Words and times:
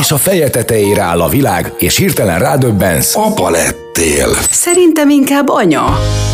És 0.00 0.10
a 0.10 0.16
feje 0.16 0.50
tetejére 0.50 1.02
áll 1.02 1.20
a 1.20 1.28
világ, 1.28 1.72
és 1.78 1.96
hirtelen 1.96 2.38
rádöbbensz. 2.38 3.16
Apa 3.16 3.50
lettél. 3.50 4.28
Szerintem 4.50 5.10
inkább 5.10 5.48
anya. 5.48 5.84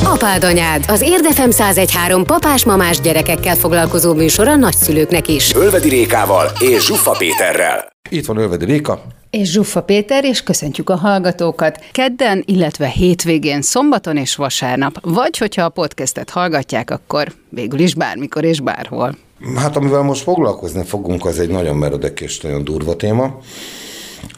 Apád 0.04 0.44
anyád, 0.44 0.84
az 0.88 1.00
Érdefem 1.00 1.48
1013 1.48 2.24
papás-mamás 2.24 3.00
gyerekekkel 3.00 3.54
foglalkozó 3.54 4.14
műsor 4.14 4.48
a 4.48 4.56
nagyszülőknek 4.56 5.28
is. 5.28 5.54
Ölvedi 5.54 5.88
Rékával 5.88 6.50
és 6.58 6.84
Zsuffa 6.84 7.10
Péterrel. 7.10 7.92
Itt 8.08 8.26
van 8.26 8.36
Ölvedi 8.36 8.64
Réka. 8.64 9.02
És 9.30 9.50
Zsuffa 9.50 9.82
Péter, 9.82 10.24
és 10.24 10.42
köszöntjük 10.42 10.90
a 10.90 10.96
hallgatókat. 10.96 11.84
Kedden, 11.92 12.42
illetve 12.46 12.86
hétvégén, 12.86 13.62
szombaton 13.62 14.16
és 14.16 14.36
vasárnap. 14.36 14.98
Vagy, 15.02 15.38
hogyha 15.38 15.64
a 15.64 15.68
podcastet 15.68 16.30
hallgatják, 16.30 16.90
akkor 16.90 17.32
végül 17.48 17.78
is 17.78 17.94
bármikor 17.94 18.44
és 18.44 18.60
bárhol. 18.60 19.14
Hát 19.56 19.76
amivel 19.76 20.02
most 20.02 20.22
foglalkozni 20.22 20.84
fogunk, 20.84 21.26
az 21.26 21.38
egy 21.38 21.48
nagyon 21.48 21.76
meredek 21.76 22.20
és 22.20 22.40
nagyon 22.40 22.64
durva 22.64 22.96
téma. 22.96 23.38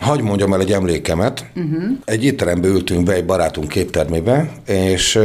Hagy 0.01 0.21
mondjam 0.21 0.53
el 0.53 0.61
egy 0.61 0.73
emlékemet. 0.73 1.47
Uh-huh. 1.57 1.83
Egy 2.05 2.25
étterembe 2.25 2.69
ültünk 2.69 3.05
be 3.05 3.13
egy 3.13 3.25
barátunk 3.25 3.69
képtermébe, 3.69 4.53
és 4.67 5.17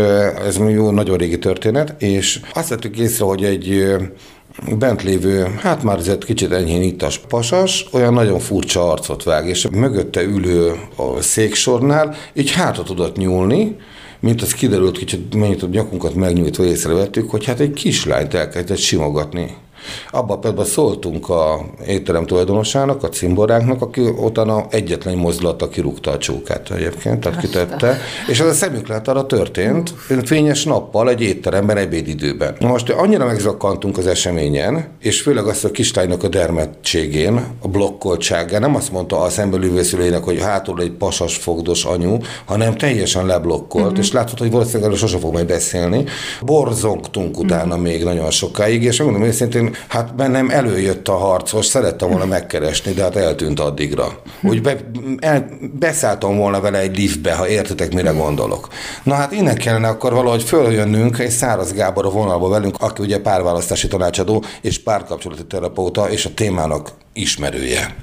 ez 0.45 0.57
jó, 0.57 0.91
nagyon 0.91 1.17
régi 1.17 1.39
történet, 1.39 2.01
és 2.01 2.39
azt 2.53 2.69
vettük 2.69 2.97
észre, 2.97 3.25
hogy 3.25 3.43
egy 3.43 3.95
bent 4.77 5.03
lévő, 5.03 5.47
hát 5.59 5.83
már 5.83 5.97
ez 5.97 6.07
egy 6.07 6.25
kicsit 6.25 6.51
enyhén 6.51 6.81
ittas 6.81 7.17
pasas, 7.17 7.85
olyan 7.91 8.13
nagyon 8.13 8.39
furcsa 8.39 8.91
arcot 8.91 9.23
vág, 9.23 9.47
és 9.47 9.67
mögötte 9.71 10.23
ülő 10.23 10.71
a 10.95 11.21
széksornál 11.21 12.15
így 12.33 12.51
hátra 12.51 12.83
tudott 12.83 13.17
nyúlni, 13.17 13.75
mint 14.19 14.41
az 14.41 14.53
kiderült, 14.53 14.97
kicsit 14.97 15.35
mennyit 15.35 15.63
a 15.63 15.67
nyakunkat 15.67 16.15
megnyújtva 16.15 16.65
észrevettük, 16.65 17.29
hogy 17.29 17.45
hát 17.45 17.59
egy 17.59 17.73
kislányt 17.73 18.33
elkezdett 18.33 18.77
simogatni. 18.77 19.55
Abba 20.11 20.37
például 20.37 20.65
szóltunk 20.65 21.29
a 21.29 21.65
étterem 21.87 22.25
tulajdonosának, 22.25 23.03
a 23.03 23.09
cimboránknak, 23.09 23.81
aki 23.81 24.01
utána 24.01 24.65
egyetlen 24.69 25.17
mozdulata 25.17 25.69
kirúgta 25.69 26.11
a 26.11 26.17
csókát 26.17 26.71
egyébként, 26.71 27.19
tehát 27.19 27.39
kitette, 27.39 27.97
és 28.27 28.39
ez 28.39 28.47
a 28.47 28.53
szemük 28.53 28.89
arra 29.05 29.25
történt, 29.25 29.93
fényes 30.25 30.63
nappal 30.63 31.09
egy 31.09 31.21
étteremben 31.21 31.77
ebédidőben. 31.77 32.55
Most 32.59 32.89
annyira 32.89 33.25
megzakkantunk 33.25 33.97
az 33.97 34.07
eseményen, 34.07 34.87
és 35.01 35.21
főleg 35.21 35.45
azt 35.45 35.65
a 35.65 35.71
kislánynak 35.71 36.23
a 36.23 36.27
dermedtségén, 36.27 37.45
a 37.61 37.67
blokkoltságán, 37.67 38.61
nem 38.61 38.75
azt 38.75 38.91
mondta 38.91 39.19
a 39.19 39.29
szembelülvészülének, 39.29 40.23
hogy 40.23 40.41
hátul 40.41 40.81
egy 40.81 40.91
pasas 40.91 41.35
fogdos 41.35 41.85
anyu, 41.85 42.17
hanem 42.45 42.75
teljesen 42.75 43.25
leblokkolt, 43.25 43.85
uh-huh. 43.85 43.99
és 43.99 44.11
látod, 44.11 44.39
hogy 44.39 44.51
valószínűleg 44.51 44.95
sose 44.95 45.17
fog 45.17 45.33
majd 45.33 45.47
beszélni. 45.47 46.03
Borzongtunk 46.41 47.39
utána 47.39 47.63
uh-huh. 47.63 47.81
még 47.81 48.03
nagyon 48.03 48.31
sokáig, 48.31 48.83
és 48.83 49.01
mondom 49.01 49.23
őszintén, 49.23 49.66
Hát 49.87 50.15
bennem 50.15 50.49
előjött 50.49 51.07
a 51.07 51.17
harcos, 51.17 51.65
szerettem 51.65 52.09
volna 52.09 52.25
megkeresni, 52.25 52.93
de 52.93 53.01
hát 53.01 53.15
eltűnt 53.15 53.59
addigra. 53.59 54.21
Úgy 54.41 54.61
be, 54.61 54.75
el, 55.19 55.49
beszálltam 55.79 56.37
volna 56.37 56.61
vele 56.61 56.77
egy 56.77 56.97
liftbe, 56.97 57.33
ha 57.33 57.47
értetek, 57.47 57.93
mire 57.93 58.11
gondolok. 58.11 58.67
Na 59.03 59.15
hát 59.15 59.31
innen 59.31 59.57
kellene 59.57 59.87
akkor 59.87 60.13
valahogy 60.13 60.43
följönnünk 60.43 61.19
egy 61.19 61.29
Száraz 61.29 61.73
Gábor 61.73 62.05
a 62.05 62.09
vonalba 62.09 62.49
velünk, 62.49 62.75
aki 62.79 63.01
ugye 63.01 63.19
párválasztási 63.19 63.87
tanácsadó 63.87 64.43
és 64.61 64.79
párkapcsolati 64.83 65.45
terapeuta 65.45 66.09
és 66.09 66.25
a 66.25 66.33
témának 66.33 66.89
ismerője. 67.13 67.95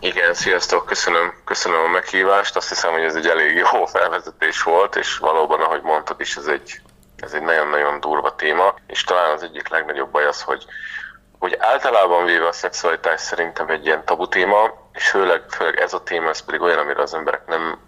Igen, 0.00 0.34
sziasztok, 0.34 0.86
köszönöm, 0.86 1.32
köszönöm 1.44 1.78
a 1.78 1.88
meghívást. 1.88 2.56
Azt 2.56 2.68
hiszem, 2.68 2.92
hogy 2.92 3.02
ez 3.02 3.14
egy 3.14 3.26
elég 3.26 3.56
jó 3.56 3.84
felvezetés 3.86 4.62
volt, 4.62 4.96
és 4.96 5.18
valóban, 5.18 5.60
ahogy 5.60 5.82
mondtad 5.82 6.20
is, 6.20 6.36
ez 6.36 6.46
egy 6.46 6.80
ez 7.22 7.32
egy 7.32 7.42
nagyon-nagyon 7.42 8.00
durva 8.00 8.34
téma, 8.34 8.74
és 8.86 9.04
talán 9.04 9.32
az 9.32 9.42
egyik 9.42 9.68
legnagyobb 9.68 10.10
baj 10.10 10.24
az, 10.26 10.42
hogy, 10.42 10.64
hogy 11.38 11.56
általában 11.58 12.24
véve 12.24 12.46
a 12.46 12.52
szexualitás 12.52 13.20
szerintem 13.20 13.68
egy 13.68 13.86
ilyen 13.86 14.04
tabu 14.04 14.28
téma, 14.28 14.90
és 14.92 15.08
főleg, 15.08 15.42
főleg 15.48 15.80
ez 15.80 15.92
a 15.92 16.02
téma, 16.02 16.28
ez 16.28 16.44
pedig 16.44 16.60
olyan, 16.60 16.78
amire 16.78 17.02
az 17.02 17.14
emberek 17.14 17.46
nem 17.46 17.78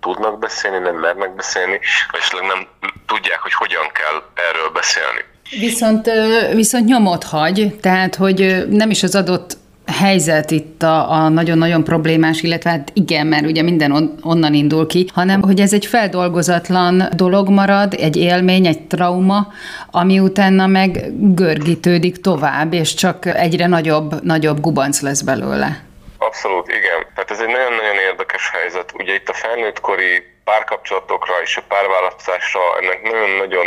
tudnak 0.00 0.38
beszélni, 0.38 0.78
nem 0.78 0.96
mernek 0.96 1.34
beszélni, 1.34 1.80
vagy 2.10 2.42
nem 2.42 2.68
tudják, 3.06 3.38
hogy 3.38 3.54
hogyan 3.54 3.90
kell 3.92 4.22
erről 4.48 4.70
beszélni. 4.70 5.24
Viszont, 5.50 6.10
viszont 6.52 6.84
nyomot 6.86 7.24
hagy, 7.24 7.78
tehát 7.80 8.14
hogy 8.14 8.68
nem 8.68 8.90
is 8.90 9.02
az 9.02 9.14
adott 9.14 9.56
helyzet 9.86 10.50
itt 10.50 10.82
a, 10.82 11.10
a 11.10 11.28
nagyon-nagyon 11.28 11.84
problémás, 11.84 12.42
illetve 12.42 12.70
hát 12.70 12.90
igen, 12.94 13.26
mert 13.26 13.46
ugye 13.46 13.62
minden 13.62 13.92
on, 13.92 14.14
onnan 14.22 14.54
indul 14.54 14.86
ki, 14.86 15.06
hanem 15.14 15.42
hogy 15.42 15.60
ez 15.60 15.72
egy 15.72 15.86
feldolgozatlan 15.86 17.08
dolog 17.16 17.48
marad, 17.48 17.94
egy 17.94 18.16
élmény, 18.16 18.66
egy 18.66 18.86
trauma, 18.86 19.52
ami 19.90 20.18
utána 20.18 20.66
meg 20.66 21.12
görgítődik 21.34 22.20
tovább, 22.20 22.72
és 22.72 22.94
csak 22.94 23.26
egyre 23.26 23.66
nagyobb, 23.66 24.22
nagyobb 24.22 24.60
gubanc 24.60 25.00
lesz 25.00 25.20
belőle. 25.20 25.82
Abszolút, 26.18 26.68
igen. 26.68 27.06
Tehát 27.14 27.30
ez 27.30 27.40
egy 27.40 27.52
nagyon-nagyon 27.56 27.98
érdekes 28.10 28.50
helyzet. 28.50 28.92
Ugye 28.98 29.14
itt 29.14 29.28
a 29.28 29.32
felnőttkori 29.32 30.22
párkapcsolatokra 30.44 31.34
és 31.42 31.56
a 31.56 31.62
párválasztásra 31.68 32.60
ennek 32.80 33.02
nagyon-nagyon 33.02 33.66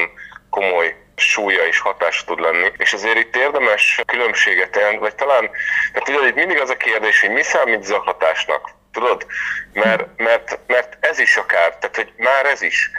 komoly 0.49 0.95
súlya 1.17 1.65
és 1.65 1.79
hatása 1.79 2.25
tud 2.25 2.39
lenni. 2.39 2.71
És 2.77 2.93
azért 2.93 3.17
itt 3.17 3.35
érdemes 3.35 4.01
különbséget 4.05 4.71
tenni, 4.71 4.97
vagy 4.97 5.15
talán, 5.15 5.49
tehát 5.91 6.07
tudod, 6.07 6.27
itt 6.27 6.35
mindig 6.35 6.59
az 6.59 6.69
a 6.69 6.77
kérdés, 6.77 7.21
hogy 7.21 7.31
mi 7.31 7.43
számít 7.43 7.83
zaklatásnak. 7.83 8.69
Tudod? 8.91 9.25
Mert, 9.73 10.05
mert, 10.17 10.59
mert 10.67 10.97
ez 10.99 11.19
is 11.19 11.37
akár, 11.37 11.77
tehát 11.77 11.95
hogy 11.95 12.13
már 12.17 12.45
ez 12.45 12.61
is. 12.61 12.91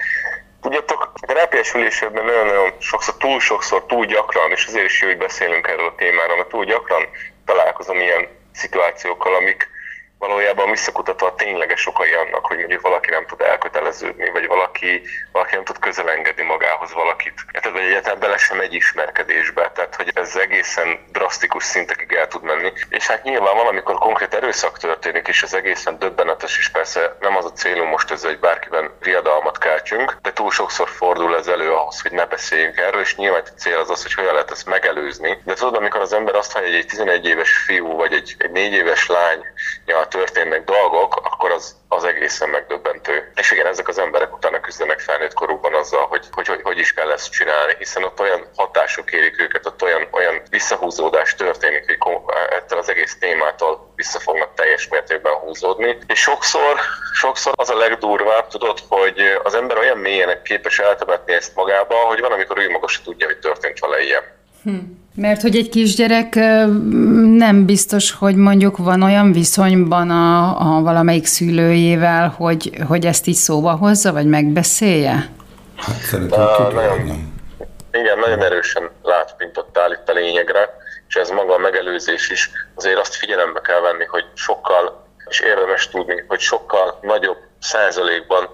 Tudjátok, 0.63 1.13
a 1.15 1.27
terápiás 1.27 1.75
ülésében 1.75 2.25
nagyon-nagyon 2.25 2.73
sokszor, 2.81 3.17
túl 3.17 3.41
sokszor, 3.41 3.87
túl 3.87 4.07
gyakran, 4.07 4.51
és 4.51 4.67
azért 4.67 4.85
is 4.85 5.01
jó, 5.01 5.09
hogy 5.09 5.19
beszélünk 5.19 5.69
erről 5.69 5.87
a 5.87 5.95
témáról, 5.95 6.37
mert 6.37 6.49
túl 6.49 6.65
gyakran 6.65 7.09
találkozom 7.45 8.01
ilyen 8.01 8.29
szituációkkal, 8.55 9.35
amik, 9.35 9.69
valójában 10.19 10.71
visszakutatva 10.71 11.27
a 11.27 11.35
tényleges 11.35 11.87
okai 11.87 12.13
annak, 12.13 12.47
hogy 12.47 12.59
mondjuk 12.59 12.81
valaki 12.81 13.11
nem 13.11 13.27
tud 13.27 13.41
elköteleződni, 13.41 14.31
vagy 14.31 14.47
valaki, 14.47 15.03
valaki 15.33 15.55
nem 15.55 15.65
tud 15.65 15.79
közelengedni 15.79 16.43
magához 16.43 16.93
valakit. 16.93 17.35
Tehát, 17.53 17.79
vagy 17.79 17.87
egyáltalán 17.87 18.19
bele 18.19 18.37
sem 18.37 18.61
egy 18.61 18.75
ismerkedésbe. 18.75 19.71
Tehát, 19.75 19.95
hogy 19.95 20.11
ez 20.15 20.37
egészen 20.37 21.07
drasztikus 21.13 21.65
szintekig 21.65 22.13
el 22.13 22.29
tud 22.29 22.43
menni. 22.43 22.73
És 22.89 23.07
hát 23.07 23.23
nyilván 23.23 23.57
van, 23.57 23.67
amikor 23.67 23.95
konkrét 23.99 24.35
erőszak 24.35 24.79
történik, 24.79 25.29
és 25.29 25.43
ez 25.43 25.55
egészen 25.55 25.99
döbbenetes, 25.99 26.59
és 26.59 26.69
persze 26.69 27.17
nem 27.21 27.37
az 27.37 27.45
a 27.45 27.53
célunk 27.53 27.91
most 27.91 28.11
ez, 28.11 28.25
hogy 28.25 28.39
bárkiben 28.39 28.91
riadalmat 29.01 29.59
keltsünk, 29.59 30.17
de 30.23 30.33
túl 30.33 30.51
sokszor 30.51 30.89
fordul 30.89 31.37
ez 31.37 31.47
elő 31.47 31.73
ahhoz, 31.73 32.01
hogy 32.01 32.13
ne 32.13 32.27
beszéljünk 32.27 32.77
erről, 32.77 33.01
és 33.01 33.17
nyilván 33.17 33.43
a 33.45 33.59
cél 33.59 33.79
az 33.79 33.91
az, 33.91 34.03
hogy 34.03 34.15
hogyan 34.15 34.33
lehet 34.33 34.51
ezt 34.51 34.67
megelőzni. 34.67 35.39
De 35.45 35.55
tudod, 35.55 35.75
amikor 35.75 36.01
az 36.01 36.13
ember 36.13 36.35
azt 36.35 36.53
hallja, 36.53 36.69
hogy 36.69 36.79
egy 36.79 36.87
11 36.87 37.27
éves 37.27 37.57
fiú, 37.57 37.97
vagy 37.97 38.13
egy, 38.13 38.35
egy 38.39 38.51
4 38.51 38.73
éves 38.73 39.07
lány 39.07 39.45
ja, 39.87 40.08
történnek 40.09 40.65
dolgok, 40.65 41.17
akkor 41.17 41.51
az, 41.51 41.77
az 41.89 42.05
egészen 42.05 42.49
megdöbbentő. 42.49 43.33
És 43.35 43.51
igen, 43.51 43.67
ezek 43.67 43.89
az 43.89 43.99
emberek 43.99 44.35
utána 44.35 44.61
küzdenek 44.61 45.01
felnőtt 45.01 45.33
korukban 45.33 45.75
azzal, 45.75 46.07
hogy 46.07 46.27
hogy, 46.31 46.47
hogy 46.47 46.63
hogy 46.63 46.79
is 46.79 46.93
kell 46.93 47.11
ezt 47.11 47.33
csinálni, 47.33 47.75
hiszen 47.79 48.05
ott 48.05 48.21
olyan 48.21 48.47
hatások 48.57 49.13
érik 49.13 49.41
őket, 49.41 49.67
ott 49.67 49.83
olyan, 49.83 50.09
olyan 50.11 50.43
visszahúzódás 50.51 51.35
történik, 51.35 51.85
hogy 51.99 52.17
ettől 52.51 52.79
az 52.79 52.89
egész 52.89 53.19
témától 53.19 53.93
vissza 53.97 54.21
fognak 54.21 54.55
teljes 54.55 54.89
mértékben 54.89 55.35
húzódni. 55.35 55.99
És 56.07 56.21
sokszor, 56.21 56.81
sokszor 57.13 57.53
az 57.57 57.71
a 57.71 57.77
legdurvább, 57.77 58.49
tudod, 58.49 58.79
hogy 58.89 59.21
az 59.43 59.55
ember 59.55 59.79
olyan 59.79 59.99
mélyen 59.99 60.43
képes 60.43 60.79
eltemetni 60.79 61.33
ezt 61.33 61.55
magába, 61.55 61.95
hogy 61.95 62.21
van, 62.21 62.33
amikor 62.33 62.59
ő 62.59 62.71
maga 62.71 62.89
se 62.89 63.01
tudja, 63.05 63.27
hogy 63.27 63.39
történt 63.39 63.79
vele 63.79 64.03
ilyen. 64.03 64.38
Hm. 64.63 64.77
Mert 65.15 65.43
hogy 65.43 65.57
egy 65.57 65.69
kisgyerek 65.69 66.35
nem 67.37 67.65
biztos, 67.67 68.13
hogy 68.13 68.37
mondjuk 68.37 68.77
van 68.77 69.03
olyan 69.03 69.33
viszonyban 69.33 70.11
a, 70.11 70.61
a 70.61 70.83
valamelyik 70.83 71.27
szülőjével, 71.27 72.29
hogy, 72.37 72.71
hogy 72.89 73.07
ezt 73.07 73.27
így 73.27 73.35
szóba 73.35 73.71
hozza, 73.71 74.13
vagy 74.13 74.27
megbeszélje? 74.27 75.31
Hát 75.77 75.97
szerintem 75.97 76.41
nagyon, 76.73 77.07
nem. 77.07 77.37
Igen, 77.93 78.19
nagyon 78.19 78.43
erősen 78.43 78.91
látpintottál 79.03 79.93
itt 79.93 80.09
a 80.09 80.13
lényegre, 80.13 80.77
és 81.09 81.15
ez 81.15 81.31
maga 81.31 81.55
a 81.55 81.59
megelőzés 81.59 82.31
is. 82.31 82.51
Azért 82.75 82.99
azt 82.99 83.15
figyelembe 83.15 83.61
kell 83.61 83.81
venni, 83.81 84.05
hogy 84.05 84.25
sokkal, 84.35 85.07
és 85.29 85.41
érdemes 85.41 85.89
tudni, 85.89 86.25
hogy 86.29 86.41
sokkal 86.41 86.99
nagyobb 87.03 87.39
százalékban, 87.61 88.49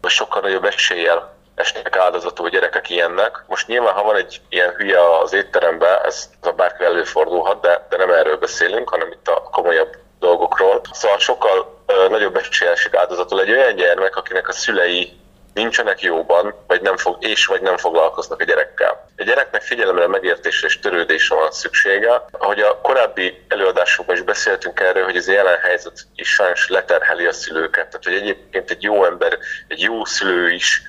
vagy 0.00 0.10
sokkal 0.10 0.40
nagyobb 0.40 0.64
eséllyel 0.64 1.36
esnek 1.58 1.96
áldozatul 1.96 2.48
gyerekek 2.48 2.90
ilyennek. 2.90 3.44
Most 3.46 3.66
nyilván, 3.66 3.94
ha 3.94 4.02
van 4.02 4.16
egy 4.16 4.40
ilyen 4.48 4.74
hülye 4.76 5.18
az 5.22 5.32
étteremben, 5.32 6.04
ez 6.04 6.30
a 6.40 6.50
bárki 6.50 6.84
előfordulhat, 6.84 7.60
de, 7.60 7.86
de 7.88 7.96
nem 7.96 8.10
erről 8.10 8.36
beszélünk, 8.36 8.88
hanem 8.88 9.10
itt 9.12 9.28
a 9.28 9.48
komolyabb 9.52 9.96
dolgokról. 10.18 10.80
Szóval 10.92 11.18
sokkal 11.18 11.82
ö, 11.86 12.08
nagyobb 12.08 12.36
esélye 12.36 12.74
áldozatul 12.92 13.40
egy 13.40 13.50
olyan 13.50 13.74
gyermek, 13.74 14.16
akinek 14.16 14.48
a 14.48 14.52
szülei 14.52 15.18
nincsenek 15.54 16.00
jóban, 16.00 16.54
vagy 16.66 16.82
nem 16.82 16.96
fog, 16.96 17.16
és 17.20 17.46
vagy 17.46 17.60
nem 17.60 17.76
foglalkoznak 17.76 18.40
a 18.40 18.44
gyerekkel. 18.44 19.06
A 19.16 19.22
gyereknek 19.22 19.62
figyelemre, 19.62 20.06
megértésre 20.06 20.66
és 20.66 20.78
törődésre 20.78 21.34
van 21.34 21.50
szüksége. 21.50 22.24
Ahogy 22.30 22.60
a 22.60 22.80
korábbi 22.80 23.44
előadásokban 23.48 24.16
is 24.16 24.22
beszéltünk 24.22 24.80
erről, 24.80 25.04
hogy 25.04 25.16
ez 25.16 25.28
a 25.28 25.32
jelen 25.32 25.58
helyzet 25.58 26.06
is 26.14 26.28
sajnos 26.28 26.68
leterheli 26.68 27.26
a 27.26 27.32
szülőket. 27.32 27.88
Tehát, 27.88 28.04
hogy 28.04 28.14
egyébként 28.14 28.70
egy 28.70 28.82
jó 28.82 29.04
ember, 29.04 29.38
egy 29.68 29.80
jó 29.80 30.04
szülő 30.04 30.52
is 30.52 30.82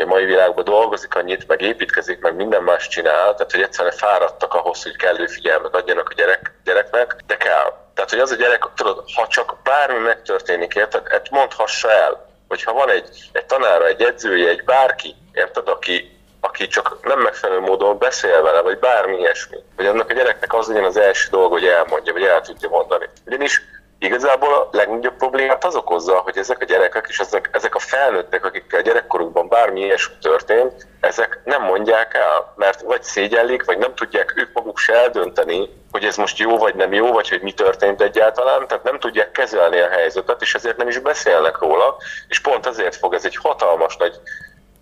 a 0.00 0.06
mai 0.06 0.24
világban 0.24 0.64
dolgozik 0.64 1.14
annyit, 1.14 1.46
meg 1.46 1.60
építkezik, 1.60 2.20
meg 2.20 2.34
minden 2.34 2.62
más 2.62 2.88
csinál, 2.88 3.34
tehát 3.34 3.52
hogy 3.52 3.62
egyszerűen 3.62 3.94
fáradtak 3.94 4.54
ahhoz, 4.54 4.82
hogy 4.82 4.96
kellő 4.96 5.26
figyelmet 5.26 5.74
adjanak 5.74 6.08
a 6.08 6.14
gyerek, 6.14 6.52
gyereknek, 6.64 7.16
de 7.26 7.36
kell. 7.36 7.76
Tehát, 7.94 8.10
hogy 8.10 8.18
az 8.18 8.30
a 8.30 8.36
gyerek, 8.36 8.66
tudod, 8.74 9.04
ha 9.14 9.26
csak 9.26 9.56
bármi 9.62 9.98
megtörténik, 9.98 10.74
érted, 10.74 11.02
ezt 11.10 11.30
mondhassa 11.30 11.90
el, 11.90 12.28
hogyha 12.48 12.72
van 12.72 12.90
egy, 12.90 13.08
egy 13.32 13.46
tanára, 13.46 13.86
egy 13.86 14.02
edzője, 14.02 14.48
egy 14.48 14.64
bárki, 14.64 15.14
érted, 15.32 15.68
aki, 15.68 16.18
aki 16.40 16.66
csak 16.66 16.98
nem 17.02 17.18
megfelelő 17.18 17.60
módon 17.60 17.98
beszél 17.98 18.42
vele, 18.42 18.60
vagy 18.60 18.78
bármi 18.78 19.18
ilyesmi, 19.18 19.56
hogy 19.76 19.86
annak 19.86 20.10
a 20.10 20.12
gyereknek 20.12 20.54
az 20.54 20.66
legyen 20.66 20.84
az 20.84 20.96
első 20.96 21.28
dolog, 21.30 21.52
hogy 21.52 21.66
elmondja, 21.66 22.12
vagy 22.12 22.22
el 22.22 22.40
tudja 22.40 22.68
mondani. 22.68 23.08
Ugyanis 23.26 23.62
igazából 23.98 24.54
a 24.54 24.68
legnagyobb 24.72 25.16
problémát 25.16 25.64
az 25.64 25.74
okozza, 25.74 26.16
hogy 26.16 26.36
ezek 26.36 26.60
a 26.60 26.64
gyerekek 26.64 27.06
és 27.08 27.18
ezek, 27.18 27.50
ezek 27.52 27.74
a 27.74 27.78
felnőttek, 27.78 28.44
akikkel 28.44 28.82
gyerekkorukban 28.82 29.48
bármi 29.48 29.80
ilyesmi 29.80 30.14
történt, 30.20 30.86
ezek 31.00 31.40
nem 31.44 31.62
mondják 31.62 32.14
el, 32.14 32.52
mert 32.56 32.80
vagy 32.80 33.02
szégyellik, 33.02 33.64
vagy 33.64 33.78
nem 33.78 33.94
tudják 33.94 34.34
ők 34.36 34.52
maguk 34.52 34.78
se 34.78 34.94
eldönteni, 34.94 35.68
hogy 35.90 36.04
ez 36.04 36.16
most 36.16 36.38
jó 36.38 36.58
vagy 36.58 36.74
nem 36.74 36.92
jó, 36.92 37.12
vagy 37.12 37.28
hogy 37.28 37.42
mi 37.42 37.52
történt 37.52 38.02
egyáltalán, 38.02 38.66
tehát 38.66 38.84
nem 38.84 38.98
tudják 38.98 39.30
kezelni 39.30 39.78
a 39.78 39.88
helyzetet, 39.88 40.42
és 40.42 40.54
ezért 40.54 40.76
nem 40.76 40.88
is 40.88 40.98
beszélnek 40.98 41.58
róla, 41.58 41.96
és 42.28 42.40
pont 42.40 42.66
ezért 42.66 42.96
fog 42.96 43.14
ez 43.14 43.24
egy 43.24 43.36
hatalmas 43.36 43.96
nagy 43.96 44.20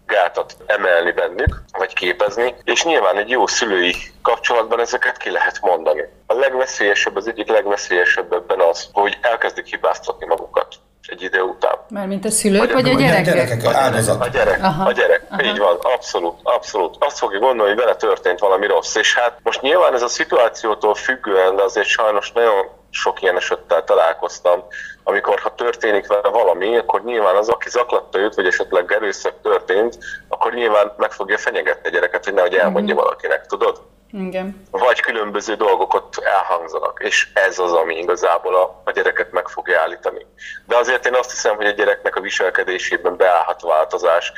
gátat 0.06 0.56
emelni 0.66 1.12
bennük, 1.12 1.62
vagy 1.78 1.92
képezni, 1.94 2.54
és 2.64 2.84
nyilván 2.84 3.16
egy 3.16 3.30
jó 3.30 3.46
szülői 3.46 3.94
kapcsolatban 4.22 4.80
ezeket 4.80 5.16
ki 5.16 5.30
lehet 5.30 5.60
mondani. 5.60 6.04
A 6.26 6.34
legveszélyesebb, 6.34 7.16
az 7.16 7.28
egyik 7.28 7.48
legveszélyesebb 7.48 8.32
ebben 8.32 8.60
az, 8.60 8.88
hogy 8.92 9.18
elkezdik 9.20 9.66
hibáztatni 9.66 10.26
magukat 10.26 10.74
egy 11.08 11.22
idő 11.22 11.40
után. 11.40 11.78
Mármint 11.88 12.24
a 12.24 12.30
szülők, 12.30 12.58
vagy, 12.58 12.72
vagy 12.72 12.88
a 12.90 12.98
gyerekek? 12.98 13.34
A 13.34 13.36
gyerekek, 13.36 13.64
a, 13.64 13.76
áldozat. 13.76 14.24
A 14.24 14.28
gyerek, 14.28 14.62
aha, 14.62 14.84
a 14.84 14.92
gyerek. 14.92 15.22
Aha. 15.30 15.42
így 15.42 15.58
van, 15.58 15.76
abszolút, 15.80 16.38
abszolút. 16.42 16.96
Azt 16.98 17.18
fogja 17.18 17.38
gondolni, 17.38 17.72
hogy 17.72 17.80
vele 17.80 17.94
történt 17.94 18.38
valami 18.38 18.66
rossz, 18.66 18.94
és 18.94 19.18
hát 19.18 19.38
most 19.42 19.60
nyilván 19.60 19.94
ez 19.94 20.02
a 20.02 20.08
szituációtól 20.08 20.94
függően, 20.94 21.56
de 21.56 21.62
azért 21.62 21.86
sajnos 21.86 22.32
nagyon 22.32 22.66
sok 22.96 23.22
ilyen 23.22 23.36
esettel 23.36 23.84
találkoztam, 23.84 24.64
amikor 25.04 25.38
ha 25.40 25.54
történik 25.54 26.06
vele 26.06 26.28
valami, 26.28 26.76
akkor 26.76 27.04
nyilván 27.04 27.36
az, 27.36 27.48
aki 27.48 27.68
zaklatta 27.68 28.18
őt, 28.18 28.34
vagy 28.34 28.46
esetleg 28.46 28.92
erőszak 28.92 29.34
történt, 29.42 29.98
akkor 30.28 30.52
nyilván 30.52 30.92
meg 30.96 31.12
fogja 31.12 31.38
fenyegetni 31.38 31.88
a 31.88 31.92
gyereket, 31.92 32.24
hogy 32.24 32.34
nehogy 32.34 32.54
elmondja 32.54 32.94
mm-hmm. 32.94 33.04
valakinek, 33.04 33.46
tudod? 33.46 33.82
Igen. 34.12 34.66
Vagy 34.70 35.00
különböző 35.00 35.54
dolgok 35.54 35.94
ott 35.94 36.18
elhangzanak, 36.18 37.00
és 37.04 37.28
ez 37.34 37.58
az, 37.58 37.72
ami 37.72 37.98
igazából 37.98 38.54
a, 38.54 38.82
a 38.84 38.90
gyereket 38.90 39.32
meg 39.32 39.48
fogja 39.48 39.80
állítani. 39.80 40.26
De 40.66 40.76
azért 40.76 41.06
én 41.06 41.14
azt 41.14 41.30
hiszem, 41.30 41.56
hogy 41.56 41.66
a 41.66 41.70
gyereknek 41.70 42.16
a 42.16 42.20
viselkedésében 42.20 43.16
beállhat 43.16 43.62
változás, 43.62 44.32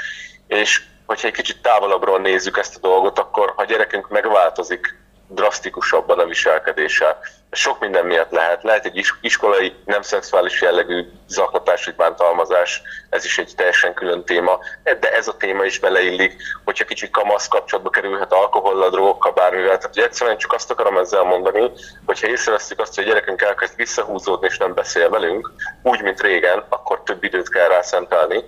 és 0.47 0.83
hogyha 1.07 1.27
egy 1.27 1.35
kicsit 1.35 1.63
távolabbról 1.63 2.19
nézzük 2.19 2.59
ezt 2.59 2.77
a 2.77 2.81
dolgot, 2.81 3.19
akkor 3.19 3.53
ha 3.57 3.63
a 3.63 3.65
gyerekünk 3.65 4.09
megváltozik 4.09 4.97
drasztikusabban 5.29 6.19
a 6.19 6.25
viselkedése. 6.25 7.19
Sok 7.51 7.81
minden 7.81 8.07
miatt 8.07 8.31
lehet. 8.31 8.63
Lehet 8.63 8.85
egy 8.85 9.07
iskolai 9.21 9.75
nem 9.85 10.03
szexuális 10.03 10.61
jellegű 10.61 11.05
zaklatás 11.29 11.85
vagy 11.85 11.95
bántalmazás, 11.95 12.83
ez 13.11 13.25
is 13.25 13.39
egy 13.39 13.53
teljesen 13.57 13.95
külön 13.95 14.25
téma, 14.25 14.59
de 14.83 15.13
ez 15.13 15.29
a 15.29 15.37
téma 15.37 15.65
is 15.65 15.79
beleillik, 15.79 16.43
hogyha 16.65 16.85
kicsit 16.85 17.11
kamasz 17.11 17.49
kapcsolatba 17.49 17.91
kerülhet 17.91 18.33
alkohollal, 18.33 18.91
drogokkal, 18.91 19.33
bármivel. 19.33 19.79
Tehát 19.79 19.97
egyszerűen 19.97 20.39
csak 20.39 20.53
azt 20.53 20.71
akarom 20.71 20.99
ezzel 20.99 21.23
mondani, 21.23 21.71
hogyha 22.07 22.29
észreveszünk 22.29 22.81
azt, 22.81 22.95
hogy 22.95 23.05
a 23.05 23.07
gyerekünk 23.07 23.43
elkezd 23.43 23.77
visszahúzódni 23.77 24.47
és 24.47 24.59
nem 24.59 24.75
beszél 24.75 25.11
velünk, 25.11 25.53
úgy, 25.83 26.03
mint 26.03 26.21
régen, 26.21 26.65
akkor 26.69 27.03
több 27.03 27.25
időt 27.25 27.49
kell 27.49 27.69
rá 27.69 27.83
szentelni, 27.83 28.45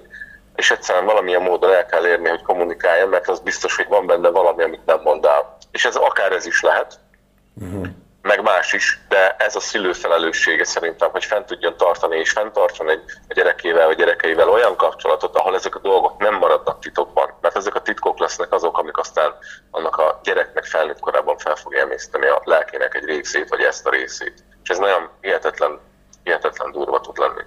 és 0.57 0.71
egyszerűen 0.71 1.05
valamilyen 1.05 1.43
módon 1.43 1.73
el 1.73 1.87
kell 1.87 2.07
érni, 2.07 2.29
hogy 2.29 2.43
kommunikáljon, 2.43 3.09
mert 3.09 3.29
az 3.29 3.41
biztos, 3.41 3.77
hogy 3.77 3.87
van 3.89 4.07
benne 4.07 4.29
valami, 4.29 4.63
amit 4.63 4.87
nem 4.87 5.01
mond 5.03 5.25
el 5.25 5.59
és 5.71 5.85
ez 5.85 5.97
akár 5.97 6.33
ez 6.33 6.47
is 6.47 6.61
lehet, 6.61 6.99
uh-huh. 7.55 7.87
meg 8.23 8.43
más 8.43 8.73
is, 8.73 8.99
de 9.09 9.37
ez 9.39 9.57
a 9.57 9.61
szülő 9.61 9.93
felelőssége 9.93 10.65
szerintem, 10.65 11.11
hogy 11.11 11.25
fent 11.25 11.47
tudjon 11.47 11.77
tartani 11.77 12.17
és 12.17 12.31
fenntartson 12.31 12.91
egy 12.91 13.03
a 13.29 13.35
gyerekével 13.35 13.87
vagy 13.87 13.97
gyerekeivel 13.97 14.49
olyan 14.49 14.77
kapcsolatot, 14.77 15.37
ahol 15.37 15.55
ezek 15.55 15.75
a 15.75 15.79
dolgok 15.79 16.19
nem 16.19 16.35
maradnak 16.35 16.81
titokban, 16.81 17.35
mert 17.41 17.57
ezek 17.57 17.75
a 17.75 17.83
titkok 17.83 18.19
lesznek 18.19 18.53
azok, 18.53 18.79
amik 18.79 18.99
aztán 18.99 19.35
annak 19.71 19.97
a 19.97 20.21
gyereknek 20.23 20.65
felnőtt 20.65 21.01
korában 21.01 21.39
fel 21.39 21.57
fogja 21.57 21.81
emészteni 21.81 22.27
a 22.27 22.41
lelkének 22.45 22.95
egy 22.95 23.05
részét, 23.05 23.49
vagy 23.49 23.61
ezt 23.61 23.87
a 23.87 23.91
részét. 23.91 24.45
És 24.63 24.69
ez 24.69 24.79
nagyon 24.79 25.09
hihetetlen, 25.21 25.81
hihetetlen 26.23 26.73
durva 26.73 27.01
tud 27.01 27.19
lenni. 27.19 27.43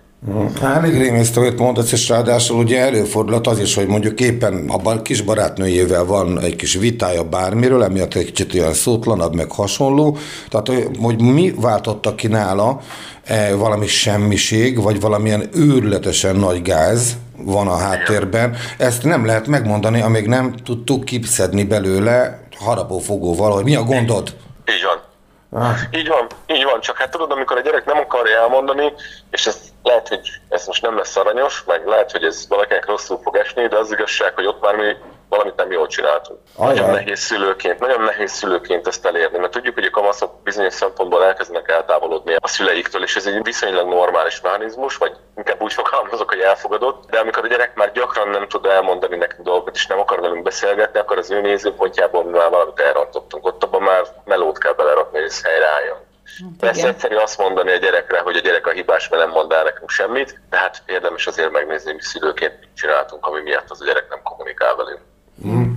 Hát 0.62 0.84
elég 0.84 0.98
rémisztő, 0.98 1.42
hogy 1.42 1.60
mondasz, 1.60 1.92
és 1.92 2.10
ráadásul 2.10 2.58
ugye 2.58 2.80
előfordulhat 2.80 3.48
az 3.48 3.60
is, 3.60 3.76
hogy 3.76 3.88
mondjuk 3.88 4.20
éppen 4.20 4.70
a 4.70 5.02
kis 5.02 5.22
barátnőjével 5.22 6.06
van 6.06 6.40
egy 6.40 6.56
kis 6.56 6.74
vitája 6.74 7.24
bármiről, 7.24 7.84
emiatt 7.84 8.14
egy 8.14 8.26
kicsit 8.26 8.54
olyan 8.54 8.74
szótlanabb, 8.74 9.36
meg 9.36 9.52
hasonló. 9.52 10.18
Tehát, 10.50 10.84
hogy 11.02 11.22
mi 11.22 11.54
váltotta 11.58 12.16
ki 12.16 12.28
nála 12.28 12.82
e, 13.24 13.56
valami 13.56 13.88
semmiség, 13.88 14.82
vagy 14.82 15.00
valamilyen 15.00 15.50
őrületesen 15.54 16.36
nagy 16.36 16.62
gáz 16.62 17.18
van 17.38 17.68
a 17.68 17.78
háttérben, 17.78 18.56
ezt 18.78 19.04
nem 19.04 19.26
lehet 19.26 19.48
megmondani, 19.48 20.02
amíg 20.02 20.28
nem 20.28 20.56
tudtuk 20.64 21.06
kipszedni 21.06 21.64
belőle 21.64 22.40
harapófogóval, 22.60 23.52
hogy 23.52 23.64
mi 23.64 23.76
a 23.76 23.84
gondod. 23.84 24.34
Így 24.66 24.84
van. 24.84 25.13
Ah. 25.54 25.78
Így 25.92 26.08
van, 26.08 26.28
így 26.48 26.64
van, 26.64 26.80
csak 26.80 26.98
hát 26.98 27.12
tudod, 27.12 27.32
amikor 27.32 27.58
a 27.58 27.62
gyerek 27.62 27.86
nem 27.86 27.98
akarja 27.98 28.38
elmondani, 28.38 28.94
és 29.30 29.48
ezt 29.48 29.62
lehet, 29.84 30.08
hogy 30.08 30.30
ez 30.50 30.68
most 30.68 30.82
nem 30.82 30.98
lesz 30.98 31.16
aranyos, 31.16 31.64
meg 31.64 31.88
lehet, 31.88 32.12
hogy 32.12 32.24
ez 32.24 32.48
valakinek 32.48 32.86
rosszul 32.86 33.20
fog 33.24 33.36
esni, 33.36 33.68
de 33.68 33.78
az 33.78 33.92
igazság, 33.92 34.34
hogy 34.36 34.46
ott 34.46 34.62
már 34.62 34.76
mi 34.76 34.96
valamit 35.34 35.56
nem 35.56 35.72
jól 35.72 35.88
csináltunk. 35.88 36.40
Ajaj. 36.56 36.76
Nagyon 36.76 36.92
nehéz 36.92 37.20
szülőként, 37.20 37.80
nagyon 37.80 38.02
nehéz 38.02 38.32
szülőként 38.32 38.88
ezt 38.88 39.06
elérni, 39.06 39.38
mert 39.38 39.52
tudjuk, 39.52 39.74
hogy 39.74 39.86
a 39.86 39.90
kamaszok 39.90 40.44
bizonyos 40.44 40.74
szempontból 40.74 41.24
elkezdenek 41.24 41.70
eltávolodni 41.70 42.36
a 42.40 42.48
szüleiktől, 42.48 43.04
és 43.04 43.16
ez 43.16 43.26
egy 43.26 43.44
viszonylag 43.44 43.88
normális 43.88 44.42
mechanizmus, 44.42 44.98
vagy 44.98 45.16
inkább 45.36 45.62
úgy 45.62 45.74
fogalmazok, 45.74 46.30
hogy 46.30 46.40
elfogadott, 46.40 47.10
de 47.10 47.20
amikor 47.20 47.44
a 47.44 47.48
gyerek 47.48 47.76
már 47.76 47.92
gyakran 47.92 48.30
nem 48.30 48.48
tud 48.48 48.66
elmondani 48.66 49.16
nekünk 49.16 49.46
dolgokat, 49.46 49.76
és 49.76 49.88
nem 49.88 50.00
akar 50.00 50.20
velünk 50.20 50.44
beszélgetni, 50.44 51.00
akkor 51.00 51.18
az 51.18 51.32
ő 51.32 51.42
nézőpontjából 51.42 52.24
már 52.24 52.50
valamit 52.50 52.80
elrontottunk. 52.80 53.46
Ott 53.46 53.64
abban 53.64 53.82
már 53.82 54.04
melót 54.26 54.58
kell 54.58 54.74
belerakni, 54.74 55.18
hogy 55.18 55.28
ez 55.28 55.44
helyreálljon. 55.44 55.98
Hát 56.42 56.60
Persze 56.60 56.88
egyszerű 56.88 57.16
azt 57.16 57.38
mondani 57.38 57.72
a 57.72 57.78
gyerekre, 57.78 58.20
hogy 58.20 58.36
a 58.36 58.40
gyerek 58.40 58.68
a 58.68 58.72
hibás, 58.72 59.10
mert 59.10 59.24
nem 59.24 59.32
mond 59.32 59.52
el 59.52 59.64
nekünk 59.64 59.90
semmit, 59.90 60.42
de 60.50 60.58
hát 60.58 60.84
érdemes 60.86 61.28
azért 61.28 61.52
megnézni, 61.52 61.92
hogy 61.92 62.02
szülőként 62.02 62.60
mit 62.60 62.70
csináltunk, 62.76 63.26
ami 63.26 63.42
miatt 63.42 63.70
az 63.70 63.82
a 63.82 63.86
gyerek 63.86 64.10
nem 64.10 64.22
kommunikál 64.24 64.76
velünk. 64.76 65.02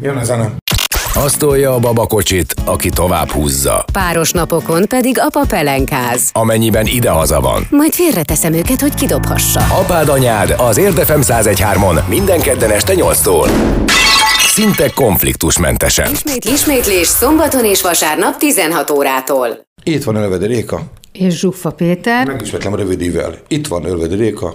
Jön 0.01 0.17
a 0.17 0.25
zene. 0.25 0.53
Azt 1.15 1.39
tolja 1.39 1.75
a 1.75 1.79
babakocsit, 1.79 2.55
aki 2.65 2.89
tovább 2.89 3.31
húzza. 3.31 3.85
Páros 3.93 4.31
napokon 4.33 4.87
pedig 4.89 5.19
apa 5.21 5.45
pelenkáz. 5.49 6.31
Amennyiben 6.33 6.87
idehaza 6.87 7.41
van. 7.41 7.67
Majd 7.71 7.93
félreteszem 7.93 8.53
őket, 8.53 8.81
hogy 8.81 8.95
kidobhassa. 8.95 9.61
Apád 9.61 10.09
anyád 10.09 10.55
az 10.59 10.77
Érdefem 10.77 11.21
101.3-on 11.23 12.09
minden 12.09 12.41
kedden 12.41 12.71
este 12.71 12.93
8-tól. 12.97 13.49
Szinte 14.47 14.91
konfliktusmentesen. 14.95 16.11
Ismét, 16.13 16.45
ismétlés 16.45 17.07
szombaton 17.07 17.65
és 17.65 17.83
vasárnap 17.83 18.37
16 18.37 18.91
órától. 18.91 19.49
Itt 19.83 20.05
van 20.05 20.15
Ölvedi 20.15 20.47
Réka. 20.47 20.81
És 21.13 21.39
Zsuffa 21.39 21.71
Péter. 21.71 22.27
Megismertlem 22.27 22.75
rövidivel. 22.75 23.35
Itt 23.49 23.67
van 23.67 23.85
Ölvedi 23.85 24.15
Réka. 24.15 24.55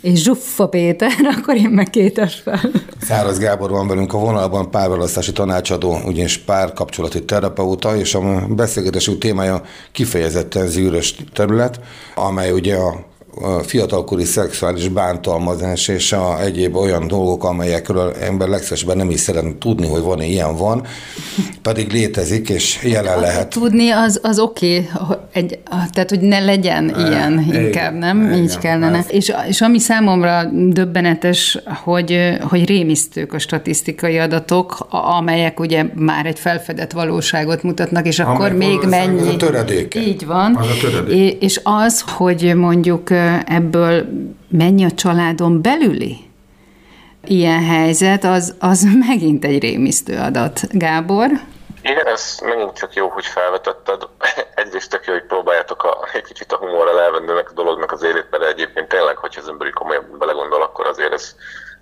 És 0.00 0.22
Zsuffa 0.22 0.68
Péter, 0.68 1.12
akkor 1.38 1.56
én 1.56 1.70
meg 1.70 1.90
kétes 1.90 2.34
fel. 2.34 2.60
Száraz 3.00 3.38
Gábor 3.38 3.70
van 3.70 3.88
velünk 3.88 4.12
a 4.12 4.18
vonalban, 4.18 4.70
párválasztási 4.70 5.32
tanácsadó, 5.32 5.98
ugyanis 6.04 6.38
párkapcsolati 6.38 7.24
terapeuta, 7.24 7.96
és 7.96 8.14
a 8.14 8.46
beszélgetésünk 8.48 9.18
témája 9.18 9.62
kifejezetten 9.92 10.66
zűrös 10.66 11.14
terület, 11.32 11.80
amely 12.14 12.50
ugye 12.50 12.76
a 12.76 13.12
a 13.42 13.62
fiatalkori 13.62 14.24
szexuális 14.24 14.88
bántalmazás 14.88 15.88
és 15.88 16.12
a 16.12 16.42
egyéb 16.42 16.76
olyan 16.76 17.06
dolgok, 17.06 17.44
amelyekről 17.44 18.12
ember 18.20 18.48
legszesben 18.48 18.96
nem 18.96 19.10
is 19.10 19.20
szeretne 19.20 19.52
tudni, 19.58 19.88
hogy 19.88 20.02
van 20.02 20.22
ilyen 20.22 20.56
van, 20.56 20.86
pedig 21.62 21.92
létezik, 21.92 22.48
és 22.48 22.82
jelen 22.82 23.20
lehet. 23.20 23.48
Tudni 23.48 23.90
az, 23.90 24.20
az 24.22 24.38
oké, 24.38 24.88
okay, 25.00 25.58
tehát 25.64 26.08
hogy 26.08 26.20
ne 26.20 26.38
legyen 26.38 26.94
e, 26.94 27.06
ilyen 27.06 27.44
igen, 27.48 27.64
inkább, 27.64 27.94
nem? 27.94 28.22
Igen, 28.22 28.42
Így 28.42 28.58
kellene. 28.58 28.98
Ez. 28.98 29.06
És, 29.08 29.32
és 29.48 29.60
ami 29.60 29.78
számomra 29.78 30.44
döbbenetes, 30.68 31.58
hogy, 31.82 32.38
hogy 32.40 32.66
rémisztők 32.66 33.32
a 33.32 33.38
statisztikai 33.38 34.18
adatok, 34.18 34.86
amelyek 34.90 35.60
ugye 35.60 35.84
már 35.94 36.26
egy 36.26 36.38
felfedett 36.38 36.92
valóságot 36.92 37.62
mutatnak, 37.62 38.06
és 38.06 38.18
akkor 38.18 38.50
Amely 38.50 38.68
még 38.68 38.78
mennyi. 38.88 39.20
Az 39.20 39.26
a 39.26 39.36
töredéke. 39.36 40.00
Így 40.00 40.26
van. 40.26 40.56
Az 40.56 40.66
a 40.66 40.80
töredéke. 40.80 41.36
És 41.40 41.60
az, 41.62 42.04
hogy 42.06 42.54
mondjuk 42.54 43.10
ebből 43.46 44.06
mennyi 44.48 44.84
a 44.84 44.90
családon 44.90 45.62
belüli? 45.62 46.32
ilyen 47.26 47.64
helyzet, 47.64 48.24
az, 48.24 48.54
az 48.60 48.82
megint 49.08 49.44
egy 49.44 49.62
rémisztő 49.62 50.18
adat. 50.18 50.60
Gábor? 50.70 51.30
Igen, 51.82 52.06
ez 52.06 52.38
megint 52.44 52.72
csak 52.72 52.94
jó, 52.94 53.08
hogy 53.08 53.26
felvetetted. 53.26 54.08
Egyrészt 54.54 54.90
tök 54.90 55.06
jó, 55.06 55.12
hogy 55.12 55.26
próbáljátok 55.26 55.84
a, 55.84 56.08
egy 56.12 56.22
kicsit 56.22 56.52
a 56.52 56.56
humorral 56.56 57.00
elvenni 57.00 57.30
a 57.30 57.52
dolognak 57.54 57.92
az 57.92 58.02
élét, 58.02 58.26
mert 58.30 58.44
egyébként 58.44 58.88
tényleg, 58.88 59.16
hogyha 59.16 59.40
az 59.40 59.48
ember 59.48 59.70
komolyan 59.70 60.16
belegondol, 60.18 60.62
akkor 60.62 60.86
azért 60.86 61.12
ez, 61.12 61.34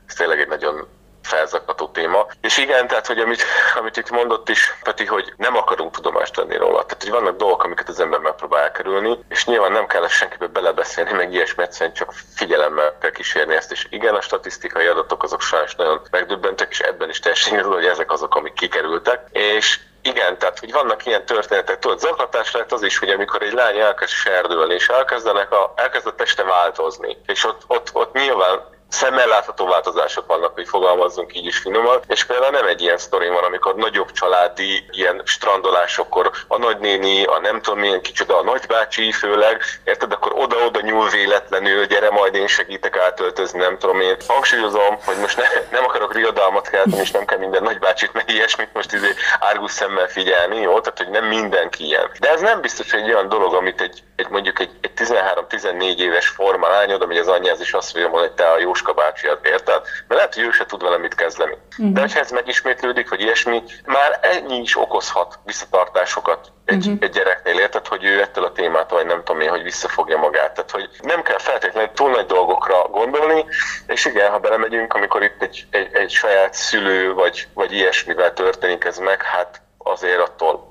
ez 0.06 0.14
tényleg 0.14 0.40
egy 0.40 0.48
nagyon 0.48 0.86
felzakató 1.22 1.88
téma. 1.88 2.26
És 2.40 2.58
igen, 2.58 2.86
tehát, 2.86 3.06
hogy 3.06 3.18
amit, 3.18 3.42
amit 3.74 3.96
itt 3.96 4.10
mondott 4.10 4.48
is 4.48 4.74
Peti, 4.82 5.06
hogy 5.06 5.32
nem 5.36 5.56
akarunk 5.56 5.94
tudomást 5.94 6.36
venni 6.36 6.56
róla. 6.56 6.84
Tehát, 6.84 7.02
hogy 7.02 7.10
vannak 7.10 7.36
dolgok, 7.36 7.64
amiket 7.64 7.88
az 7.88 8.00
ember 8.00 8.20
megpróbál 8.20 8.62
elkerülni, 8.62 9.18
és 9.28 9.46
nyilván 9.46 9.72
nem 9.72 9.86
kell 9.86 10.08
senkibe 10.08 10.46
belebeszélni, 10.46 11.12
meg 11.12 11.32
ilyesmi, 11.32 11.62
egyszerűen 11.62 11.94
csak 11.94 12.12
figyelemmel 12.34 12.96
kell 13.00 13.10
kísérni 13.10 13.54
ezt. 13.54 13.72
És 13.72 13.86
igen, 13.90 14.14
a 14.14 14.20
statisztikai 14.20 14.86
adatok 14.86 15.22
azok 15.22 15.40
sajnos 15.40 15.74
nagyon 15.74 16.00
megdöbbentek, 16.10 16.70
és 16.70 16.80
ebben 16.80 17.08
is 17.08 17.18
teljesen 17.18 17.62
hogy 17.62 17.84
ezek 17.86 18.12
azok, 18.12 18.34
amik 18.34 18.52
kikerültek. 18.52 19.20
És 19.32 19.78
igen, 20.02 20.38
tehát 20.38 20.58
hogy 20.58 20.72
vannak 20.72 21.06
ilyen 21.06 21.26
történetek, 21.26 21.78
tudod, 21.78 21.98
zaklatás 21.98 22.52
lehet 22.52 22.72
az 22.72 22.82
is, 22.82 22.98
hogy 22.98 23.08
amikor 23.08 23.42
egy 23.42 23.52
lány 23.52 23.78
elkezd 23.78 24.12
serdülni, 24.12 24.74
és 24.74 24.88
elkezdenek 24.88 25.52
a, 25.52 25.72
elkezd 25.76 26.06
a 26.06 26.14
teste 26.14 26.42
változni, 26.42 27.16
és 27.26 27.44
ott, 27.44 27.62
ott, 27.66 27.90
ott 27.92 28.12
nyilván 28.12 28.60
szemmel 28.92 29.26
látható 29.26 29.66
változások 29.66 30.26
vannak, 30.26 30.54
hogy 30.54 30.68
fogalmazzunk 30.68 31.36
így 31.36 31.46
is 31.46 31.58
finoman, 31.58 32.00
és 32.06 32.24
például 32.24 32.50
nem 32.50 32.66
egy 32.66 32.80
ilyen 32.80 32.98
sztori 32.98 33.28
van, 33.28 33.44
amikor 33.44 33.74
nagyobb 33.74 34.12
családi 34.12 34.84
ilyen 34.90 35.22
strandolásokkor 35.24 36.30
a 36.48 36.58
nagynéni, 36.58 37.24
a 37.24 37.38
nem 37.38 37.60
tudom 37.60 37.78
milyen 37.78 38.00
kicsoda, 38.02 38.38
a 38.38 38.42
nagybácsi 38.42 39.12
főleg, 39.12 39.62
érted, 39.84 40.12
akkor 40.12 40.32
oda-oda 40.34 40.80
nyúl 40.80 41.08
véletlenül, 41.08 41.84
gyere 41.86 42.10
majd 42.10 42.34
én 42.34 42.46
segítek 42.46 42.96
átöltözni, 42.96 43.58
nem 43.58 43.78
tudom 43.78 44.00
én. 44.00 44.16
Hangsúlyozom, 44.28 44.98
hogy 45.04 45.16
most 45.16 45.36
ne, 45.36 45.46
nem 45.70 45.84
akarok 45.84 46.14
riadalmat 46.14 46.68
kelteni, 46.68 47.00
és 47.00 47.10
nem 47.10 47.24
kell 47.24 47.38
minden 47.38 47.62
nagybácsit, 47.62 48.12
meg 48.12 48.30
ilyesmit 48.30 48.72
most 48.72 48.92
izé 48.92 49.14
árgus 49.40 49.70
szemmel 49.70 50.08
figyelni, 50.08 50.60
jó? 50.60 50.80
Tehát, 50.80 50.98
hogy 50.98 51.10
nem 51.10 51.24
mindenki 51.24 51.84
ilyen. 51.84 52.10
De 52.20 52.30
ez 52.30 52.40
nem 52.40 52.60
biztos, 52.60 52.90
hogy 52.90 53.00
egy 53.00 53.12
olyan 53.12 53.28
dolog, 53.28 53.54
amit 53.54 53.80
egy, 53.80 54.02
egy 54.16 54.28
mondjuk 54.28 54.60
egy, 54.60 54.70
egy 54.80 54.90
13-14 54.96 55.98
éves 55.98 56.28
forma 56.28 56.68
lány 56.68 56.92
oda, 56.92 57.06
hogy 57.06 57.18
az 57.18 57.28
anyjáz 57.28 57.60
is 57.60 57.72
azt 57.72 57.94
mondja, 57.94 58.18
hogy 58.18 58.32
te 58.32 58.50
a 58.50 58.58
jó 58.58 58.74
Jóska 58.82 59.02
bácsiat, 59.02 59.46
érted? 59.46 59.82
Mert 60.08 60.20
lehet, 60.20 60.34
hogy 60.34 60.44
ő 60.44 60.50
se 60.50 60.66
tud 60.66 60.82
vele 60.82 60.98
mit 60.98 61.14
kezdeni. 61.14 61.56
Uh-huh. 61.70 61.92
De 61.92 62.00
hogyha 62.00 62.20
ez 62.20 62.30
megismétlődik, 62.30 63.08
vagy 63.08 63.20
ilyesmi, 63.20 63.62
már 63.84 64.18
ennyi 64.22 64.60
is 64.60 64.76
okozhat 64.76 65.38
visszatartásokat 65.44 66.52
egy, 66.64 66.86
uh-huh. 66.86 66.96
egy 67.00 67.10
gyereknél, 67.10 67.58
érted, 67.58 67.86
hogy 67.86 68.04
ő 68.04 68.20
ettől 68.20 68.44
a 68.44 68.52
témától, 68.52 68.98
vagy 68.98 69.06
nem 69.06 69.22
tudom 69.24 69.40
én, 69.40 69.48
hogy 69.48 69.62
visszafogja 69.62 70.18
magát. 70.18 70.54
Tehát, 70.54 70.70
hogy 70.70 70.88
nem 71.02 71.22
kell 71.22 71.38
feltétlenül 71.38 71.90
túl 71.94 72.10
nagy 72.10 72.26
dolgokra 72.26 72.88
gondolni, 72.88 73.44
és 73.86 74.04
igen, 74.04 74.30
ha 74.30 74.38
belemegyünk, 74.38 74.94
amikor 74.94 75.22
itt 75.22 75.42
egy, 75.42 75.66
egy, 75.70 75.88
egy 75.92 76.10
saját 76.10 76.54
szülő, 76.54 77.12
vagy, 77.12 77.48
vagy 77.54 77.72
ilyesmivel 77.72 78.32
történik 78.32 78.84
ez 78.84 78.98
meg, 78.98 79.22
hát 79.22 79.60
azért 79.78 80.20
attól 80.20 80.70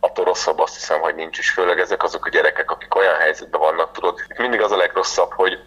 attól 0.00 0.24
rosszabb 0.24 0.58
azt 0.58 0.74
hiszem, 0.74 1.00
hogy 1.00 1.14
nincs 1.14 1.38
is. 1.38 1.50
Főleg 1.50 1.78
ezek 1.80 2.02
azok 2.02 2.26
a 2.26 2.28
gyerekek, 2.28 2.70
akik 2.70 2.94
olyan 2.94 3.14
helyzetben 3.14 3.60
vannak, 3.60 3.92
tudod, 3.92 4.20
mindig 4.36 4.60
az 4.60 4.72
a 4.72 4.76
legrosszabb, 4.76 5.32
hogy 5.32 5.58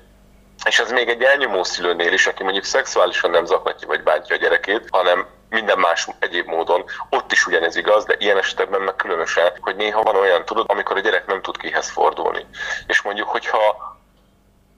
és 0.66 0.80
ez 0.80 0.92
még 0.92 1.10
egy 1.10 1.24
elnyomó 1.24 1.64
szülőnél 1.64 2.14
is, 2.14 2.28
aki 2.28 2.44
mondjuk 2.44 2.64
szexuálisan 2.64 3.32
nem 3.32 3.46
zaklatja 3.46 3.88
vagy 3.88 4.04
bántja 4.04 4.36
a 4.36 4.40
gyerekét, 4.40 4.88
hanem 4.92 5.28
minden 5.50 5.80
más 5.80 6.08
egyéb 6.20 6.48
módon. 6.48 6.84
Ott 7.10 7.32
is 7.32 7.48
ugyanez 7.48 7.76
igaz, 7.76 8.06
de 8.06 8.16
ilyen 8.18 8.38
esetben 8.38 8.82
meg 8.82 8.96
különösen, 8.96 9.52
hogy 9.60 9.76
néha 9.76 10.02
van 10.02 10.16
olyan, 10.16 10.46
tudod, 10.46 10.66
amikor 10.70 10.98
a 10.98 11.00
gyerek 11.00 11.26
nem 11.26 11.42
tud 11.42 11.58
kihez 11.58 11.90
fordulni. 11.90 12.46
És 12.88 13.02
mondjuk, 13.02 13.28
hogyha 13.28 13.98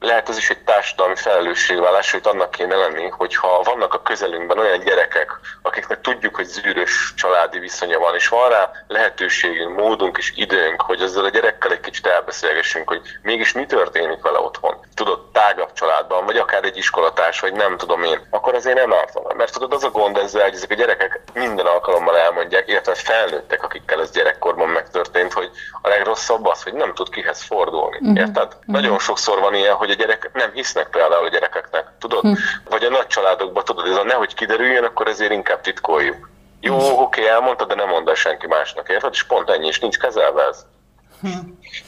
lehet 0.01 0.29
ez 0.29 0.37
is 0.37 0.49
egy 0.49 0.63
társadalmi 0.63 1.15
felelősségvállás, 1.15 2.11
hogy 2.11 2.21
annak 2.23 2.51
kéne 2.51 2.75
lenni, 2.75 3.07
hogyha 3.09 3.61
vannak 3.63 3.93
a 3.93 4.01
közelünkben 4.01 4.59
olyan 4.59 4.79
gyerekek, 4.79 5.39
akiknek 5.61 6.01
tudjuk, 6.01 6.35
hogy 6.35 6.45
zűrös 6.45 7.13
családi 7.15 7.59
viszonya 7.59 7.99
van, 7.99 8.15
és 8.15 8.27
van 8.27 8.49
rá 8.49 8.71
lehetőségünk, 8.87 9.77
módunk 9.77 10.17
és 10.17 10.33
időnk, 10.35 10.81
hogy 10.81 11.01
ezzel 11.01 11.25
a 11.25 11.29
gyerekkel 11.29 11.71
egy 11.71 11.79
kicsit 11.79 12.07
elbeszélgessünk, 12.07 12.89
hogy 12.89 13.01
mégis 13.21 13.51
mi 13.53 13.65
történik 13.65 14.21
vele 14.21 14.39
otthon. 14.39 14.75
Tudod, 14.95 15.19
tágabb 15.31 15.73
családban, 15.73 16.25
vagy 16.25 16.37
akár 16.37 16.63
egy 16.63 16.77
iskolatárs, 16.77 17.39
vagy 17.39 17.53
nem 17.53 17.77
tudom 17.77 18.03
én, 18.03 18.27
akkor 18.29 18.55
azért 18.55 18.77
nem 18.77 18.93
ártana. 18.93 19.33
Mert 19.33 19.53
tudod, 19.53 19.73
az 19.73 19.83
a 19.83 19.89
gond 19.89 20.17
ezzel, 20.17 20.43
hogy 20.43 20.53
ezek 20.53 20.71
a 20.71 20.75
gyerekek 20.75 21.19
minden 21.33 21.65
alkalommal 21.65 22.17
elmondják, 22.17 22.67
illetve 22.67 22.95
felnőttek, 22.95 23.63
akikkel 23.63 24.01
ez 24.01 24.11
gyerekkorban 24.11 24.69
megtörtént, 24.69 25.33
hogy 25.33 25.49
a 25.81 25.87
legrosszabb 25.87 26.45
az, 26.45 26.63
hogy 26.63 26.73
nem 26.73 26.93
tud 26.93 27.09
kihez 27.09 27.41
fordulni. 27.41 27.97
Uh-huh. 27.97 28.17
Érted? 28.17 28.45
Uh-huh. 28.45 28.61
Nagyon 28.65 28.99
sokszor 28.99 29.39
van 29.39 29.53
ilyen, 29.53 29.75
hogy 29.75 29.90
a 29.91 29.95
gyerek 29.95 30.29
nem 30.33 30.51
hisznek 30.51 30.89
például 30.89 31.25
a 31.25 31.29
gyerekeknek, 31.29 31.85
tudod? 31.99 32.21
Hm. 32.21 32.33
Vagy 32.69 32.83
a 32.83 32.89
nagy 32.89 33.07
családokban, 33.07 33.63
tudod, 33.63 33.87
ez 33.87 33.95
a 33.95 34.03
nehogy 34.03 34.33
kiderüljön, 34.33 34.83
akkor 34.83 35.07
ezért 35.07 35.31
inkább 35.31 35.61
titkoljuk. 35.61 36.29
Jó, 36.61 36.77
hm. 36.77 37.01
oké, 37.01 37.27
elmondta, 37.27 37.65
de 37.65 37.75
nem 37.75 37.87
mondta 37.87 38.15
senki 38.15 38.47
másnak, 38.47 38.89
érted? 38.89 39.13
És 39.13 39.23
pont 39.23 39.49
ennyi, 39.49 39.67
és 39.67 39.79
nincs 39.79 39.97
kezelve 39.97 40.43
ez. 40.43 40.65
Hm. 41.21 41.29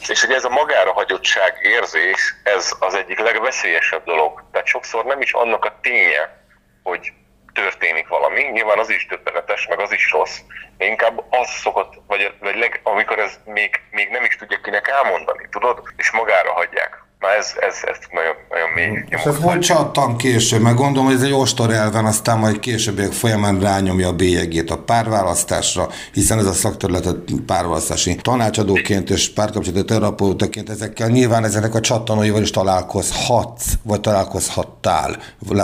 És 0.07 0.21
hogy 0.25 0.33
ez 0.33 0.45
a 0.45 0.49
magára 0.49 0.93
hagyottság 0.93 1.57
érzés, 1.61 2.35
ez 2.43 2.71
az 2.79 2.93
egyik 2.93 3.19
legveszélyesebb 3.19 4.03
dolog. 4.05 4.43
Tehát 4.51 4.67
sokszor 4.67 5.05
nem 5.05 5.21
is 5.21 5.33
annak 5.33 5.65
a 5.65 5.77
ténye, 5.81 6.41
hogy 6.83 7.13
történik 7.53 8.07
valami, 8.07 8.41
nyilván 8.41 8.79
az 8.79 8.89
is 8.89 9.05
többenetes, 9.05 9.67
meg 9.67 9.79
az 9.79 9.91
is 9.91 10.11
rossz, 10.11 10.37
de 10.77 10.85
inkább 10.85 11.23
az 11.29 11.49
szokott, 11.49 11.93
vagy, 12.07 12.33
vagy 12.39 12.55
leg, 12.55 12.79
amikor 12.83 13.19
ez 13.19 13.39
még, 13.45 13.81
még 13.91 14.09
nem 14.09 14.23
is 14.23 14.35
tudja 14.35 14.59
kinek 14.61 14.87
elmondani, 14.87 15.47
tudod, 15.51 15.81
és 15.95 16.11
magára 16.11 16.51
hagyják. 16.51 17.03
Na 17.23 17.29
ez, 17.29 17.53
ez, 17.59 17.79
ez 17.83 17.97
nagyon, 18.11 18.35
nagyon 18.49 18.69
mély. 18.69 19.03
És 19.09 19.21
ez 19.21 19.37
hogy 19.41 19.59
csattan 19.59 20.17
később? 20.17 20.61
Mert 20.61 20.75
gondolom, 20.75 21.05
hogy 21.05 21.15
ez 21.15 21.21
egy 21.21 21.33
ostor 21.33 21.71
elven, 21.71 22.05
aztán 22.05 22.37
majd 22.39 22.59
későbbiek 22.59 23.11
folyamán 23.11 23.59
rányomja 23.59 24.07
a 24.07 24.13
bélyegét 24.13 24.71
a 24.71 24.77
párválasztásra, 24.77 25.87
hiszen 26.13 26.37
ez 26.37 26.45
a 26.45 26.51
szakterület 26.53 27.07
párválasztási 27.45 28.15
tanácsadóként 28.15 29.09
és 29.09 29.33
párkapcsolati 29.33 29.85
terapeutaként 29.85 30.69
ezekkel 30.69 31.07
nyilván 31.07 31.43
ezeknek 31.43 31.75
a 31.75 31.79
csattanóival 31.79 32.41
is 32.41 32.51
találkozhatsz, 32.51 33.65
vagy 33.83 34.01
találkozhattál. 34.01 35.17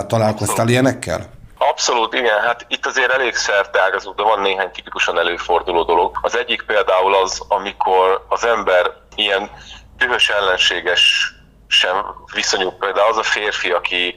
Találkoztál 0.06 0.68
ilyenekkel? 0.68 1.30
Abszolút, 1.58 2.14
igen. 2.14 2.40
Hát 2.40 2.66
itt 2.68 2.86
azért 2.86 3.12
elég 3.12 3.34
szerteágazó, 3.34 4.12
de 4.12 4.22
van 4.22 4.40
néhány 4.40 4.70
tipikusan 4.70 5.18
előforduló 5.18 5.82
dolog. 5.82 6.18
Az 6.22 6.36
egyik 6.36 6.62
például 6.62 7.14
az, 7.14 7.42
amikor 7.48 8.24
az 8.28 8.44
ember 8.44 8.90
ilyen 9.14 9.50
dühös 10.00 10.28
ellenséges 10.28 11.34
sem 11.70 11.96
viszonyuk. 12.34 12.78
Például 12.78 13.10
az 13.10 13.16
a 13.16 13.22
férfi, 13.22 13.70
aki 13.70 14.14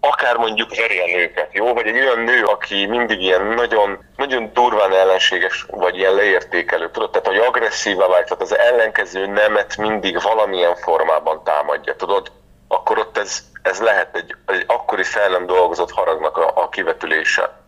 akár 0.00 0.36
mondjuk 0.36 0.76
veri 0.76 0.98
a 0.98 1.16
nőket, 1.16 1.48
jó? 1.52 1.74
Vagy 1.74 1.86
egy 1.86 1.98
olyan 1.98 2.20
nő, 2.20 2.44
aki 2.44 2.86
mindig 2.86 3.20
ilyen 3.20 3.46
nagyon, 3.46 3.98
nagyon 4.16 4.50
durván 4.52 4.92
ellenséges, 4.92 5.66
vagy 5.70 5.96
ilyen 5.96 6.14
leértékelő, 6.14 6.90
tudod? 6.90 7.10
Tehát, 7.10 7.26
hogy 7.26 7.36
agresszívá 7.36 8.06
vált, 8.06 8.24
tehát 8.24 8.42
az 8.42 8.58
ellenkező 8.58 9.26
nemet 9.26 9.76
mindig 9.76 10.22
valamilyen 10.22 10.76
formában 10.76 11.40
támadja, 11.44 11.96
tudod? 11.96 12.32
Akkor 12.68 12.98
ott 12.98 13.18
ez, 13.18 13.44
ez 13.62 13.78
lehet 13.80 14.16
egy, 14.16 14.34
egy 14.46 14.64
akkori 14.66 15.02
fel 15.02 15.28
nem 15.28 15.46
dolgozott 15.46 15.90
haragnak 15.90 16.36
a, 16.36 16.52
a 16.54 16.68
kivetülése. 16.68 17.60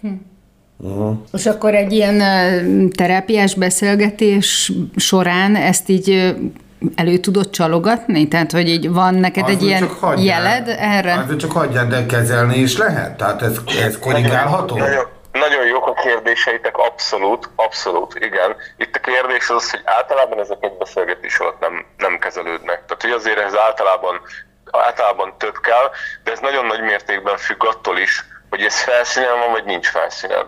Hm. 0.00 0.08
Uh-huh. 0.78 1.16
És 1.32 1.46
akkor 1.46 1.74
egy 1.74 1.92
ilyen 1.92 2.18
terápiás 2.90 3.54
beszélgetés 3.54 4.72
során 4.96 5.56
ezt 5.56 5.88
így 5.88 6.34
elő 6.94 7.16
tudod 7.16 7.50
csalogatni? 7.50 8.28
Tehát, 8.28 8.52
hogy 8.52 8.68
így 8.68 8.92
van 8.92 9.14
neked 9.14 9.48
egy 9.48 9.62
ilyen 9.62 9.88
hagyján, 10.00 10.42
jeled 10.42 10.68
erre? 10.78 11.14
Azért 11.14 11.38
csak 11.38 11.52
hagyján, 11.52 11.88
de 11.88 12.06
kezelni 12.06 12.56
is 12.56 12.76
lehet? 12.76 13.16
Tehát 13.16 13.42
ez, 13.42 13.58
ez 13.84 13.98
korrigálható? 13.98 14.76
Nagyon, 14.76 15.04
nagyon 15.32 15.66
jók 15.66 15.86
a 15.86 15.92
kérdéseitek, 15.92 16.76
abszolút, 16.76 17.50
abszolút, 17.56 18.14
igen. 18.14 18.56
Itt 18.76 18.96
a 18.96 19.00
kérdés 19.00 19.48
az, 19.48 19.70
hogy 19.70 19.80
általában 19.84 20.38
ezek 20.38 20.58
egy 20.60 20.76
beszélgetés 20.78 21.38
alatt 21.38 21.60
nem, 21.60 21.84
nem 21.96 22.18
kezelődnek. 22.18 22.84
Tehát, 22.86 23.02
hogy 23.02 23.10
azért 23.10 23.38
ez 23.38 23.56
általában, 23.56 24.20
általában 24.70 25.34
több 25.38 25.58
kell, 25.60 25.90
de 26.24 26.32
ez 26.32 26.38
nagyon 26.38 26.66
nagy 26.66 26.80
mértékben 26.80 27.36
függ 27.36 27.64
attól 27.64 27.98
is, 27.98 28.24
hogy 28.50 28.62
ez 28.62 28.80
felszínen 28.80 29.38
van, 29.38 29.50
vagy 29.50 29.64
nincs 29.64 29.88
felszínen. 29.88 30.46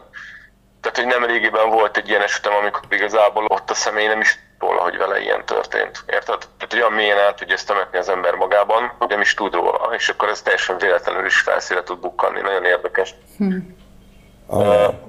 Tehát, 0.80 0.96
hogy 0.96 1.20
nem 1.20 1.24
régiben 1.24 1.70
volt 1.70 1.96
egy 1.96 2.08
ilyen 2.08 2.22
esetem, 2.22 2.52
amikor 2.54 2.82
igazából 2.90 3.44
ott 3.48 3.70
a 3.70 3.74
személy 3.74 4.06
nem 4.06 4.20
is 4.20 4.38
róla, 4.66 4.82
hogy 4.82 4.96
vele 4.96 5.20
ilyen 5.20 5.44
történt. 5.44 6.04
Érted? 6.06 6.38
Tehát 6.58 6.74
olyan 6.74 6.92
mélyen 6.92 7.18
át 7.18 7.36
tudja 7.36 7.54
ezt 7.54 7.66
temetni 7.66 7.98
az 7.98 8.08
ember 8.08 8.34
magában, 8.34 8.92
hogy 8.98 9.08
nem 9.08 9.20
is 9.20 9.34
tud 9.34 9.54
róla, 9.54 9.90
és 9.94 10.08
akkor 10.08 10.28
ez 10.28 10.42
teljesen 10.42 10.78
véletlenül 10.78 11.26
is 11.26 11.40
felszíre 11.40 11.82
tud 11.82 11.98
bukkanni. 11.98 12.40
Nagyon 12.40 12.64
érdekes. 12.64 13.14
Hm. 13.36 13.56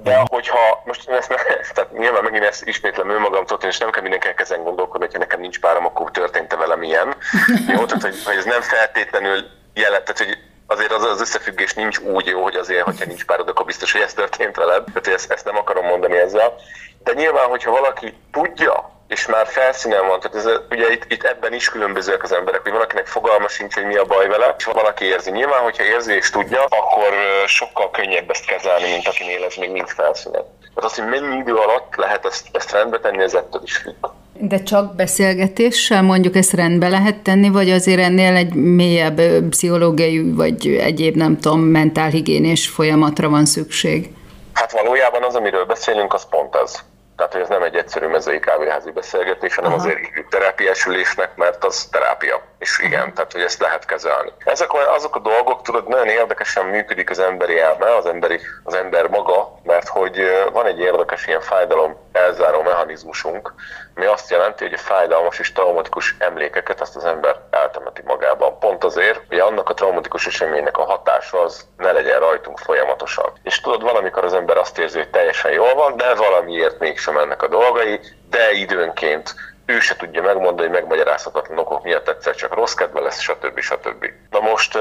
De 0.02 0.22
hogyha 0.30 0.82
most 0.84 1.08
ezt, 1.08 1.28
tehát 1.74 1.92
nyilván 1.92 2.22
megint 2.22 2.44
ezt 2.44 2.66
ismétlem 2.66 3.10
önmagamtól, 3.10 3.58
és 3.62 3.78
nem 3.78 3.90
kell 3.90 4.02
mindenkinek 4.02 4.40
ezen 4.40 4.62
gondolkodni, 4.62 5.04
hogyha 5.04 5.18
nekem 5.18 5.40
nincs 5.40 5.60
párom, 5.60 5.84
akkor 5.84 6.10
történt-e 6.10 6.56
velem 6.56 6.82
ilyen. 6.82 7.14
Jó, 7.74 7.84
tehát 7.84 8.02
hogy, 8.02 8.22
hogy 8.24 8.36
ez 8.36 8.44
nem 8.44 8.60
feltétlenül 8.60 9.44
jelent, 9.74 10.04
tehát 10.04 10.18
hogy 10.18 10.38
azért 10.70 10.92
az, 10.92 11.04
az 11.04 11.20
összefüggés 11.20 11.74
nincs 11.74 11.98
úgy 11.98 12.26
jó, 12.26 12.42
hogy 12.42 12.54
azért, 12.54 12.84
hogyha 12.84 13.04
nincs 13.04 13.24
párod, 13.24 13.48
akkor 13.48 13.66
biztos, 13.66 13.92
hogy 13.92 14.00
ez 14.00 14.14
történt 14.14 14.56
veled. 14.56 14.84
Tehát 14.84 15.06
ezt, 15.06 15.30
ezt 15.30 15.44
nem 15.44 15.56
akarom 15.56 15.86
mondani 15.86 16.16
ezzel. 16.16 16.54
De 17.02 17.12
nyilván, 17.12 17.48
hogyha 17.48 17.70
valaki 17.70 18.14
tudja, 18.32 18.96
és 19.08 19.26
már 19.26 19.46
felszínen 19.46 20.06
van, 20.06 20.20
tehát 20.20 20.36
ez, 20.36 20.60
ugye 20.70 20.92
itt, 20.92 21.04
itt 21.08 21.24
ebben 21.24 21.52
is 21.52 21.68
különbözőek 21.68 22.22
az 22.22 22.32
emberek, 22.32 22.62
hogy 22.62 22.72
valakinek 22.72 23.06
fogalma 23.06 23.48
sincs, 23.48 23.74
hogy 23.74 23.84
mi 23.84 23.96
a 23.96 24.04
baj 24.04 24.28
vele, 24.28 24.54
és 24.58 24.64
valaki 24.64 25.04
érzi. 25.04 25.30
Nyilván, 25.30 25.62
hogyha 25.62 25.84
érzi 25.84 26.14
és 26.14 26.30
tudja, 26.30 26.64
akkor 26.64 27.14
sokkal 27.46 27.90
könnyebb 27.90 28.30
ezt 28.30 28.44
kezelni, 28.44 28.90
mint 28.90 29.08
akinél 29.08 29.44
ez 29.44 29.54
még 29.54 29.70
mind 29.70 29.88
felszínen. 29.88 30.57
Tehát 30.78 30.92
az, 30.92 30.98
hogy 30.98 31.20
mennyi 31.20 31.36
idő 31.36 31.54
alatt 31.54 31.94
lehet 31.96 32.26
ezt, 32.26 32.48
ezt 32.52 32.72
rendbe 32.72 32.98
tenni, 32.98 33.22
ez 33.22 33.34
ettől 33.34 33.60
is 33.64 33.76
függ. 33.76 33.94
De 34.32 34.62
csak 34.62 34.94
beszélgetéssel 34.94 36.02
mondjuk 36.02 36.36
ezt 36.36 36.52
rendbe 36.52 36.88
lehet 36.88 37.16
tenni, 37.16 37.48
vagy 37.48 37.70
azért 37.70 38.00
ennél 38.00 38.34
egy 38.34 38.54
mélyebb 38.54 39.20
pszichológiai, 39.50 40.32
vagy 40.32 40.66
egyéb, 40.66 41.16
nem 41.16 41.38
tudom, 41.38 41.60
mentálhigiénés 41.60 42.68
folyamatra 42.68 43.28
van 43.28 43.46
szükség? 43.46 44.10
Hát 44.52 44.72
valójában 44.72 45.22
az, 45.22 45.34
amiről 45.34 45.64
beszélünk, 45.64 46.14
az 46.14 46.28
pont 46.30 46.54
ez. 46.54 46.78
Tehát, 47.16 47.32
hogy 47.32 47.42
ez 47.42 47.48
nem 47.48 47.62
egy 47.62 47.74
egyszerű 47.74 48.06
mezői 48.06 48.38
kávéházi 48.40 48.90
beszélgetés, 48.90 49.54
hanem 49.54 49.72
Aha. 49.72 49.80
azért 49.80 50.00
terápiás 50.30 50.86
ülésnek, 50.86 51.36
mert 51.36 51.64
az 51.64 51.88
terápia. 51.90 52.42
És 52.58 52.78
igen, 52.78 53.14
tehát, 53.14 53.32
hogy 53.32 53.40
ezt 53.40 53.60
lehet 53.60 53.84
kezelni. 53.84 54.32
Ezek 54.44 54.72
azok 54.72 55.16
a 55.16 55.18
dolgok, 55.18 55.62
tudod, 55.62 55.88
nagyon 55.88 56.08
érdekesen 56.08 56.66
működik 56.66 57.10
az 57.10 57.18
emberi 57.18 57.58
elme, 57.60 57.96
az, 57.96 58.06
emberi, 58.06 58.40
az 58.64 58.74
ember 58.74 59.06
maga, 59.08 59.58
mert 59.62 59.88
hogy 59.88 60.20
van 60.52 60.66
egy 60.66 60.78
érdekes 60.78 61.26
ilyen 61.26 61.40
fájdalom 61.40 61.96
elzáró 62.12 62.62
mechanizmusunk, 62.62 63.54
ami 63.94 64.06
azt 64.06 64.30
jelenti, 64.30 64.64
hogy 64.64 64.72
a 64.72 64.78
fájdalmas 64.78 65.38
és 65.38 65.52
traumatikus 65.52 66.16
emlékeket 66.18 66.80
azt 66.80 66.96
az 66.96 67.04
ember 67.04 67.36
eltemeti 67.50 68.02
magában. 68.04 68.58
Pont 68.58 68.84
azért, 68.84 69.20
hogy 69.28 69.38
annak 69.38 69.68
a 69.68 69.74
traumatikus 69.74 70.26
eseménynek 70.26 70.76
a 70.76 70.84
hatása 70.84 71.40
az 71.42 71.66
ne 71.76 71.92
legyen 71.92 72.18
rajtunk 72.18 72.58
folyamatosan. 72.58 73.32
És 73.42 73.60
tudod, 73.60 73.82
valamikor 73.82 74.24
az 74.24 74.34
ember 74.34 74.56
azt 74.56 74.78
érzi, 74.78 74.98
hogy 74.98 75.10
teljesen 75.10 75.52
jól 75.52 75.74
van, 75.74 75.96
de 75.96 76.14
valamiért 76.14 76.78
mégsem 76.78 77.18
ennek 77.18 77.42
a 77.42 77.48
dolgai, 77.48 78.00
de 78.30 78.52
időnként 78.52 79.34
ő 79.68 79.80
se 79.80 79.96
tudja 79.96 80.22
megmondani, 80.22 80.68
hogy 80.68 80.78
megmagyarázhatatlan 80.78 81.58
okok 81.58 81.82
miatt 81.82 82.08
egyszer 82.08 82.34
csak 82.34 82.54
rossz 82.54 82.74
kedve 82.74 83.00
lesz, 83.00 83.20
stb. 83.20 83.60
stb. 83.60 84.06
Na 84.30 84.40
most 84.40 84.78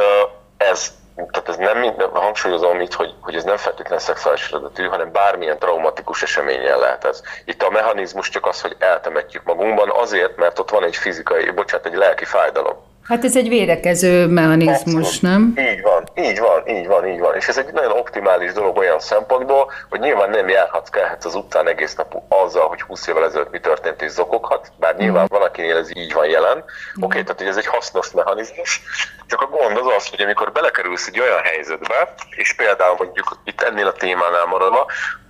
ez 0.57 0.91
tehát 1.25 1.49
ez 1.49 1.57
nem 1.57 1.77
minden, 1.77 2.09
hangsúlyozom 2.09 2.81
itt, 2.81 2.93
hogy, 2.93 3.13
hogy 3.21 3.35
ez 3.35 3.43
nem 3.43 3.57
feltétlenül 3.57 3.99
szexuális 3.99 4.49
eredetű, 4.49 4.85
hanem 4.85 5.11
bármilyen 5.11 5.59
traumatikus 5.59 6.23
eseményen 6.23 6.79
lehet 6.79 7.05
ez. 7.05 7.21
Itt 7.45 7.63
a 7.63 7.69
mechanizmus 7.69 8.29
csak 8.29 8.45
az, 8.45 8.61
hogy 8.61 8.75
eltemetjük 8.79 9.43
magunkban 9.43 9.89
azért, 9.89 10.35
mert 10.37 10.59
ott 10.59 10.69
van 10.69 10.83
egy 10.83 10.95
fizikai, 10.95 11.51
bocsánat, 11.51 11.85
egy 11.85 11.95
lelki 11.95 12.25
fájdalom. 12.25 12.77
Hát 13.07 13.23
ez 13.23 13.35
egy 13.35 13.49
védekező 13.49 14.27
mechanizmus, 14.27 15.05
Abszolút. 15.05 15.21
nem? 15.21 15.53
Így 15.57 15.81
van, 15.81 16.03
így 16.15 16.39
van, 16.39 16.67
így 16.67 16.87
van, 16.87 17.07
így 17.07 17.19
van. 17.19 17.35
És 17.35 17.47
ez 17.47 17.57
egy 17.57 17.73
nagyon 17.73 17.91
optimális 17.91 18.51
dolog 18.51 18.77
olyan 18.77 18.99
szempontból, 18.99 19.71
hogy 19.89 19.99
nyilván 19.99 20.29
nem 20.29 20.49
járhatsz, 20.49 20.89
kelhetsz 20.89 21.25
az 21.25 21.35
utcán 21.35 21.67
egész 21.67 21.95
nap 21.95 22.21
azzal, 22.27 22.67
hogy 22.67 22.81
20 22.81 23.07
évvel 23.07 23.23
ezelőtt 23.23 23.51
mi 23.51 23.59
történt 23.59 24.01
és 24.01 24.11
zokoghat, 24.11 24.71
bár 24.79 24.93
mm. 24.93 24.97
nyilván 24.97 25.25
van, 25.29 25.41
akinél 25.41 25.77
ez 25.77 25.95
így 25.95 26.13
van 26.13 26.29
jelen. 26.29 26.57
Mm. 26.57 26.61
Oké, 26.61 27.05
okay, 27.05 27.23
tehát 27.23 27.37
hogy 27.37 27.47
ez 27.47 27.57
egy 27.57 27.67
hasznos 27.67 28.11
mechanizmus. 28.11 28.81
Csak 29.27 29.41
a 29.41 29.45
gond 29.45 29.77
az 29.77 29.93
az, 29.97 30.07
hogy 30.09 30.21
amikor 30.21 30.51
belekerülsz 30.51 31.07
egy 31.07 31.19
olyan 31.19 31.41
helyzetbe, 31.43 32.13
és 32.29 32.55
például 32.55 32.95
mondjuk 32.97 33.41
itt 33.43 33.61
ennél 33.61 33.87
a 33.87 33.91
témánál 33.93 34.45
maradva, 34.45 34.85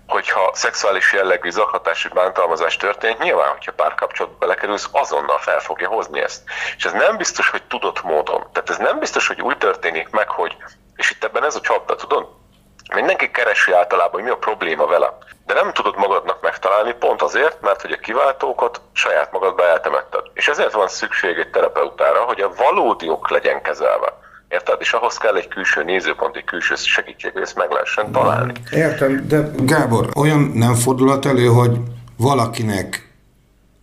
hogyha 0.08 0.52
szexuális 0.54 1.14
jellegű 1.14 1.50
zaklatás 1.50 2.08
bántalmazás 2.14 2.78
történik, 2.78 3.18
nyilván, 3.18 3.50
hogyha 3.50 3.72
párkapcsolatba 3.72 4.38
belekerülsz, 4.38 4.90
azonnal 4.92 5.38
fel 5.38 5.60
fogja 5.60 5.88
hozni 5.88 6.22
ezt. 6.22 6.42
És 6.78 6.86
ez 6.86 6.92
nem 6.92 7.18
biztos, 7.18 7.50
hogy 7.50 7.64
tudott 7.64 8.04
módon. 8.04 8.48
Tehát 8.52 8.70
ez 8.70 8.78
nem 8.78 9.00
biztos, 9.00 9.28
hogy 9.28 9.42
úgy 9.42 9.58
történik 9.58 10.10
meg, 10.10 10.30
hogy, 10.30 10.58
és 10.96 11.12
itt 11.12 11.24
ebben 11.24 11.44
ez 11.44 11.56
a 11.56 11.62
csapda, 11.62 11.96
tudod? 11.96 12.28
Mindenki 12.94 13.32
keresi 13.32 13.72
általában, 13.72 14.12
hogy 14.12 14.24
mi 14.24 14.30
a 14.30 14.38
probléma 14.38 14.86
vele. 14.86 15.18
De 15.46 15.54
nem 15.54 15.74
tudod 15.74 15.98
magadnak 15.98 16.42
megtalálni 16.42 16.94
pont 16.94 17.22
azért, 17.22 17.62
mert 17.62 17.82
hogy 17.82 17.92
a 17.92 17.98
kiváltókat 17.98 18.82
saját 18.94 19.32
magadba 19.32 19.68
eltemetted. 19.68 20.22
És 20.34 20.48
ezért 20.48 20.72
van 20.72 20.88
szükség 20.88 21.38
egy 21.38 21.50
terapeutára, 21.50 22.24
hogy 22.24 22.42
a 22.42 22.54
valódi 22.54 23.10
ok 23.10 23.30
legyen 23.30 23.62
kezelve. 23.62 24.14
Érted? 24.50 24.78
És 24.80 24.92
ahhoz 24.92 25.18
kell 25.18 25.36
egy 25.36 25.48
külső 25.48 25.84
nézőpont, 25.84 26.36
egy 26.36 26.44
külső 26.44 26.76
segítség, 26.76 27.32
hogy 27.32 27.42
ezt 27.42 27.56
meg 27.56 27.72
lehessen 27.72 28.12
találni. 28.12 28.54
Értem, 28.72 29.28
de 29.28 29.50
Gábor, 29.60 30.10
olyan 30.16 30.40
nem 30.40 30.74
fordulhat 30.76 31.26
elő, 31.26 31.46
hogy 31.46 31.78
valakinek 32.18 33.12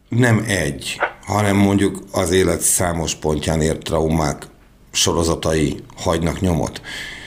nem 0.08 0.44
egy, 0.46 1.00
hanem 1.26 1.56
mondjuk 1.56 1.98
az 2.12 2.30
élet 2.30 2.60
számos 2.60 3.14
pontján 3.14 3.60
ért 3.60 3.82
traumák 3.82 4.42
sorozatai 4.92 5.84
hagynak 5.96 6.40
nyomot. 6.40 6.80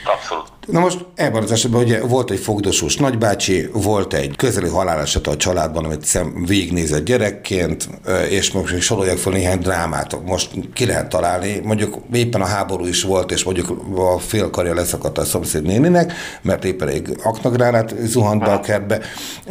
Abszolút. 0.08 0.52
Na 0.67 0.80
most 0.80 1.06
ebben 1.15 1.43
az 1.43 1.52
esetben 1.52 1.82
ugye 1.82 2.06
volt 2.06 2.32
egy 2.32 2.39
fogdosós 2.39 2.96
nagybácsi, 2.98 3.70
volt 3.74 4.13
egy 4.13 4.36
közeli 4.36 4.70
haláleset 4.70 5.28
a 5.28 5.38
családban, 5.38 5.86
amit 5.86 6.06
szem 6.06 6.43
végignézett 6.46 7.06
gyerekként, 7.06 7.89
és 8.30 8.52
most 8.52 8.82
sorolják 8.82 9.17
fel 9.17 9.34
néhány 9.34 9.60
drámát. 9.60 10.26
Most 10.26 10.50
ki 10.74 10.86
lehet 10.86 11.10
találni, 11.10 11.62
mondjuk 11.63 11.98
éppen 12.13 12.41
a 12.41 12.46
háború 12.46 12.86
is 12.86 13.04
volt, 13.04 13.32
és 13.32 13.43
mondjuk 13.43 13.82
a 13.96 14.20
félkarja 14.20 14.74
leszakadt 14.74 15.17
a 15.17 15.26
szomszéd 15.26 15.63
néninek, 15.63 16.13
mert 16.41 16.65
éppen 16.65 16.88
egy 16.88 17.15
aknagránát 17.24 17.96
zuhant 18.04 18.43
be 18.43 18.52
a 18.52 18.60
kertbe, 18.60 19.00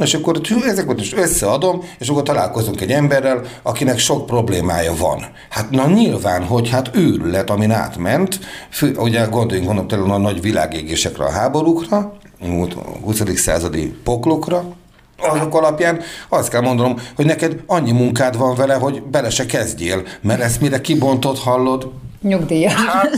és 0.01 0.15
akkor 0.15 0.41
ezeket 0.67 1.01
is 1.01 1.15
összeadom, 1.15 1.83
és 1.99 2.09
akkor 2.09 2.23
találkozunk 2.23 2.81
egy 2.81 2.93
emberrel, 2.93 3.43
akinek 3.63 3.99
sok 3.99 4.27
problémája 4.27 4.97
van. 4.97 5.27
Hát 5.51 5.71
na 5.71 5.87
nyilván, 5.87 6.45
hogy 6.45 6.69
hát 6.69 6.91
őrület, 6.95 7.51
amin 7.51 7.71
átment, 7.71 8.39
fő, 8.71 8.95
ugye 8.99 9.25
gondoljunk 9.25 9.75
gondolom 9.77 10.11
a 10.11 10.19
nagy 10.19 10.41
világégés 10.47 11.05
lépésekre, 11.05 11.25
a 11.25 11.31
háborúkra, 11.31 12.13
20. 13.05 13.23
századi 13.35 13.97
poklokra, 14.05 14.65
azok 15.19 15.55
alapján 15.55 16.03
azt 16.29 16.49
kell 16.49 16.61
mondanom, 16.61 17.01
hogy 17.17 17.27
neked 17.27 17.57
annyi 17.67 17.93
munkád 17.93 18.37
van 18.37 18.55
vele, 18.55 18.75
hogy 18.75 19.03
bele 19.03 19.31
se 19.31 19.47
kezdjél, 19.47 20.03
mert 20.21 20.41
ezt 20.41 20.61
mire 20.61 20.81
kibontott 20.81 21.39
hallod, 21.39 21.91
nyugdíjas. 22.23 22.75
Hát, 22.75 23.11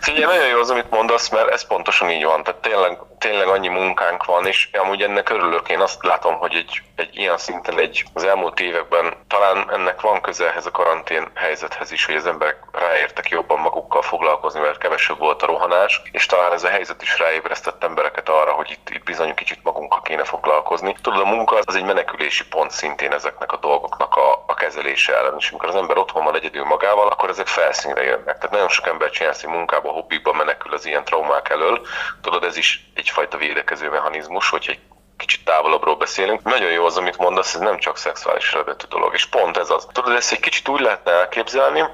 figyelj, 0.00 0.24
nagyon 0.24 0.48
jó 0.48 0.58
az, 0.60 0.70
amit 0.70 0.90
mondasz, 0.90 1.30
mert 1.30 1.48
ez 1.48 1.66
pontosan 1.66 2.10
így 2.10 2.24
van. 2.24 2.42
Tehát 2.42 2.60
tényleg, 2.60 2.98
tényleg 3.18 3.48
annyi 3.48 3.68
munkánk 3.68 4.24
van, 4.24 4.46
és 4.46 4.68
amúgy 4.72 5.02
ennek 5.02 5.30
örülök. 5.30 5.68
Én 5.68 5.80
azt 5.80 6.04
látom, 6.04 6.38
hogy 6.38 6.54
egy, 6.54 6.82
egy 6.96 7.16
ilyen 7.16 7.38
szinten 7.38 7.78
egy, 7.78 8.04
az 8.14 8.24
elmúlt 8.24 8.60
években 8.60 9.14
talán 9.28 9.70
ennek 9.72 10.00
van 10.00 10.20
közelhez 10.20 10.66
a 10.66 10.70
karantén 10.70 11.30
helyzethez 11.34 11.92
is, 11.92 12.04
hogy 12.04 12.14
az 12.14 12.26
emberek 12.26 12.56
ráértek 12.72 13.28
jobban 13.28 13.58
magukkal 13.58 14.02
foglalkozni, 14.02 14.60
mert 14.60 14.78
kevesebb 14.78 15.18
volt 15.18 15.42
a 15.42 15.46
rohanás, 15.46 16.02
és 16.12 16.26
talán 16.26 16.52
ez 16.52 16.64
a 16.64 16.68
helyzet 16.68 17.02
is 17.02 17.18
ráébresztett 17.18 17.84
embereket 17.84 18.28
arra, 18.28 18.52
hogy 18.52 18.70
itt, 18.70 18.90
itt 18.90 19.04
bizony 19.04 19.34
kicsit 19.34 19.62
magunkkal 19.62 20.02
kéne 20.02 20.24
foglalkozni. 20.24 20.96
Tudod, 21.02 21.20
a 21.20 21.24
munka 21.24 21.58
az 21.64 21.76
egy 21.76 21.84
menekülési 21.84 22.46
pont 22.46 22.70
szintén 22.70 23.12
ezeknek 23.12 23.52
a 23.52 23.56
dolgoknak 23.56 24.16
a, 24.16 24.44
a 24.46 24.54
kezelése 24.54 25.16
ellen, 25.16 25.34
és 25.38 25.50
amikor 25.50 25.68
az 25.68 25.74
ember 25.74 25.98
otthon 25.98 26.24
van 26.24 26.36
egyedül 26.36 26.64
magával, 26.64 27.08
akkor 27.08 27.28
ezek 27.28 27.46
felszínre 27.46 28.02
jönnek. 28.02 28.24
Tehát 28.24 28.50
nagyon 28.50 28.68
sok 28.68 28.86
ember 28.86 29.10
csinál 29.10 29.32
hogy 29.32 29.50
munkába, 29.50 29.90
hobbiba 29.90 30.32
menekül 30.32 30.72
az 30.72 30.86
ilyen 30.86 31.04
traumák 31.04 31.48
elől. 31.48 31.86
Tudod, 32.22 32.44
ez 32.44 32.56
is 32.56 32.90
egyfajta 33.08 33.36
védekező 33.36 33.90
mechanizmus, 33.90 34.48
hogy 34.48 34.64
egy 34.68 34.78
kicsit 35.16 35.44
távolabbról 35.44 35.96
beszélünk. 35.96 36.42
Nagyon 36.42 36.70
jó 36.70 36.84
az, 36.84 36.96
amit 36.96 37.16
mondasz, 37.18 37.54
ez 37.54 37.60
nem 37.60 37.78
csak 37.78 37.96
szexuális 37.96 38.52
eredetű 38.52 38.86
dolog, 38.88 39.14
és 39.14 39.26
pont 39.26 39.56
ez 39.56 39.70
az. 39.70 39.86
Tudod, 39.92 40.12
ezt 40.14 40.32
egy 40.32 40.40
kicsit 40.40 40.68
úgy 40.68 40.80
lehetne 40.80 41.12
elképzelni, 41.12 41.84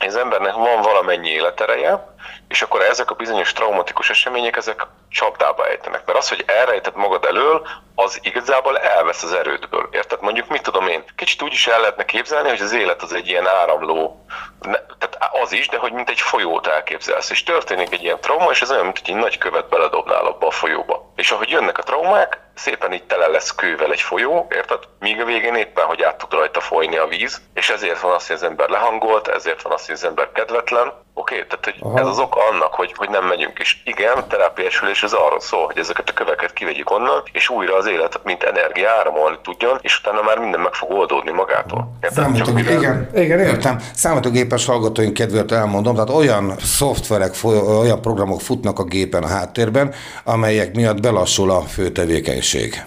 az 0.00 0.16
embernek 0.16 0.54
van 0.54 0.82
valamennyi 0.82 1.28
életereje, 1.28 2.14
és 2.48 2.62
akkor 2.62 2.80
ezek 2.80 3.10
a 3.10 3.14
bizonyos 3.14 3.52
traumatikus 3.52 4.10
események, 4.10 4.56
ezek 4.56 4.86
csapdába 5.10 5.66
ejtenek. 5.66 6.06
Mert 6.06 6.18
az, 6.18 6.28
hogy 6.28 6.44
elrejted 6.46 6.96
magad 6.96 7.24
elől, 7.24 7.66
az 7.94 8.18
igazából 8.22 8.78
elvesz 8.78 9.22
az 9.22 9.32
erődből. 9.32 9.88
Érted? 9.92 10.20
Mondjuk, 10.20 10.48
mit 10.48 10.62
tudom 10.62 10.88
én, 10.88 11.04
kicsit 11.16 11.42
úgy 11.42 11.52
is 11.52 11.66
el 11.66 11.80
lehetne 11.80 12.04
képzelni, 12.04 12.48
hogy 12.48 12.60
az 12.60 12.72
élet 12.72 13.02
az 13.02 13.12
egy 13.12 13.28
ilyen 13.28 13.46
áramló, 13.48 14.24
ne, 14.60 14.78
tehát 14.98 15.34
az 15.42 15.52
is, 15.52 15.68
de 15.68 15.76
hogy 15.76 15.92
mint 15.92 16.10
egy 16.10 16.20
folyót 16.20 16.66
elképzelsz. 16.66 17.30
És 17.30 17.42
történik 17.42 17.92
egy 17.92 18.02
ilyen 18.02 18.20
trauma, 18.20 18.50
és 18.50 18.62
ez 18.62 18.70
olyan, 18.70 18.84
mint 18.84 19.00
egy 19.04 19.14
nagy 19.14 19.38
követ 19.38 19.68
beledobnál 19.68 20.26
abba 20.26 20.46
a 20.46 20.50
folyóba. 20.50 21.12
És 21.16 21.30
ahogy 21.30 21.48
jönnek 21.48 21.78
a 21.78 21.82
traumák, 21.82 22.43
szépen 22.54 22.92
itt 22.92 23.08
tele 23.08 23.26
lesz 23.26 23.54
kővel 23.54 23.92
egy 23.92 24.00
folyó, 24.00 24.46
érted? 24.50 24.78
Míg 24.98 25.20
a 25.20 25.24
végén 25.24 25.54
éppen, 25.54 25.84
hogy 25.84 26.02
át 26.02 26.18
tud 26.18 26.32
rajta 26.32 26.60
folyni 26.60 26.96
a 26.96 27.06
víz, 27.06 27.40
és 27.54 27.70
ezért 27.70 28.00
van 28.00 28.12
az, 28.12 28.26
hogy 28.26 28.36
az 28.36 28.42
ember 28.42 28.68
lehangolt, 28.68 29.28
ezért 29.28 29.62
van 29.62 29.72
az, 29.72 29.86
hogy 29.86 29.94
az 29.94 30.04
ember 30.04 30.32
kedvetlen, 30.32 30.92
Oké, 31.16 31.34
okay, 31.34 31.46
tehát 31.48 31.64
hogy 31.64 31.74
Aha. 31.78 31.98
ez 31.98 32.06
az 32.06 32.18
oka 32.18 32.40
annak, 32.50 32.74
hogy, 32.74 32.92
hogy 32.96 33.08
nem 33.08 33.24
megyünk. 33.26 33.58
És 33.58 33.76
igen, 33.84 34.28
terápiásülés 34.28 35.02
ez 35.02 35.12
arról 35.12 35.40
szól, 35.40 35.66
hogy 35.66 35.78
ezeket 35.78 36.08
a 36.08 36.12
köveket 36.12 36.52
kivegyük 36.52 36.90
onnan, 36.90 37.22
és 37.32 37.48
újra 37.48 37.76
az 37.76 37.86
élet, 37.86 38.20
mint 38.24 38.42
energia 38.42 38.90
áramolni 38.90 39.38
tudjon, 39.42 39.78
és 39.80 39.98
utána 39.98 40.22
már 40.22 40.38
minden 40.38 40.60
meg 40.60 40.74
fog 40.74 40.90
oldódni 40.90 41.30
magától. 41.30 41.98
Számítok, 42.02 42.54
mivel... 42.54 42.78
igen, 42.78 43.10
igen, 43.14 43.38
értem. 43.38 43.78
Számítógépes 43.94 44.66
hallgatóink 44.66 45.14
kedvéért 45.14 45.52
elmondom, 45.52 45.94
tehát 45.94 46.10
olyan 46.10 46.54
szoftverek, 46.58 47.34
olyan 47.80 48.00
programok 48.00 48.40
futnak 48.40 48.78
a 48.78 48.84
gépen 48.84 49.22
a 49.22 49.28
háttérben, 49.28 49.94
amelyek 50.24 50.74
miatt 50.74 51.00
belassul 51.00 51.50
a 51.50 51.60
fő 51.60 51.88
tevékenység. 51.88 52.82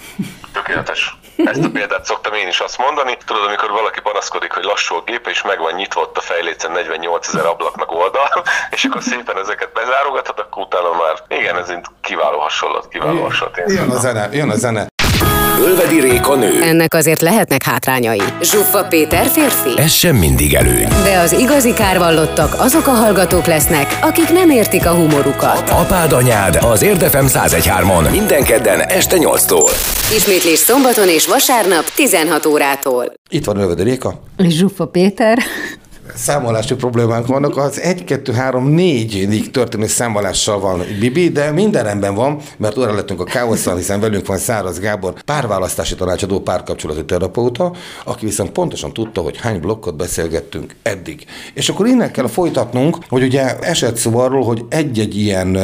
Tökéletes. 0.53 1.17
Ezt 1.45 1.63
a 1.63 1.69
példát 1.69 2.05
szoktam 2.05 2.33
én 2.33 2.47
is 2.47 2.59
azt 2.59 2.77
mondani. 2.77 3.17
Tudod, 3.25 3.43
amikor 3.47 3.69
valaki 3.69 4.01
panaszkodik, 4.01 4.51
hogy 4.51 4.63
lassú 4.63 4.95
a 4.95 5.03
gép, 5.05 5.27
és 5.27 5.41
meg 5.41 5.59
van 5.59 5.73
nyitva 5.73 6.01
ott 6.01 6.17
a 6.17 6.21
fejlécen 6.21 6.71
48 6.71 7.27
ezer 7.27 7.45
ablak 7.45 7.75
meg 7.75 7.91
oldal, 7.91 8.29
és 8.75 8.83
akkor 8.83 9.01
szépen 9.01 9.37
ezeket 9.37 9.71
bezárogatod, 9.73 10.39
akkor 10.39 10.63
utána 10.63 10.89
már 10.91 11.39
igen, 11.39 11.57
ez 11.57 11.69
egy 11.69 11.85
kiváló 12.01 12.39
hasonlat, 12.39 12.87
kiváló 12.87 13.21
hasonlat. 13.23 13.61
Jön 13.67 13.89
a 13.89 13.99
zene, 13.99 14.29
jön 14.31 14.49
a 14.49 14.55
zene. 14.55 14.87
Ölvedi 15.59 15.99
Réka 15.99 16.35
nő. 16.35 16.61
Ennek 16.61 16.93
azért 16.93 17.21
lehetnek 17.21 17.63
hátrányai. 17.63 18.21
Zsuffa 18.41 18.83
Péter 18.83 19.25
férfi. 19.25 19.81
Ez 19.81 19.91
sem 19.91 20.15
mindig 20.15 20.53
előny. 20.53 20.87
De 21.03 21.17
az 21.19 21.31
igazi 21.31 21.73
kárvallottak 21.73 22.53
azok 22.59 22.87
a 22.87 22.91
hallgatók 22.91 23.45
lesznek, 23.45 23.97
akik 24.01 24.29
nem 24.29 24.49
értik 24.49 24.85
a 24.85 24.91
humorukat. 24.91 25.69
Apád 25.69 26.11
anyád 26.11 26.55
az 26.55 26.81
Érdefem 26.81 27.25
1013-on 27.27 28.11
minden 28.11 28.43
kedden 28.43 28.79
este 28.79 29.17
8-tól. 29.19 29.96
Ismétlés 30.15 30.59
szombaton 30.59 31.07
és 31.07 31.27
vasárnap 31.27 31.83
16 31.95 32.45
órától. 32.45 33.13
Itt 33.29 33.45
van 33.45 33.57
Ölvedi 33.57 33.83
Réka. 33.83 34.19
És 34.37 34.53
Zsuffa 34.53 34.85
Péter. 34.85 35.37
Számolási 36.15 36.75
problémánk 36.75 37.27
vannak, 37.27 37.57
az 37.57 37.81
1, 37.81 38.03
2, 38.03 38.33
3, 38.33 38.67
4 38.67 39.49
történő 39.51 39.87
számolással 39.87 40.59
van 40.59 40.83
Bibi, 40.99 41.29
de 41.29 41.51
minden 41.51 41.83
rendben 41.83 42.15
van, 42.15 42.39
mert 42.57 42.77
óra 42.77 42.93
lettünk 42.93 43.19
a 43.19 43.23
káosszal, 43.23 43.75
hiszen 43.75 43.99
velünk 43.99 44.27
van 44.27 44.37
Száraz 44.37 44.79
Gábor, 44.79 45.23
párválasztási 45.23 45.95
tanácsadó, 45.95 46.39
párkapcsolati 46.39 47.05
terapeuta, 47.05 47.73
aki 48.03 48.25
viszont 48.25 48.51
pontosan 48.51 48.93
tudta, 48.93 49.21
hogy 49.21 49.37
hány 49.37 49.59
blokkot 49.59 49.95
beszélgettünk 49.95 50.75
eddig. 50.81 51.25
És 51.53 51.69
akkor 51.69 51.87
innen 51.87 52.11
kell 52.11 52.27
folytatnunk, 52.27 52.97
hogy 53.09 53.23
ugye 53.23 53.59
esett 53.59 53.95
szó 53.95 54.17
arról, 54.17 54.43
hogy 54.43 54.65
egy-egy 54.69 55.17
ilyen 55.17 55.57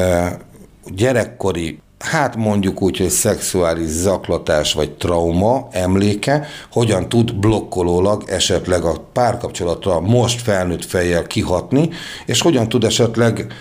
gyerekkori 0.86 1.83
hát 2.04 2.36
mondjuk 2.36 2.82
úgy, 2.82 2.98
hogy 2.98 3.10
szexuális 3.10 3.90
zaklatás 3.90 4.74
vagy 4.74 4.92
trauma 4.92 5.68
emléke, 5.72 6.48
hogyan 6.72 7.10
tud 7.10 7.36
blokkolólag 7.36 8.24
esetleg 8.28 8.84
a 8.84 9.06
párkapcsolatra 9.14 10.00
most 10.00 10.42
felnőtt 10.42 10.86
fejjel 10.86 11.24
kihatni, 11.24 11.90
és 12.26 12.42
hogyan 12.42 12.70
tud 12.70 12.84
esetleg 12.84 13.54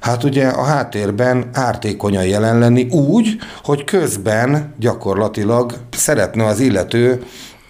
hát 0.00 0.24
ugye 0.24 0.46
a 0.46 0.62
háttérben 0.62 1.50
ártékonyan 1.52 2.24
jelen 2.24 2.58
lenni 2.58 2.86
úgy, 2.90 3.36
hogy 3.64 3.84
közben 3.84 4.74
gyakorlatilag 4.78 5.74
szeretne 5.90 6.46
az 6.46 6.60
illető 6.60 7.22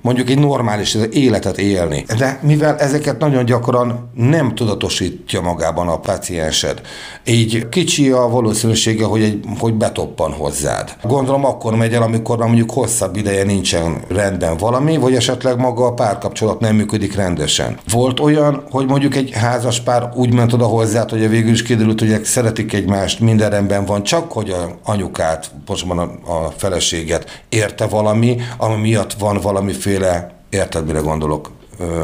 mondjuk 0.02 0.30
egy 0.30 0.38
normális 0.38 0.96
életet 1.12 1.58
élni. 1.58 2.04
De 2.18 2.38
mivel 2.42 2.76
ezeket 2.78 3.18
nagyon 3.18 3.44
gyakran 3.44 4.10
nem 4.14 4.54
tudatosítja 4.54 5.40
magában 5.40 5.88
a 5.88 5.98
paciensed, 5.98 6.80
így 7.24 7.68
kicsi 7.68 8.10
a 8.10 8.28
valószínűsége, 8.28 9.04
hogy, 9.04 9.22
egy, 9.22 9.44
hogy 9.58 9.74
betoppan 9.74 10.32
hozzád. 10.32 10.96
Gondolom 11.02 11.44
akkor 11.44 11.76
megy 11.76 11.92
el, 11.92 12.02
amikor 12.02 12.38
mondjuk 12.38 12.70
hosszabb 12.70 13.16
ideje 13.16 13.44
nincsen 13.44 14.00
rendben 14.08 14.56
valami, 14.56 14.96
vagy 14.96 15.14
esetleg 15.14 15.58
maga 15.58 15.86
a 15.86 15.92
párkapcsolat 15.92 16.60
nem 16.60 16.76
működik 16.76 17.14
rendesen. 17.14 17.78
Volt 17.90 18.20
olyan, 18.20 18.64
hogy 18.70 18.86
mondjuk 18.86 19.16
egy 19.16 19.30
házas 19.30 19.80
pár 19.80 20.10
úgy 20.14 20.32
ment 20.32 20.52
oda 20.52 20.64
hozzád, 20.64 21.10
hogy 21.10 21.24
a 21.24 21.28
végül 21.28 21.52
is 21.52 21.62
kiderült, 21.62 22.00
hogy 22.00 22.24
szeretik 22.24 22.72
egymást, 22.72 23.20
minden 23.20 23.50
rendben 23.50 23.84
van, 23.84 24.02
csak 24.02 24.32
hogy 24.32 24.50
a 24.50 24.78
anyukát, 24.84 25.50
most 25.66 25.90
a, 25.90 26.02
a 26.02 26.52
feleséget 26.56 27.42
érte 27.48 27.86
valami, 27.86 28.36
ami 28.56 28.80
miatt 28.80 29.12
van 29.12 29.38
valamiféle 29.42 29.91
mindenféle, 29.92 30.34
érted, 30.50 30.86
mire 30.86 31.00
gondolok? 31.00 31.48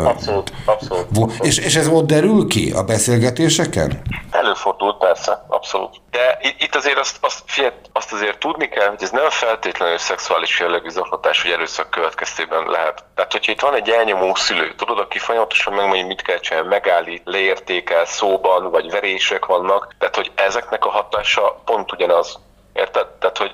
Abszolút, 0.04 0.52
abszolút. 0.64 1.06
abszolút. 1.10 1.44
És, 1.44 1.58
és 1.58 1.76
ez 1.76 1.88
ott 1.88 2.06
derül 2.06 2.46
ki 2.46 2.72
a 2.72 2.82
beszélgetéseken? 2.82 4.02
Előfordult, 4.30 4.98
persze, 4.98 5.44
abszolút. 5.48 6.00
De 6.10 6.38
itt 6.58 6.74
azért 6.74 6.98
azt, 6.98 7.16
azt, 7.20 7.42
figyelj, 7.46 7.72
azt 7.92 8.12
azért 8.12 8.38
tudni 8.38 8.68
kell, 8.68 8.88
hogy 8.88 9.02
ez 9.02 9.10
nem 9.10 9.30
feltétlenül 9.30 9.98
szexuális 9.98 10.60
jellegű 10.60 10.88
zaklatás, 10.88 11.42
hogy 11.42 11.50
erőszak 11.50 11.90
következtében 11.90 12.66
lehet. 12.66 13.04
Tehát, 13.14 13.32
hogyha 13.32 13.52
itt 13.52 13.60
van 13.60 13.74
egy 13.74 13.88
elnyomó 13.88 14.34
szülő, 14.34 14.74
tudod, 14.76 14.98
aki 14.98 15.18
folyamatosan 15.18 15.74
megmondja, 15.74 16.06
mit 16.06 16.22
kell 16.22 16.38
csinálni, 16.38 16.68
megállít, 16.68 17.22
leértékel 17.24 18.04
szóban, 18.04 18.70
vagy 18.70 18.90
verések 18.90 19.46
vannak, 19.46 19.94
tehát, 19.98 20.16
hogy 20.16 20.30
ezeknek 20.34 20.84
a 20.84 20.90
hatása 20.90 21.60
pont 21.64 21.92
ugyanaz. 21.92 22.38
Érted? 22.72 23.06
Tehát, 23.06 23.38
hogy 23.38 23.52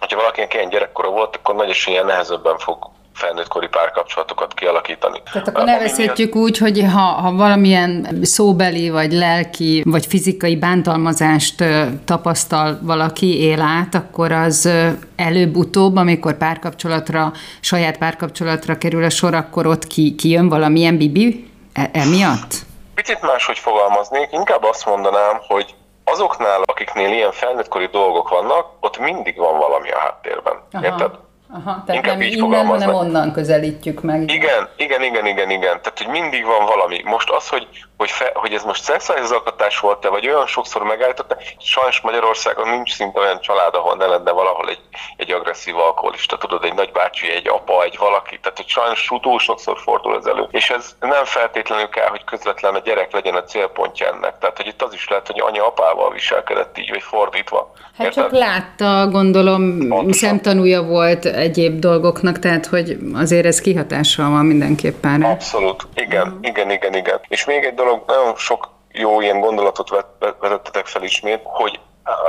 hogyha 0.00 0.16
valakinek 0.16 0.54
ilyen 0.54 0.68
gyerekkora 0.68 1.08
volt, 1.08 1.36
akkor 1.36 1.54
nagy 1.54 1.70
esélyen 1.70 2.06
nehezebben 2.06 2.58
fog 2.58 2.90
felnőttkori 3.16 3.68
párkapcsolatokat 3.68 4.54
kialakítani. 4.54 5.22
Tehát 5.32 5.48
akkor 5.48 5.64
nevezhetjük 5.64 6.34
miatt... 6.34 6.44
úgy, 6.44 6.58
hogy 6.58 6.84
ha, 6.92 7.00
ha 7.00 7.32
valamilyen 7.32 8.18
szóbeli, 8.22 8.90
vagy 8.90 9.12
lelki, 9.12 9.82
vagy 9.86 10.06
fizikai 10.06 10.56
bántalmazást 10.56 11.64
tapasztal 12.04 12.78
valaki, 12.82 13.40
él 13.42 13.60
át, 13.60 13.94
akkor 13.94 14.32
az 14.32 14.68
előbb-utóbb, 15.16 15.96
amikor 15.96 16.36
párkapcsolatra, 16.36 17.32
saját 17.60 17.98
párkapcsolatra 17.98 18.78
kerül 18.78 19.04
a 19.04 19.10
sor, 19.10 19.34
akkor 19.34 19.66
ott 19.66 19.86
ki, 19.86 20.14
kijön 20.14 20.48
valamilyen 20.48 20.96
bibi 20.96 21.50
e- 21.72 21.90
emiatt? 21.92 22.54
Picit 22.94 23.20
máshogy 23.20 23.58
fogalmaznék, 23.58 24.28
inkább 24.32 24.62
azt 24.62 24.86
mondanám, 24.86 25.36
hogy 25.48 25.74
azoknál, 26.04 26.62
akiknél 26.64 27.12
ilyen 27.12 27.32
felnőttkori 27.32 27.88
dolgok 27.92 28.28
vannak, 28.28 28.66
ott 28.80 28.98
mindig 28.98 29.36
van 29.36 29.58
valami 29.58 29.90
a 29.90 29.98
háttérben. 29.98 30.54
Aha. 30.72 30.84
Érted? 30.84 31.10
Aha, 31.52 31.82
tehát 31.86 31.94
Inkább 31.94 32.18
nem 32.18 32.26
így 32.26 32.36
innen, 32.36 32.66
hanem 32.66 32.94
onnan 32.94 33.32
közelítjük 33.32 34.02
meg. 34.02 34.30
Igen, 34.30 34.68
igen, 34.76 35.02
igen, 35.02 35.26
igen, 35.26 35.50
igen. 35.50 35.80
Tehát, 35.82 35.98
hogy 35.98 36.08
mindig 36.08 36.44
van 36.44 36.66
valami. 36.66 37.02
Most 37.04 37.30
az, 37.30 37.48
hogy, 37.48 37.66
hogy, 37.96 38.10
fe, 38.10 38.30
hogy 38.34 38.52
ez 38.52 38.64
most 38.64 38.82
szexuális 38.82 39.26
zaklatás 39.26 39.78
volt-e, 39.78 40.08
vagy 40.08 40.28
olyan 40.28 40.46
sokszor 40.46 40.82
megállította, 40.82 41.36
sajnos 41.58 42.00
Magyarországon 42.00 42.68
nincs 42.68 42.94
szinte 42.94 43.20
olyan 43.20 43.40
család, 43.40 43.74
ahol 43.74 43.96
ne 43.96 44.06
lenne 44.06 44.30
valahol 44.30 44.68
egy, 44.68 44.80
egy 45.16 45.30
agresszív 45.30 45.76
alkoholista, 45.76 46.38
tudod, 46.38 46.64
egy 46.64 46.74
nagybácsi, 46.74 47.30
egy 47.30 47.48
apa, 47.48 47.82
egy 47.82 47.96
valaki, 47.98 48.38
tehát 48.42 48.56
hogy 48.56 48.68
sajnos 48.68 49.10
túl 49.22 49.38
sokszor 49.38 49.78
fordul 49.78 50.16
ez 50.16 50.24
elő. 50.24 50.48
És 50.50 50.70
ez 50.70 50.96
nem 51.00 51.24
feltétlenül 51.24 51.88
kell, 51.88 52.08
hogy 52.08 52.24
közvetlen 52.24 52.74
a 52.74 52.78
gyerek 52.78 53.12
legyen 53.12 53.34
a 53.34 53.44
célpontja 53.44 54.06
ennek. 54.06 54.38
Tehát, 54.38 54.56
hogy 54.56 54.66
itt 54.66 54.82
az 54.82 54.94
is 54.94 55.08
lehet, 55.08 55.26
hogy 55.26 55.40
anya 55.40 55.66
apával 55.66 56.12
viselkedett 56.12 56.78
így, 56.78 56.90
vagy 56.90 57.02
fordítva. 57.02 57.72
Hát 57.96 58.06
Érted? 58.06 58.22
csak 58.22 58.32
látta, 58.32 59.08
gondolom, 59.10 59.78
Pontosan. 59.78 60.12
szemtanúja 60.12 60.82
volt 60.82 61.24
egyéb 61.36 61.78
dolgoknak, 61.78 62.38
tehát 62.38 62.66
hogy 62.66 62.96
azért 63.14 63.46
ez 63.46 63.60
kihatással 63.60 64.30
van 64.30 64.44
mindenképpen. 64.44 65.22
Abszolút, 65.22 65.86
igen, 65.94 66.26
uh-huh. 66.26 66.38
igen, 66.42 66.70
igen, 66.70 66.94
igen. 66.94 67.20
És 67.28 67.44
még 67.44 67.64
egy 67.64 67.74
dolog, 67.74 68.02
nagyon 68.06 68.36
sok 68.36 68.68
jó 68.92 69.20
ilyen 69.20 69.40
gondolatot 69.40 70.06
vetettetek 70.18 70.86
fel 70.86 71.02
ismét, 71.02 71.40
hogy 71.42 71.80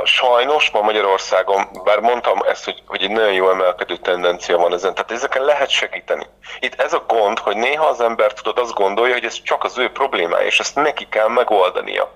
Sajnos 0.04 0.70
ma 0.70 0.80
Magyarországon, 0.80 1.68
bár 1.84 2.00
mondtam 2.00 2.38
ezt, 2.48 2.64
hogy, 2.64 2.82
hogy 2.86 3.02
egy 3.02 3.10
nagyon 3.10 3.32
jó 3.32 3.50
emelkedő 3.50 3.96
tendencia 3.96 4.56
van 4.56 4.72
ezen, 4.72 4.94
tehát 4.94 5.10
ezeken 5.10 5.42
lehet 5.42 5.68
segíteni. 5.68 6.26
Itt 6.60 6.80
ez 6.80 6.92
a 6.92 7.04
gond, 7.06 7.38
hogy 7.38 7.56
néha 7.56 7.86
az 7.86 8.00
ember 8.00 8.32
tudod 8.32 8.58
azt 8.58 8.74
gondolja, 8.74 9.14
hogy 9.14 9.24
ez 9.24 9.42
csak 9.42 9.64
az 9.64 9.78
ő 9.78 9.90
problémája, 9.90 10.46
és 10.46 10.60
ezt 10.60 10.74
neki 10.74 11.06
kell 11.08 11.28
megoldania. 11.28 12.12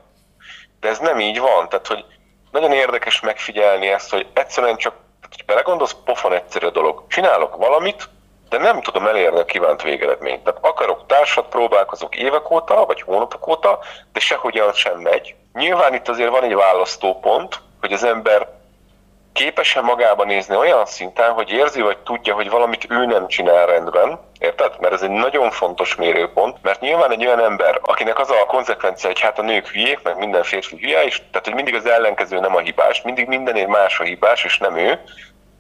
De 0.81 0.89
ez 0.89 0.99
nem 0.99 1.21
így 1.21 1.39
van, 1.39 1.69
tehát 1.69 1.87
hogy 1.87 2.05
nagyon 2.51 2.73
érdekes 2.73 3.21
megfigyelni 3.21 3.87
ezt, 3.87 4.11
hogy 4.11 4.27
egyszerűen 4.33 4.77
csak, 4.77 4.95
hogy 5.37 5.45
belegondolsz, 5.45 5.97
pofon 6.05 6.33
egyszerű 6.33 6.67
a 6.67 6.71
dolog. 6.71 7.05
Csinálok 7.09 7.57
valamit, 7.57 8.09
de 8.49 8.59
nem 8.59 8.81
tudom 8.81 9.07
elérni 9.07 9.39
a 9.39 9.45
kívánt 9.45 9.83
végeredményt. 9.83 10.45
Tehát 10.45 10.65
akarok 10.65 11.07
társat, 11.07 11.49
próbálkozok 11.49 12.17
évek 12.17 12.51
óta, 12.51 12.85
vagy 12.85 13.01
hónapok 13.01 13.47
óta, 13.47 13.79
de 14.13 14.21
sehogyan 14.21 14.73
sem 14.73 14.99
megy. 14.99 15.35
Nyilván 15.53 15.95
itt 15.95 16.09
azért 16.09 16.31
van 16.31 16.43
egy 16.43 16.55
választópont, 16.55 17.61
hogy 17.81 17.93
az 17.93 18.05
ember 18.05 18.49
képes-e 19.33 19.81
magában 19.81 20.27
nézni 20.27 20.57
olyan 20.57 20.87
szinten, 20.87 21.31
hogy 21.31 21.51
érzi 21.51 21.81
vagy 21.81 21.99
tudja, 21.99 22.35
hogy 22.35 22.51
valamit 22.51 22.87
ő 22.89 23.05
nem 23.05 23.29
csinál 23.29 23.67
rendben, 23.67 24.21
érted? 24.39 24.73
Mert 24.81 24.93
ez 24.93 25.03
egy 25.03 25.11
nagyon 25.11 25.51
fontos 25.51 25.95
mérőpont, 25.95 26.57
mert 26.63 26.81
nyilván 26.81 27.11
egy 27.11 27.27
olyan 27.27 27.41
ember, 27.41 27.81
akinek 27.83 28.19
az 28.19 28.31
a 28.31 28.47
konzekvencia, 28.47 29.09
hogy 29.09 29.21
hát 29.21 29.39
a 29.39 29.43
nők 29.43 29.69
hülyék, 29.69 30.03
meg 30.03 30.19
minden 30.19 30.43
férfi 30.43 30.77
hülye, 30.77 31.05
és 31.05 31.17
tehát, 31.31 31.47
hogy 31.47 31.55
mindig 31.55 31.75
az 31.75 31.87
ellenkező 31.87 32.39
nem 32.39 32.57
a 32.57 32.61
hibás, 32.61 33.03
mindig 33.03 33.27
mindenért 33.27 33.69
más 33.69 34.01
a 34.01 34.05
hibás, 34.05 34.45
és 34.45 34.59
nem 34.59 34.77
ő, 34.77 35.01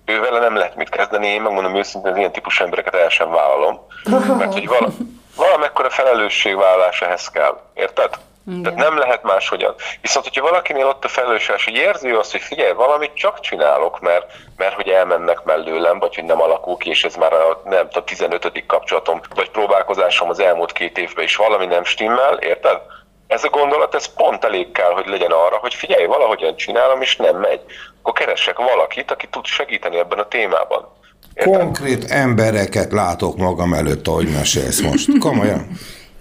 ő 0.04 0.20
vele 0.20 0.38
nem 0.38 0.56
lehet 0.56 0.76
mit 0.76 0.88
kezdeni, 0.88 1.26
én 1.26 1.42
megmondom 1.42 1.76
őszintén, 1.76 2.10
az 2.10 2.16
ilyen 2.16 2.32
típusú 2.32 2.64
embereket 2.64 2.94
el 2.94 3.08
sem 3.08 3.30
vállalom. 3.30 3.86
Mert 4.38 4.52
hogy 4.52 4.68
vala, 4.68 4.88
valamekkora 5.36 5.90
felelősségvállalás 5.90 7.02
ehhez 7.02 7.28
kell, 7.28 7.60
érted? 7.74 8.14
Igen. 8.46 8.62
Tehát 8.62 8.78
nem 8.78 8.98
lehet 8.98 9.22
máshogyan. 9.22 9.74
Viszont, 10.00 10.24
hogyha 10.24 10.42
valakinél 10.44 10.86
ott 10.86 11.04
a 11.04 11.08
felelősség, 11.08 11.56
hogy 11.64 11.74
érzi 11.74 12.10
azt, 12.10 12.30
hogy 12.30 12.40
figyelj, 12.40 12.72
valamit 12.72 13.14
csak 13.14 13.40
csinálok, 13.40 14.00
mert, 14.00 14.32
mert 14.56 14.74
hogy 14.74 14.88
elmennek 14.88 15.44
mellőlem, 15.44 15.98
vagy 15.98 16.14
hogy 16.14 16.24
nem 16.24 16.40
alakul 16.40 16.76
ki, 16.76 16.88
és 16.88 17.04
ez 17.04 17.14
már 17.14 17.32
a, 17.32 17.62
nem 17.64 17.88
a 17.92 18.04
15. 18.04 18.64
kapcsolatom, 18.66 19.20
vagy 19.34 19.50
próbálkozásom 19.50 20.28
az 20.28 20.40
elmúlt 20.40 20.72
két 20.72 20.98
évben 20.98 21.24
is 21.24 21.36
valami 21.36 21.66
nem 21.66 21.84
stimmel, 21.84 22.38
érted? 22.40 22.80
Ez 23.26 23.44
a 23.44 23.48
gondolat, 23.48 23.94
ez 23.94 24.06
pont 24.06 24.44
elég 24.44 24.72
kell, 24.72 24.90
hogy 24.90 25.06
legyen 25.06 25.30
arra, 25.30 25.56
hogy 25.56 25.74
figyelj, 25.74 26.06
valahogyan 26.06 26.56
csinálom, 26.56 27.00
és 27.00 27.16
nem 27.16 27.36
megy. 27.36 27.60
Akkor 28.02 28.12
keresek 28.12 28.56
valakit, 28.56 29.10
aki 29.10 29.26
tud 29.26 29.46
segíteni 29.46 29.98
ebben 29.98 30.18
a 30.18 30.28
témában. 30.28 30.88
Érted? 31.34 31.58
Konkrét 31.58 32.04
embereket 32.10 32.92
látok 32.92 33.36
magam 33.36 33.72
előtt, 33.72 34.06
ahogy 34.06 34.28
mesélsz 34.28 34.80
most. 34.80 35.18
Komolyan. 35.18 35.66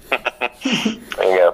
Igen. 1.31 1.53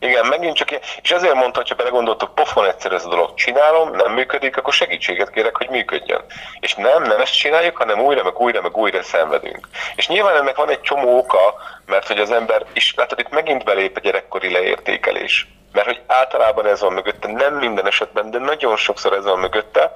Igen, 0.00 0.26
megint 0.26 0.56
csak 0.56 0.70
ilyen, 0.70 0.82
és 1.02 1.10
ezért 1.10 1.34
mondta, 1.34 1.58
hogy 1.58 1.68
ha 1.68 1.74
belegondoltok, 1.74 2.34
pofon 2.34 2.66
egyszer 2.66 2.92
ez 2.92 3.04
a 3.04 3.08
dolog 3.08 3.34
csinálom, 3.34 3.90
nem 3.90 4.12
működik, 4.12 4.56
akkor 4.56 4.72
segítséget 4.72 5.30
kérek, 5.30 5.56
hogy 5.56 5.68
működjön. 5.68 6.24
És 6.60 6.74
nem, 6.74 7.02
nem 7.02 7.20
ezt 7.20 7.38
csináljuk, 7.38 7.76
hanem 7.76 8.00
újra, 8.00 8.22
meg 8.22 8.40
újra, 8.40 8.62
meg 8.62 8.76
újra 8.76 9.02
szenvedünk. 9.02 9.68
És 9.94 10.08
nyilván 10.08 10.36
ennek 10.36 10.56
van 10.56 10.70
egy 10.70 10.80
csomó 10.80 11.18
oka, 11.18 11.54
mert 11.86 12.06
hogy 12.06 12.18
az 12.18 12.30
ember 12.30 12.64
is, 12.72 12.94
látod, 12.94 13.18
itt 13.18 13.30
megint 13.30 13.64
belép 13.64 13.96
a 13.96 14.00
gyerekkori 14.00 14.52
leértékelés. 14.52 15.46
Mert 15.72 15.86
hogy 15.86 16.00
általában 16.06 16.66
ez 16.66 16.80
van 16.80 16.92
mögötte, 16.92 17.32
nem 17.32 17.54
minden 17.54 17.86
esetben, 17.86 18.30
de 18.30 18.38
nagyon 18.38 18.76
sokszor 18.76 19.12
ez 19.12 19.24
van 19.24 19.38
mögötte, 19.38 19.92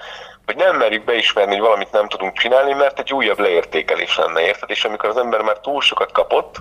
hogy 0.47 0.57
nem 0.57 0.77
merjük 0.77 1.05
beismerni, 1.05 1.53
hogy 1.53 1.61
valamit 1.61 1.93
nem 1.93 2.09
tudunk 2.09 2.39
csinálni, 2.39 2.73
mert 2.73 2.99
egy 2.99 3.13
újabb 3.13 3.39
leértékelés 3.39 4.17
lenne, 4.17 4.41
érted? 4.41 4.71
És 4.71 4.85
amikor 4.85 5.09
az 5.09 5.17
ember 5.17 5.41
már 5.41 5.59
túl 5.59 5.81
sokat 5.81 6.13
kapott, 6.13 6.57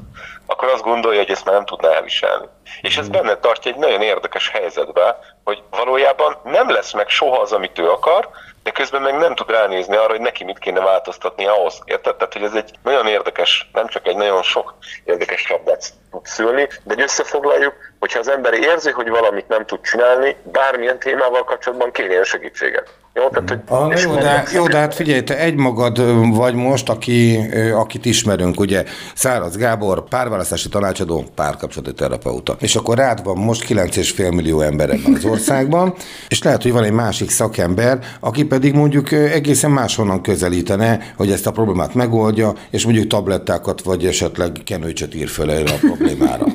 akkor 0.45 0.67
azt 0.67 0.83
gondolja, 0.83 1.19
hogy 1.19 1.31
ezt 1.31 1.45
már 1.45 1.55
nem 1.55 1.65
tudná 1.65 1.89
elviselni. 1.89 2.45
És 2.81 2.97
ez 2.97 3.07
benne 3.07 3.35
tartja 3.35 3.71
egy 3.71 3.77
nagyon 3.77 4.01
érdekes 4.01 4.49
helyzetbe, 4.49 5.19
hogy 5.43 5.63
valójában 5.69 6.37
nem 6.43 6.71
lesz 6.71 6.93
meg 6.93 7.09
soha 7.09 7.41
az, 7.41 7.51
amit 7.51 7.79
ő 7.79 7.89
akar, 7.89 8.29
de 8.63 8.71
közben 8.71 9.01
meg 9.01 9.17
nem 9.17 9.35
tud 9.35 9.49
ránézni 9.49 9.95
arra, 9.95 10.09
hogy 10.09 10.19
neki 10.19 10.43
mit 10.43 10.59
kéne 10.59 10.79
változtatni 10.79 11.45
ahhoz. 11.45 11.81
Érted? 11.85 12.15
Tehát, 12.15 12.33
hogy 12.33 12.43
ez 12.43 12.53
egy 12.53 12.71
nagyon 12.83 13.07
érdekes, 13.07 13.69
nem 13.73 13.87
csak 13.87 14.07
egy 14.07 14.15
nagyon 14.15 14.43
sok 14.43 14.73
érdekes 15.03 15.49
labdát 15.49 15.93
tud 16.11 16.25
szülni, 16.25 16.67
de 16.83 16.93
egy 16.93 17.01
összefoglaljuk, 17.01 17.73
hogyha 17.99 18.19
az 18.19 18.27
ember 18.27 18.53
érzi, 18.53 18.91
hogy 18.91 19.09
valamit 19.09 19.47
nem 19.47 19.65
tud 19.65 19.81
csinálni, 19.81 20.35
bármilyen 20.43 20.99
témával 20.99 21.43
kapcsolatban 21.43 21.91
kérjen 21.91 22.23
segítséget. 22.23 22.89
Jó, 23.13 23.29
tehát, 23.29 23.49
hogy 23.49 23.59
ah, 23.67 24.01
jó, 24.01 24.13
de, 24.15 24.43
jó, 24.53 24.67
de 24.67 24.77
hát 24.77 24.95
figyelj, 24.95 25.23
te 25.23 25.37
egymagad 25.37 26.01
vagy 26.35 26.53
most, 26.53 26.89
aki, 26.89 27.39
akit 27.73 28.05
ismerünk, 28.05 28.59
ugye 28.59 28.83
Száraz 29.15 29.57
Gábor, 29.57 30.03
párválasztási 30.07 30.69
tanácsadó, 30.69 31.23
párkapcsolati 31.35 31.93
terapeuta. 31.93 32.55
És 32.59 32.75
akkor 32.75 32.97
rád 32.97 33.23
van 33.23 33.37
most 33.37 33.67
9,5 33.67 34.35
millió 34.35 34.61
ember 34.61 34.89
ebben 34.89 35.13
az 35.13 35.25
országban, 35.25 35.93
és 36.27 36.43
lehet, 36.43 36.61
hogy 36.61 36.71
van 36.71 36.83
egy 36.83 36.91
másik 36.91 37.29
szakember, 37.29 37.99
aki 38.19 38.45
pedig 38.45 38.73
mondjuk 38.73 39.11
egészen 39.11 39.71
máshonnan 39.71 40.21
közelítene, 40.21 41.13
hogy 41.17 41.31
ezt 41.31 41.47
a 41.47 41.51
problémát 41.51 41.93
megoldja, 41.93 42.53
és 42.69 42.83
mondjuk 42.83 43.07
tablettákat 43.07 43.81
vagy 43.81 44.05
esetleg 44.05 44.51
kenőcsöt 44.65 45.15
ír 45.15 45.27
föl 45.27 45.51
erre 45.51 45.73
a 45.73 45.77
problémára. 45.87 46.45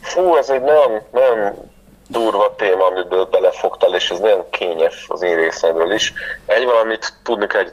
Fú, 0.00 0.36
ez 0.36 0.48
egy 0.48 0.60
nagyon, 0.60 1.00
nagyon 1.12 1.70
durva 2.12 2.54
téma, 2.56 2.86
amiből 2.86 3.24
belefogtál, 3.24 3.94
és 3.94 4.10
ez 4.10 4.18
nagyon 4.18 4.50
kényes 4.50 5.06
az 5.08 5.22
én 5.22 5.36
részemről 5.36 5.92
is. 5.92 6.12
Egy 6.46 6.64
valamit 6.64 7.12
tudni 7.22 7.46
kell, 7.46 7.64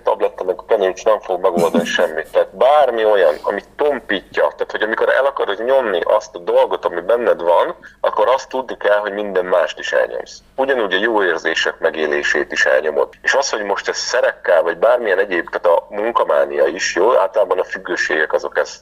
meg 0.46 0.60
a 0.60 0.64
penincs 0.64 1.06
nem 1.06 1.20
fog 1.20 1.42
megoldani 1.42 1.86
semmit. 1.98 2.32
Tehát 2.32 2.56
bármi 2.56 3.06
olyan, 3.06 3.36
ami 3.44 3.62
tompítja, 3.76 4.42
tehát 4.42 4.72
hogy 4.72 4.82
amikor 4.82 5.10
el 5.10 5.26
akarod 5.26 5.64
nyomni 5.64 6.02
azt 6.02 6.36
a 6.36 6.40
dolgot, 6.40 6.86
ami 6.86 7.02
benned 7.02 7.42
van, 7.42 7.76
akkor 8.02 8.28
azt 8.28 8.50
tudni 8.50 8.78
kell, 8.78 8.98
hogy 8.98 9.14
minden 9.14 9.46
mást 9.46 9.80
is 9.80 9.92
elnyomsz. 9.92 10.38
Ugyanúgy 10.56 10.94
a 10.94 11.00
jó 11.00 11.24
érzések 11.24 11.80
megélését 11.80 12.52
is 12.52 12.66
elnyomod. 12.66 13.10
És 13.22 13.34
az, 13.34 13.50
hogy 13.50 13.64
most 13.64 13.88
ez 13.88 13.98
szerekkel, 13.98 14.62
vagy 14.62 14.78
bármilyen 14.78 15.20
egyéb, 15.20 15.50
tehát 15.50 15.78
a 15.78 15.88
munkamánia 15.90 16.66
is, 16.66 16.96
jó, 16.96 17.18
általában 17.18 17.60
a 17.60 17.64
függőségek 17.64 18.34
azok 18.34 18.58
ezt 18.58 18.80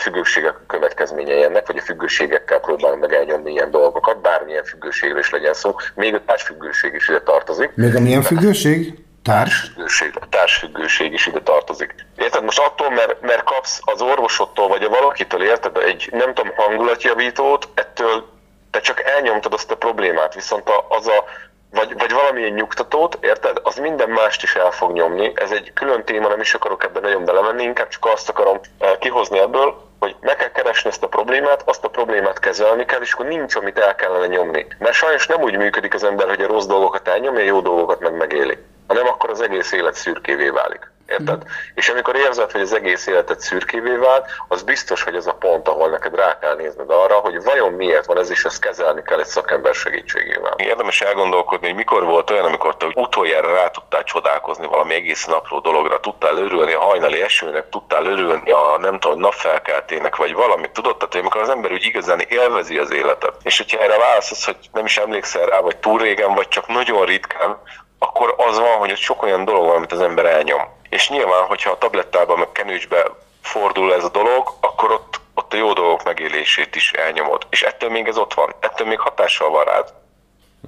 függőségek 0.00 0.54
következményei 0.66 1.42
ennek, 1.42 1.66
vagy 1.66 1.76
a 1.76 1.82
függőségekkel 1.82 2.60
próbálunk 2.60 3.00
meg 3.00 3.12
elnyomni 3.12 3.50
ilyen 3.50 3.70
dolgokat, 3.70 4.20
bármilyen 4.20 4.64
függőségről 4.64 5.18
is 5.18 5.30
legyen 5.30 5.54
szó, 5.54 5.74
még 5.94 6.14
a 6.14 6.24
társfüggőség 6.26 6.94
is 6.94 7.08
ide 7.08 7.20
tartozik. 7.20 7.72
Még 7.74 7.96
a 7.96 8.00
milyen 8.00 8.22
függőség? 8.22 8.94
Társ? 9.22 9.60
Függőség, 9.60 10.12
a 10.20 10.28
társfüggőség 10.28 11.12
is 11.12 11.26
ide 11.26 11.40
tartozik. 11.40 11.94
Érted? 12.16 12.44
Most 12.44 12.58
attól, 12.58 12.90
mert, 12.90 13.20
mert 13.20 13.42
kapsz 13.42 13.80
az 13.84 14.02
orvosodtól, 14.02 14.68
vagy 14.68 14.82
a 14.82 14.88
valakitől, 14.88 15.42
érted, 15.42 15.76
egy 15.76 16.08
nem 16.12 16.34
tudom, 16.34 16.52
hangulatjavítót, 16.56 17.68
ettől 17.74 18.28
te 18.70 18.80
csak 18.80 19.02
elnyomtad 19.02 19.52
azt 19.52 19.70
a 19.70 19.76
problémát, 19.76 20.34
viszont 20.34 20.68
a, 20.68 20.86
az 20.88 21.06
a 21.06 21.24
vagy, 21.70 21.94
vagy 21.98 22.12
valamilyen 22.12 22.52
nyugtatót, 22.52 23.18
érted? 23.20 23.60
Az 23.62 23.76
minden 23.76 24.08
mást 24.08 24.42
is 24.42 24.54
el 24.54 24.70
fog 24.70 24.92
nyomni. 24.92 25.32
Ez 25.34 25.50
egy 25.50 25.72
külön 25.72 26.04
téma, 26.04 26.28
nem 26.28 26.40
is 26.40 26.54
akarok 26.54 26.84
ebben 26.84 27.02
nagyon 27.02 27.24
belemenni, 27.24 27.62
inkább 27.62 27.88
csak 27.88 28.06
azt 28.06 28.28
akarom 28.28 28.60
eh, 28.78 28.90
kihozni 28.98 29.38
ebből, 29.38 29.89
hogy 30.00 30.16
meg 30.20 30.36
kell 30.36 30.50
keresni 30.50 30.90
ezt 30.90 31.02
a 31.02 31.08
problémát, 31.08 31.68
azt 31.68 31.84
a 31.84 31.88
problémát 31.88 32.38
kezelni 32.38 32.84
kell, 32.84 33.00
és 33.00 33.12
akkor 33.12 33.26
nincs, 33.26 33.54
amit 33.54 33.78
el 33.78 33.94
kellene 33.94 34.26
nyomni. 34.26 34.66
Mert 34.78 34.94
sajnos 34.94 35.26
nem 35.26 35.42
úgy 35.42 35.56
működik 35.56 35.94
az 35.94 36.04
ember, 36.04 36.28
hogy 36.28 36.42
a 36.42 36.46
rossz 36.46 36.66
dolgokat 36.66 37.08
elnyomja, 37.08 37.40
a 37.40 37.44
jó 37.44 37.60
dolgokat 37.60 38.00
meg 38.00 38.16
megéli, 38.16 38.58
hanem 38.86 39.06
akkor 39.06 39.30
az 39.30 39.40
egész 39.40 39.72
élet 39.72 39.94
szürkévé 39.94 40.48
válik. 40.48 40.90
Érted? 41.10 41.36
Mm. 41.36 41.48
És 41.74 41.88
amikor 41.88 42.16
érzed, 42.16 42.50
hogy 42.50 42.60
az 42.60 42.72
egész 42.72 43.06
életed 43.06 43.40
szürkévé 43.40 43.94
vált, 43.96 44.26
az 44.48 44.62
biztos, 44.62 45.02
hogy 45.02 45.14
ez 45.14 45.26
a 45.26 45.32
pont, 45.32 45.68
ahol 45.68 45.88
neked 45.88 46.14
rá 46.14 46.38
kell 46.38 46.54
nézned 46.54 46.90
arra, 46.90 47.14
hogy 47.14 47.42
vajon 47.42 47.72
miért 47.72 48.06
van 48.06 48.18
ez, 48.18 48.30
és 48.30 48.44
ezt 48.44 48.60
kezelni 48.60 49.02
kell 49.02 49.18
egy 49.18 49.26
szakember 49.26 49.74
segítségével. 49.74 50.54
Érdemes 50.56 51.00
elgondolkodni, 51.00 51.66
hogy 51.66 51.76
mikor 51.76 52.04
volt 52.04 52.30
olyan, 52.30 52.44
amikor 52.44 52.76
te 52.76 52.86
utoljára 52.94 53.54
rá 53.54 53.68
tudtál 53.68 54.02
csodálkozni 54.02 54.66
valami 54.66 54.94
egészen 54.94 55.34
apró 55.34 55.58
dologra, 55.58 56.00
tudtál 56.00 56.36
örülni 56.36 56.72
a 56.72 56.80
hajnali 56.80 57.22
esőnek, 57.22 57.68
tudtál 57.68 58.04
örülni 58.04 58.50
a 58.50 58.78
nem 58.78 58.98
tudom, 58.98 59.20
napfelkeltének, 59.20 60.16
vagy 60.16 60.34
valamit, 60.34 60.70
tudod? 60.70 60.96
Tehát, 60.96 61.14
amikor 61.14 61.40
az 61.40 61.48
ember 61.48 61.72
úgy 61.72 61.84
igazán 61.84 62.20
élvezi 62.20 62.78
az 62.78 62.92
életet. 62.92 63.34
És 63.42 63.56
hogyha 63.56 63.82
erre 63.82 63.98
válaszolsz, 63.98 64.44
hogy 64.44 64.56
nem 64.72 64.84
is 64.84 64.98
emlékszel 64.98 65.46
rá, 65.46 65.60
vagy 65.60 65.76
túl 65.76 65.98
régen, 65.98 66.34
vagy 66.34 66.48
csak 66.48 66.66
nagyon 66.66 67.04
ritkán, 67.04 67.58
akkor 67.98 68.34
az 68.36 68.58
van, 68.58 68.76
hogy 68.76 68.90
ott 68.90 68.96
sok 68.96 69.22
olyan 69.22 69.44
dolog 69.44 69.66
van, 69.66 69.76
amit 69.76 69.92
az 69.92 70.00
ember 70.00 70.24
elnyom. 70.24 70.78
És 70.90 71.08
nyilván, 71.08 71.42
hogyha 71.42 71.70
a 71.70 71.78
tablettában, 71.78 72.38
meg 72.38 72.52
kenőcsbe 72.52 73.06
fordul 73.42 73.94
ez 73.94 74.04
a 74.04 74.08
dolog, 74.08 74.48
akkor 74.60 74.92
ott, 74.92 75.20
ott 75.34 75.52
a 75.52 75.56
jó 75.56 75.72
dolgok 75.72 76.04
megélését 76.04 76.76
is 76.76 76.92
elnyomod. 76.92 77.46
És 77.50 77.62
ettől 77.62 77.90
még 77.90 78.06
ez 78.06 78.16
ott 78.16 78.34
van, 78.34 78.54
ettől 78.60 78.86
még 78.86 78.98
hatással 78.98 79.50
van 79.50 79.64
rád. 79.64 79.92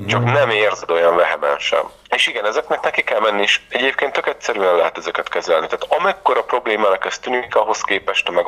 Csak 0.06 0.24
nem 0.24 0.50
érzed 0.50 0.90
olyan 0.90 1.16
vehemensen. 1.16 1.84
És 2.08 2.26
igen, 2.26 2.46
ezeknek 2.46 2.82
neki 2.82 3.02
kell 3.02 3.20
menni, 3.20 3.42
és 3.42 3.60
egyébként 3.68 4.12
tök 4.12 4.26
egyszerűen 4.26 4.76
lehet 4.76 4.98
ezeket 4.98 5.28
kezelni. 5.28 5.66
Tehát 5.66 6.00
amekkora 6.00 6.42
problémának 6.44 7.04
ez 7.04 7.18
tűnik, 7.18 7.54
ahhoz 7.56 7.80
képest 7.80 8.30
meg 8.30 8.44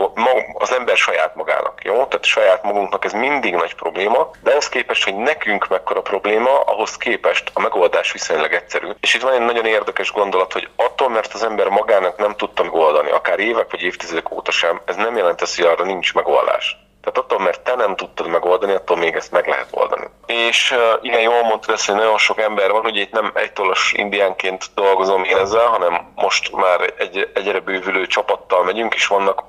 az 0.52 0.72
ember 0.72 0.96
saját 0.96 1.34
magának, 1.34 1.80
jó? 1.84 1.94
Tehát 1.94 2.24
saját 2.24 2.62
magunknak 2.62 3.04
ez 3.04 3.12
mindig 3.12 3.54
nagy 3.54 3.74
probléma, 3.74 4.30
de 4.42 4.50
ahhoz 4.50 4.68
képest, 4.68 5.04
hogy 5.04 5.16
nekünk 5.16 5.68
mekkora 5.68 6.00
probléma, 6.00 6.60
ahhoz 6.60 6.96
képest 6.96 7.50
a 7.54 7.60
megoldás 7.60 8.12
viszonylag 8.12 8.52
egyszerű. 8.52 8.88
És 9.00 9.14
itt 9.14 9.22
van 9.22 9.32
egy 9.32 9.44
nagyon 9.44 9.66
érdekes 9.66 10.12
gondolat, 10.12 10.52
hogy 10.52 10.68
attól, 10.76 11.08
mert 11.08 11.34
az 11.34 11.42
ember 11.42 11.68
magának 11.68 12.16
nem 12.16 12.34
tudta 12.34 12.62
megoldani, 12.62 13.10
akár 13.10 13.38
évek 13.38 13.70
vagy 13.70 13.82
évtizedek 13.82 14.30
óta 14.30 14.50
sem, 14.50 14.80
ez 14.84 14.96
nem 14.96 15.16
jelent 15.16 15.40
azt, 15.40 15.56
hogy 15.56 15.66
arra 15.66 15.84
nincs 15.84 16.14
megoldás. 16.14 16.83
Tehát 17.04 17.18
attól, 17.18 17.38
mert 17.38 17.60
te 17.60 17.74
nem 17.74 17.96
tudtad 17.96 18.26
megoldani, 18.26 18.72
attól 18.72 18.96
még 18.96 19.14
ezt 19.14 19.32
meg 19.32 19.46
lehet 19.46 19.68
oldani. 19.70 20.06
És 20.26 20.74
igen, 21.00 21.20
jól 21.20 21.42
mondtad 21.42 21.74
ezt, 21.74 21.86
hogy 21.86 21.94
nagyon 21.94 22.18
sok 22.18 22.40
ember 22.40 22.70
van, 22.70 22.82
hogy 22.82 22.96
itt 22.96 23.10
nem 23.10 23.30
egy 23.34 23.52
tollas 23.52 23.92
indiánként 23.92 24.64
dolgozom 24.74 25.24
én 25.24 25.36
ezzel, 25.36 25.66
hanem 25.66 26.12
most 26.14 26.52
már 26.52 26.92
egy, 26.98 27.30
egyre 27.34 27.60
bővülő 27.60 28.06
csapattal 28.06 28.64
megyünk, 28.64 28.94
és 28.94 29.06
vannak 29.06 29.44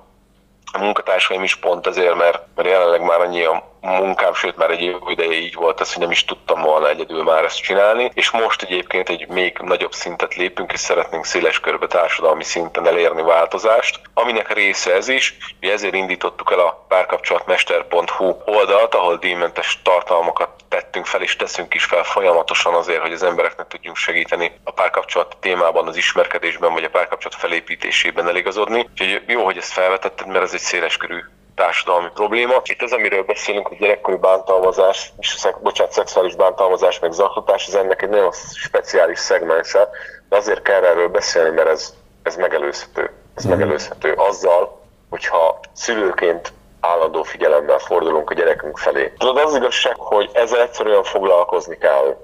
a 0.72 0.78
munkatársaim 0.78 1.44
is 1.44 1.56
pont 1.56 1.88
ezért, 1.88 2.16
mert, 2.16 2.42
mert 2.56 2.70
jelenleg 2.70 3.02
már 3.02 3.22
annyi 3.22 3.48
munkám, 3.86 4.34
sőt 4.34 4.58
már 4.58 4.70
egy 4.70 4.82
év 4.82 4.96
ideje 5.08 5.34
így 5.34 5.56
volt 5.56 5.82
ez, 5.82 5.94
hogy 5.94 6.02
nem 6.02 6.12
is 6.12 6.26
tudtam 6.26 6.62
volna 6.62 6.90
egyedül 6.90 7.24
már 7.24 7.44
ezt 7.44 7.62
csinálni, 7.62 8.12
és 8.14 8.32
most 8.32 8.62
egyébként 8.62 9.10
egy 9.10 9.28
még 9.28 9.58
nagyobb 9.62 9.94
szintet 9.94 10.36
lépünk, 10.36 10.72
és 10.72 10.80
szeretnénk 10.80 11.26
széles 11.26 11.60
körbe 11.60 11.88
társadalmi 11.88 12.44
szinten 12.44 12.88
elérni 12.88 13.22
változást, 13.22 14.00
aminek 14.14 14.54
része 14.54 14.94
ez 14.94 15.08
is, 15.08 15.38
hogy 15.60 15.70
ezért 15.70 15.94
indítottuk 15.94 16.52
el 16.52 16.60
a 16.60 16.86
párkapcsolatmester.hu 16.88 18.36
oldalt, 18.46 18.96
ahol 18.96 19.18
díjmentes 19.18 19.82
tartalmakat 19.84 20.50
tettünk 20.70 21.06
fel, 21.06 21.22
és 21.22 21.36
teszünk 21.36 21.74
is 21.74 21.86
fel 21.86 22.04
folyamatosan 22.04 22.74
azért, 22.74 23.02
hogy 23.02 23.14
az 23.14 23.24
embereknek 23.24 23.68
tudjunk 23.68 23.98
segíteni 23.98 24.60
a 24.64 24.72
párkapcsolat 24.72 25.38
témában, 25.40 25.88
az 25.88 25.96
ismerkedésben, 25.96 26.74
vagy 26.74 26.84
a 26.84 26.90
párkapcsolat 26.90 27.38
felépítésében 27.38 28.28
eligazodni. 28.28 28.88
Úgyhogy 28.92 29.22
jó, 29.28 29.44
hogy 29.44 29.58
ezt 29.58 29.72
felvetetted, 29.72 30.28
mert 30.28 30.44
ez 30.44 30.54
egy 30.54 30.60
széleskörű 30.60 31.20
társadalmi 31.56 32.10
probléma. 32.14 32.62
Itt 32.64 32.82
az, 32.82 32.92
amiről 32.92 33.24
beszélünk, 33.24 33.68
hogy 33.68 33.78
gyerekkori 33.78 34.18
bántalmazás, 34.18 35.14
és 35.20 35.48
bocsánat, 35.62 35.94
szexuális 35.94 36.36
bántalmazás, 36.36 37.00
meg 37.00 37.12
zaklatás, 37.12 37.68
ez 37.68 37.74
ennek 37.74 38.02
egy 38.02 38.10
nagyon 38.10 38.32
speciális 38.54 39.20
szegmense, 39.20 39.90
de 40.30 40.36
azért 40.36 40.62
kell 40.62 40.84
erről 40.84 41.08
beszélni, 41.08 41.56
mert 41.56 41.68
ez, 41.68 41.94
ez 42.24 42.36
megelőzhető. 42.36 43.12
Ez 43.36 43.46
mm. 43.46 43.50
megelőzhető 43.50 44.12
azzal, 44.12 44.82
hogyha 45.10 45.60
szülőként 45.74 46.54
állandó 46.80 47.24
figyelemmel 47.24 47.78
fordulunk 47.78 48.30
a 48.30 48.34
gyerekünk 48.34 48.78
felé. 48.78 49.14
Tudod, 49.18 49.38
az 49.38 49.56
igazság, 49.56 49.96
hogy 49.98 50.30
ezzel 50.34 50.62
egyszerűen 50.62 51.04
foglalkozni 51.04 51.78
kell. 51.78 52.18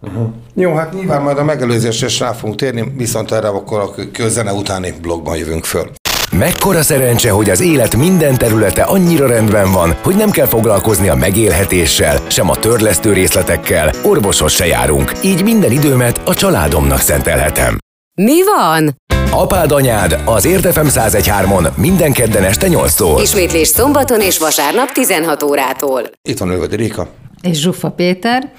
Uh-huh. 0.00 0.26
Jó, 0.54 0.74
hát 0.74 0.92
nyilván 0.92 1.22
majd 1.22 1.38
a 1.38 1.44
megelőzésre 1.44 2.06
is 2.06 2.20
rá 2.20 2.32
fogunk 2.32 2.58
térni, 2.58 2.92
viszont 2.96 3.32
erre 3.32 3.48
akkor 3.48 3.80
a 3.80 3.88
közene 4.12 4.52
utáni 4.52 4.92
blogban 5.00 5.36
jövünk 5.36 5.64
föl. 5.64 5.90
Mekkora 6.38 6.82
szerencse, 6.82 7.30
hogy 7.30 7.50
az 7.50 7.60
élet 7.60 7.96
minden 7.96 8.36
területe 8.38 8.82
annyira 8.82 9.26
rendben 9.26 9.72
van, 9.72 9.96
hogy 10.02 10.16
nem 10.16 10.30
kell 10.30 10.46
foglalkozni 10.46 11.08
a 11.08 11.14
megélhetéssel, 11.14 12.20
sem 12.28 12.50
a 12.50 12.56
törlesztő 12.56 13.12
részletekkel, 13.12 13.92
orvoshoz 14.02 14.52
se 14.52 14.66
járunk, 14.66 15.12
így 15.22 15.42
minden 15.42 15.70
időmet 15.70 16.20
a 16.24 16.34
családomnak 16.34 16.98
szentelhetem. 16.98 17.78
Mi 18.14 18.42
van? 18.44 18.96
Apád 19.30 19.72
anyád 19.72 20.22
az 20.24 20.44
Érdefem 20.44 20.86
1013-on 20.90 21.74
minden 21.76 22.12
kedden 22.12 22.44
este 22.44 22.66
8-tól. 22.70 23.18
Ismétlés 23.22 23.68
szombaton 23.68 24.20
és 24.20 24.38
vasárnap 24.38 24.92
16 24.92 25.42
órától. 25.42 26.02
Itt 26.22 26.38
van 26.38 26.48
Ölvedi 26.48 26.76
Réka. 26.76 27.08
És 27.42 27.60
Zsuffa 27.60 27.90
Péter. 27.90 28.52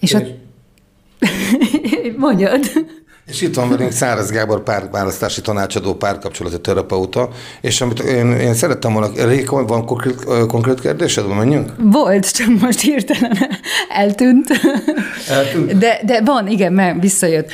És, 0.00 0.12
és... 0.12 0.14
a... 0.14 0.22
Mondjad. 2.26 2.60
És 3.26 3.40
itt 3.40 3.54
van 3.54 3.68
velünk 3.68 3.92
Száraz 3.92 4.30
Gábor 4.30 4.62
párválasztási 4.62 5.40
tanácsadó, 5.40 5.94
párkapcsolati 5.94 6.60
terapeuta, 6.60 7.28
és 7.60 7.80
amit 7.80 8.00
én, 8.00 8.32
én 8.32 8.54
szerettem 8.54 8.92
volna, 8.92 9.26
Réka, 9.26 9.66
van 9.66 9.86
konkrét, 9.86 10.24
konkrét 10.46 10.80
kérdésed, 10.80 11.26
menjünk? 11.26 11.72
Volt, 11.78 12.30
csak 12.32 12.60
most 12.60 12.80
hirtelen 12.80 13.38
eltűnt. 13.88 14.48
eltűnt. 15.28 15.78
De, 15.78 16.00
de 16.04 16.20
van, 16.24 16.48
igen, 16.48 16.72
mert 16.72 17.00
visszajött 17.00 17.50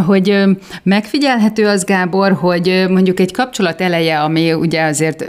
hogy 0.00 0.44
megfigyelhető 0.82 1.66
az, 1.66 1.84
Gábor, 1.84 2.32
hogy 2.32 2.84
mondjuk 2.88 3.20
egy 3.20 3.32
kapcsolat 3.32 3.80
eleje, 3.80 4.20
ami 4.20 4.52
ugye 4.52 4.82
azért 4.82 5.24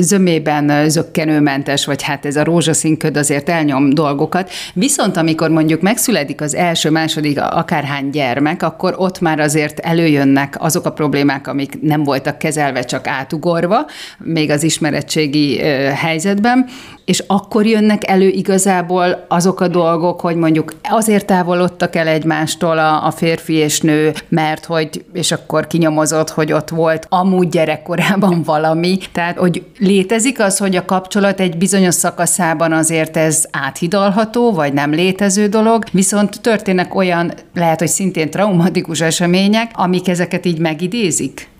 zömében 0.00 0.88
zöggenőmentes, 0.88 1.84
vagy 1.84 2.02
hát 2.02 2.26
ez 2.26 2.36
a 2.36 2.44
rózsaszínköd 2.44 3.16
azért 3.16 3.48
elnyom 3.48 3.90
dolgokat, 3.90 4.50
viszont 4.74 5.16
amikor 5.16 5.50
mondjuk 5.50 5.80
megszületik 5.80 6.40
az 6.40 6.54
első, 6.54 6.90
második, 6.90 7.40
akárhány 7.40 8.10
gyermek, 8.10 8.62
akkor 8.62 8.94
ott 8.96 9.20
már 9.20 9.40
azért 9.40 9.78
előjönnek 9.78 10.56
azok 10.58 10.86
a 10.86 10.92
problémák, 10.92 11.46
amik 11.46 11.80
nem 11.80 12.04
voltak 12.04 12.38
kezelve, 12.38 12.82
csak 12.82 13.06
átugorva, 13.06 13.86
még 14.18 14.50
az 14.50 14.62
ismeretségi 14.62 15.58
helyzetben, 15.94 16.66
és 17.04 17.24
akkor 17.26 17.66
jönnek 17.66 18.08
elő 18.08 18.28
igazából 18.28 19.24
azok 19.28 19.60
a 19.60 19.68
dolgok, 19.68 20.20
hogy 20.20 20.36
mondjuk 20.36 20.74
azért 20.82 21.26
távolodtak 21.26 21.96
el 21.96 22.06
egymástól 22.06 22.78
a, 22.78 23.06
a 23.06 23.10
férfi 23.10 23.52
és 23.52 23.80
nő, 23.80 24.12
mert 24.28 24.64
hogy, 24.64 25.04
és 25.12 25.32
akkor 25.32 25.66
kinyomozott, 25.66 26.30
hogy 26.30 26.52
ott 26.52 26.68
volt 26.68 27.06
amúgy 27.08 27.48
gyerekkorában 27.48 28.42
valami. 28.52 28.98
Tehát, 29.12 29.38
hogy 29.38 29.62
létezik 29.78 30.40
az, 30.40 30.58
hogy 30.58 30.76
a 30.76 30.84
kapcsolat 30.84 31.40
egy 31.40 31.56
bizonyos 31.56 31.94
szakaszában 31.94 32.72
azért 32.72 33.16
ez 33.16 33.44
áthidalható, 33.50 34.52
vagy 34.52 34.72
nem 34.72 34.90
létező 34.90 35.46
dolog, 35.46 35.84
viszont 35.92 36.40
történnek 36.40 36.94
olyan, 36.94 37.32
lehet, 37.54 37.78
hogy 37.78 37.88
szintén 37.88 38.30
traumatikus 38.30 39.00
események, 39.00 39.70
amik 39.74 40.08
ezeket 40.08 40.46
így 40.46 40.58
megidézik? 40.58 41.52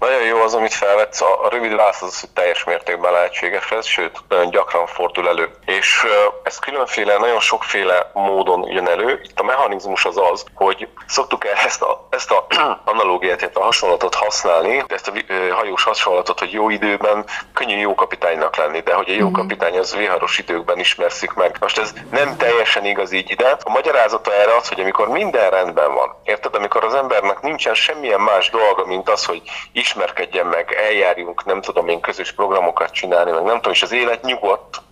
Nagyon 0.00 0.22
jó 0.22 0.42
az, 0.42 0.54
amit 0.54 0.74
felvetsz, 0.74 1.20
a, 1.20 1.44
a 1.44 1.48
rövid 1.48 1.76
válasz 1.76 2.02
az, 2.02 2.20
hogy 2.20 2.30
teljes 2.30 2.64
mértékben 2.64 3.12
lehetséges 3.12 3.70
ez, 3.70 3.86
sőt, 3.86 4.18
nagyon 4.28 4.50
gyakran 4.50 4.86
fordul 4.86 5.28
elő. 5.28 5.50
És 5.64 6.06
ez 6.42 6.58
különféle, 6.58 7.16
nagyon 7.16 7.40
sokféle 7.40 8.10
módon 8.14 8.70
jön 8.70 8.88
elő. 8.88 9.20
Itt 9.22 9.40
a 9.40 9.42
mechanizmus 9.42 10.04
az 10.04 10.16
az, 10.32 10.44
hogy 10.54 10.88
szoktuk 11.06 11.46
el 11.46 11.54
ezt 11.64 11.82
a, 11.82 12.06
ezt 12.10 12.30
a 12.30 12.46
analógiát, 12.84 13.50
a 13.56 13.62
hasonlatot 13.62 14.14
használni, 14.14 14.84
ezt 14.88 15.08
a 15.08 15.12
hajós 15.54 15.82
hasonlatot, 15.82 16.38
hogy 16.38 16.52
jó 16.52 16.70
időben 16.70 17.24
könnyű 17.54 17.76
jó 17.76 17.94
kapitánynak 17.94 18.56
lenni, 18.56 18.80
de 18.80 18.94
hogy 18.94 19.08
a 19.08 19.12
jó 19.12 19.26
mhm. 19.26 19.34
kapitány 19.34 19.78
az 19.78 19.96
viharos 19.96 20.38
időkben 20.38 20.78
ismerszik 20.78 21.32
meg. 21.32 21.56
Most 21.60 21.78
ez 21.78 21.92
nem 22.10 22.36
teljesen 22.36 22.84
igaz 22.84 23.12
így 23.12 23.30
ide. 23.30 23.56
A 23.64 23.70
magyarázata 23.70 24.34
erre 24.34 24.56
az, 24.56 24.68
hogy 24.68 24.80
amikor 24.80 25.08
minden 25.08 25.50
rendben 25.50 25.94
van, 25.94 26.16
érted, 26.24 26.54
amikor 26.54 26.84
az 26.84 26.94
embernek 26.94 27.40
nincsen 27.40 27.74
semmilyen 27.74 28.20
más 28.20 28.50
dolga, 28.50 28.86
mint 28.86 29.08
az, 29.08 29.24
hogy 29.24 29.42
is 29.72 29.89
ismerkedjen 29.90 30.46
meg, 30.46 30.72
eljárjunk, 30.72 31.44
nem 31.44 31.60
tudom 31.60 31.88
én 31.88 32.00
közös 32.00 32.32
programokat 32.32 32.90
csinálni, 32.90 33.30
meg 33.30 33.42
nem 33.42 33.56
tudom, 33.56 33.72
és 33.72 33.82
az 33.82 33.92
élet 33.92 34.22
nyugodt, 34.22 34.82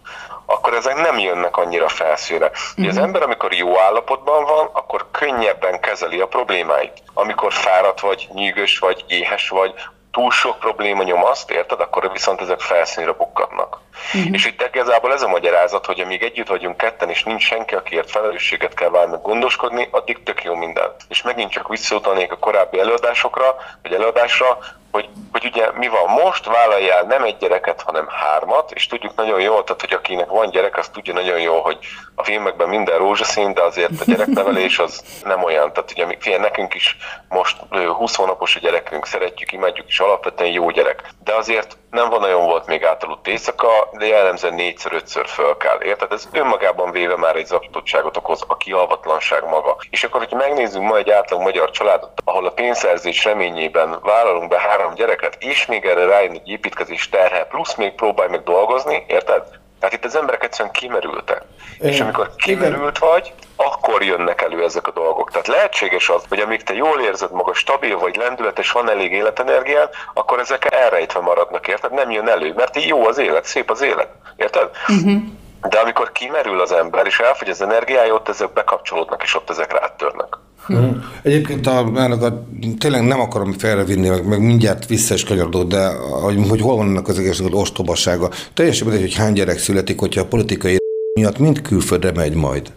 akkor 0.47 0.75
ezek 0.75 0.97
nem 0.97 1.19
jönnek 1.19 1.57
annyira 1.57 1.89
felszínre. 1.89 2.47
Uh-huh. 2.47 2.89
az 2.89 2.95
mhm. 2.95 3.05
ember, 3.05 3.23
amikor 3.23 3.53
jó 3.53 3.79
állapotban 3.81 4.45
van, 4.45 4.71
akkor 4.73 5.07
könnyebben 5.11 5.81
kezeli 5.81 6.21
a 6.21 6.27
problémáit. 6.27 7.03
Amikor 7.15 7.53
fáradt 7.53 8.01
vagy, 8.01 8.29
nyűgös 8.33 8.79
vagy, 8.79 9.05
éhes 9.09 9.49
vagy, 9.49 9.75
túl 10.11 10.31
sok 10.31 10.59
probléma 10.59 11.03
nyom 11.03 11.25
azt, 11.25 11.51
érted, 11.51 11.81
akkor 11.81 12.13
viszont 12.13 12.41
ezek 12.41 12.61
felszínre 12.61 13.13
bukkadnak. 13.13 13.81
Uh-huh. 14.15 14.33
És 14.33 14.47
itt 14.47 14.69
igazából 14.75 15.13
ez 15.13 15.23
a 15.23 15.29
magyarázat, 15.29 15.87
hogy 15.87 16.01
amíg 16.01 16.23
együtt 16.23 16.49
vagyunk 16.49 16.77
ketten, 16.77 17.11
és 17.11 17.25
nincs 17.25 17.43
senki, 17.43 17.75
akiért 17.75 18.11
felelősséget 18.11 18.75
kell 18.75 18.91
válni, 18.91 19.17
gondoskodni, 19.23 19.89
addig 19.91 20.23
tök 20.23 20.43
jó 20.43 20.55
minden. 20.55 20.91
És 21.09 21.23
megint 21.23 21.51
csak 21.51 21.69
visszautalnék 21.69 22.33
a 22.33 22.39
korábbi 22.39 22.79
előadásokra, 22.79 23.57
vagy 23.83 23.93
előadásra, 23.93 24.59
hogy, 24.91 25.09
hogy 25.33 25.45
ugye 25.45 25.71
mi 25.75 25.89
van 25.89 26.25
most, 26.25 26.47
vállaljál 26.47 27.03
nem 27.03 27.25
egy 27.25 27.37
gyereket, 27.37 27.83
hanem 27.83 28.09
hármat, 28.09 28.73
és 28.73 28.87
tudjuk 28.87 29.15
nagyon 29.17 29.41
jól, 29.41 29.65
tehát 29.65 29.81
hogy 29.81 29.93
akinek 29.93 30.29
van 30.29 30.51
gyerek, 30.51 30.77
az 30.79 30.89
tudja 30.89 31.13
nagyon 31.13 31.41
jól, 31.41 31.61
hogy 31.61 31.79
a 32.15 32.25
filmekben 32.25 32.69
minden 32.69 32.99
rózsaszín, 32.99 33.55
de 33.55 33.63
azért 33.63 34.01
a 34.01 34.05
gyereknevelés 34.05 34.79
az 34.79 35.03
nem 35.25 35.43
olyan. 35.43 35.73
Tehát 35.73 35.91
ugye 35.91 36.17
fél, 36.21 36.39
nekünk 36.39 36.75
is 36.75 36.97
most 37.29 37.57
20 37.97 38.15
hónapos 38.15 38.57
a 38.57 38.61
gyerekünk, 38.61 39.07
szeretjük, 39.07 39.53
imádjuk, 39.53 39.87
és 39.89 40.01
alapvetően 40.01 40.51
jó 40.51 40.71
gyerek. 40.71 41.11
De 41.25 41.35
azért 41.35 41.77
nem 41.91 42.09
van 42.09 42.21
nagyon 42.21 42.45
volt 42.45 42.67
még 42.67 42.85
átaludt 42.85 43.27
éjszaka, 43.27 43.69
de 43.93 44.07
jellemzően 44.07 44.55
négyszer-ötször 44.55 45.29
föl 45.29 45.57
kell. 45.57 45.83
Érted? 45.83 46.13
Ez 46.13 46.29
önmagában 46.33 46.91
véve 46.91 47.17
már 47.17 47.37
egy 47.37 47.47
zakatottságot 47.47 48.17
okoz, 48.17 48.45
a 48.47 48.57
kialvatlanság 48.57 49.49
maga. 49.49 49.77
És 49.91 50.05
akkor, 50.05 50.27
hogy 50.27 50.39
megnézzük 50.39 50.83
ma 50.83 50.97
egy 50.97 51.11
átlag 51.11 51.41
magyar 51.41 51.71
családot, 51.71 52.23
ahol 52.25 52.47
a 52.47 52.51
pénzszerzés 52.51 53.25
reményében 53.25 53.99
vállalunk 54.03 54.49
be 54.49 54.59
három 54.79 54.95
gyereket, 54.95 55.37
és 55.39 55.67
még 55.67 55.85
erre 55.85 56.05
rájön 56.05 56.33
egy 56.33 56.49
építkezés 56.49 57.09
terhe, 57.09 57.45
plusz 57.45 57.75
még 57.75 57.93
próbálj 57.93 58.31
meg 58.31 58.43
dolgozni, 58.43 59.05
érted? 59.07 59.43
Tehát 59.81 59.95
itt 59.95 60.05
az 60.05 60.17
emberek 60.17 60.45
egyszerűen 60.45 60.75
kimerültek. 60.75 61.43
É, 61.81 61.89
és 61.89 62.01
amikor 62.01 62.35
kimerült 62.37 62.97
igen. 62.97 63.11
vagy, 63.11 63.33
akkor 63.57 64.03
jönnek 64.03 64.43
elő 64.43 64.65
ezek 64.65 64.87
a 64.87 64.91
dolgok. 64.91 65.31
Tehát 65.31 65.47
lehetséges 65.47 66.09
az, 66.09 66.23
hogy 66.29 66.41
amíg 66.41 66.63
te 66.63 66.75
jól 66.75 67.01
érzed 67.01 67.33
maga 67.33 67.55
stabil 67.55 67.99
vagy 67.99 68.17
lendületes, 68.17 68.71
van 68.71 68.91
elég 68.91 69.13
életenergiád, 69.13 69.91
akkor 70.15 70.39
ezek 70.39 70.73
elrejtve 70.73 71.21
maradnak, 71.21 71.69
érted? 71.69 71.93
Nem 71.93 72.11
jön 72.11 72.29
elő, 72.29 72.53
mert 72.57 72.85
jó 72.85 73.07
az 73.07 73.19
élet, 73.19 73.45
szép 73.45 73.71
az 73.71 73.81
élet, 73.81 74.09
érted? 74.37 74.71
Uh-huh. 74.89 75.23
De 75.69 75.79
amikor 75.79 76.13
kimerül 76.13 76.61
az 76.61 76.73
ember, 76.73 77.07
és 77.07 77.19
elfogy 77.19 77.49
az 77.49 77.63
energiája, 77.63 78.15
ott 78.15 78.29
ezek 78.29 78.53
bekapcsolódnak, 78.53 79.23
és 79.23 79.35
ott 79.35 79.51
ezek 79.51 79.81
rátörnek. 79.81 80.37
Mm. 80.73 80.91
Egyébként 81.23 81.67
a, 81.67 81.79
a, 81.79 82.45
tényleg 82.79 83.03
nem 83.03 83.21
akarom 83.21 83.53
felrevinni, 83.53 84.09
meg, 84.09 84.27
meg 84.27 84.41
mindjárt 84.41 84.87
vissza 84.87 85.15
is 85.15 85.25
kanyarodó, 85.25 85.63
de 85.63 85.89
hogy, 86.23 86.49
hogy 86.49 86.61
hol 86.61 86.77
van 86.77 86.87
ennek 86.87 87.09
az 87.09 87.19
egész 87.19 87.43
ostobasága. 87.51 88.31
Teljesen 88.55 88.87
mindegy, 88.87 89.07
hogy 89.07 89.15
hány 89.15 89.33
gyerek 89.33 89.59
születik, 89.59 89.99
hogyha 89.99 90.21
a 90.21 90.27
politikai 90.27 90.77
miatt 91.15 91.39
mind 91.39 91.63
külföldre 91.63 92.13
megy 92.13 92.35
majd. 92.35 92.73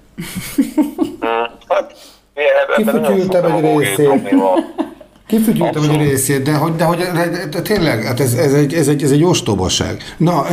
Kifütyültem 2.75 3.45
egy 3.45 3.77
részét. 3.77 4.09
Kifütyültem 5.27 5.83
egy 5.89 5.97
részét, 5.97 6.43
de 6.43 6.53
hogy, 6.53 6.75
de 6.75 6.83
hogy 6.83 6.97
de, 6.97 7.45
de 7.51 7.61
tényleg, 7.61 8.03
hát 8.03 8.19
ez, 8.19 8.33
ez, 8.33 8.53
egy, 8.53 8.73
ez, 8.73 8.87
egy, 8.87 9.03
ez 9.03 9.11
egy 9.11 9.23
ostobaság. 9.23 10.03
Na, 10.17 10.45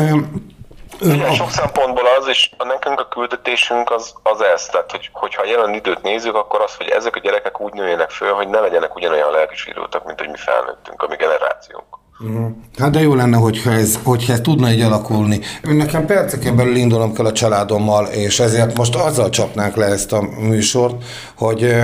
igen, 1.01 1.33
sok 1.33 1.51
szempontból 1.51 2.05
az, 2.19 2.29
és 2.29 2.51
nekünk 2.59 3.01
a 3.01 3.09
küldetésünk 3.09 3.91
az, 3.91 4.15
az 4.23 4.41
ez, 4.41 4.67
tehát 4.67 4.91
hogy, 4.91 5.11
hogyha 5.13 5.45
jelen 5.45 5.75
időt 5.75 6.03
nézzük, 6.03 6.35
akkor 6.35 6.61
az, 6.61 6.75
hogy 6.75 6.89
ezek 6.89 7.17
a 7.17 7.21
gyerekek 7.21 7.61
úgy 7.61 7.73
nőjenek 7.73 8.11
föl, 8.11 8.33
hogy 8.33 8.49
ne 8.49 8.61
legyenek 8.61 8.95
ugyanolyan 8.95 9.31
lelkisérültek, 9.31 10.05
mint 10.05 10.19
hogy 10.19 10.29
mi 10.29 10.37
felnőttünk, 10.37 11.03
a 11.03 11.07
mi 11.09 11.17
generációnk. 11.17 11.99
Uh-huh. 12.21 12.51
Hát 12.79 12.91
de 12.91 13.01
jó 13.01 13.15
lenne, 13.15 13.37
hogyha 13.37 13.71
ez, 13.71 13.99
hogyha 14.05 14.33
ez 14.33 14.41
tudna 14.41 14.71
így 14.71 14.81
alakulni. 14.81 15.41
Nekem 15.63 16.07
perceken 16.07 16.57
belül 16.57 16.77
indulnom 16.77 17.15
kell 17.15 17.27
a 17.27 17.33
családommal, 17.33 18.07
és 18.07 18.41
ezért 18.41 18.77
most 18.77 18.95
azzal 18.95 19.29
csapnánk 19.29 19.77
le 19.77 19.87
ezt 19.87 20.13
a 20.13 20.23
műsort, 20.39 21.05
hogy 21.37 21.75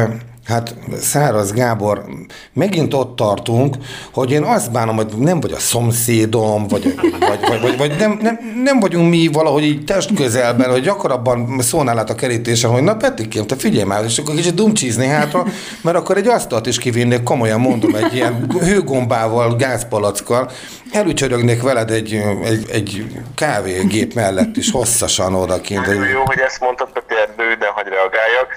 Hát 0.45 0.75
Száraz 1.01 1.53
Gábor, 1.53 2.05
megint 2.53 2.95
ott 2.95 3.17
tartunk, 3.17 3.77
hogy 4.13 4.31
én 4.31 4.43
azt 4.43 4.73
bánom, 4.73 4.97
hogy 4.97 5.07
nem 5.19 5.41
vagy 5.41 5.53
a 5.53 5.59
szomszédom, 5.59 6.67
vagy, 6.69 6.95
vagy, 7.01 7.41
vagy, 7.49 7.61
vagy, 7.61 7.77
vagy 7.77 7.97
nem, 7.99 8.19
nem, 8.23 8.39
nem 8.65 8.81
vagyunk 8.81 9.11
mi 9.11 9.29
valahogy 9.33 9.65
így 9.65 9.85
test 9.85 10.15
közelben, 10.15 10.71
hogy 10.71 10.83
gyakorabban 10.83 11.61
szólnál 11.61 11.99
át 11.99 12.11
a 12.11 12.15
kerítésen, 12.15 12.71
hogy 12.71 12.83
na 12.83 12.97
Petikém, 12.97 13.47
te 13.47 13.57
figyelj 13.57 13.85
már, 13.85 14.05
és 14.05 14.19
akkor 14.19 14.35
kicsit 14.35 14.55
dumcsízni 14.55 15.07
hátra, 15.07 15.45
mert 15.81 15.97
akkor 15.97 16.17
egy 16.17 16.27
asztalt 16.27 16.67
is 16.67 16.79
kivinnék, 16.79 17.23
komolyan 17.23 17.61
mondom, 17.61 17.95
egy 17.95 18.15
ilyen 18.15 18.57
hőgombával, 18.61 19.57
gázpalackkal, 19.57 20.51
előcsörögnék 20.93 21.63
veled 21.63 21.91
egy, 21.91 22.23
egy, 22.45 22.69
egy 22.71 23.07
kávégép 23.35 24.15
mellett 24.15 24.57
is 24.57 24.71
hosszasan 24.71 25.35
odakint. 25.35 25.87
Jó, 25.87 26.25
hogy 26.25 26.39
ezt 26.39 26.61
mondtad, 26.61 26.89
Peti, 26.93 27.15
de 27.59 27.67
hogy 27.75 27.87
reagáljak 27.87 28.49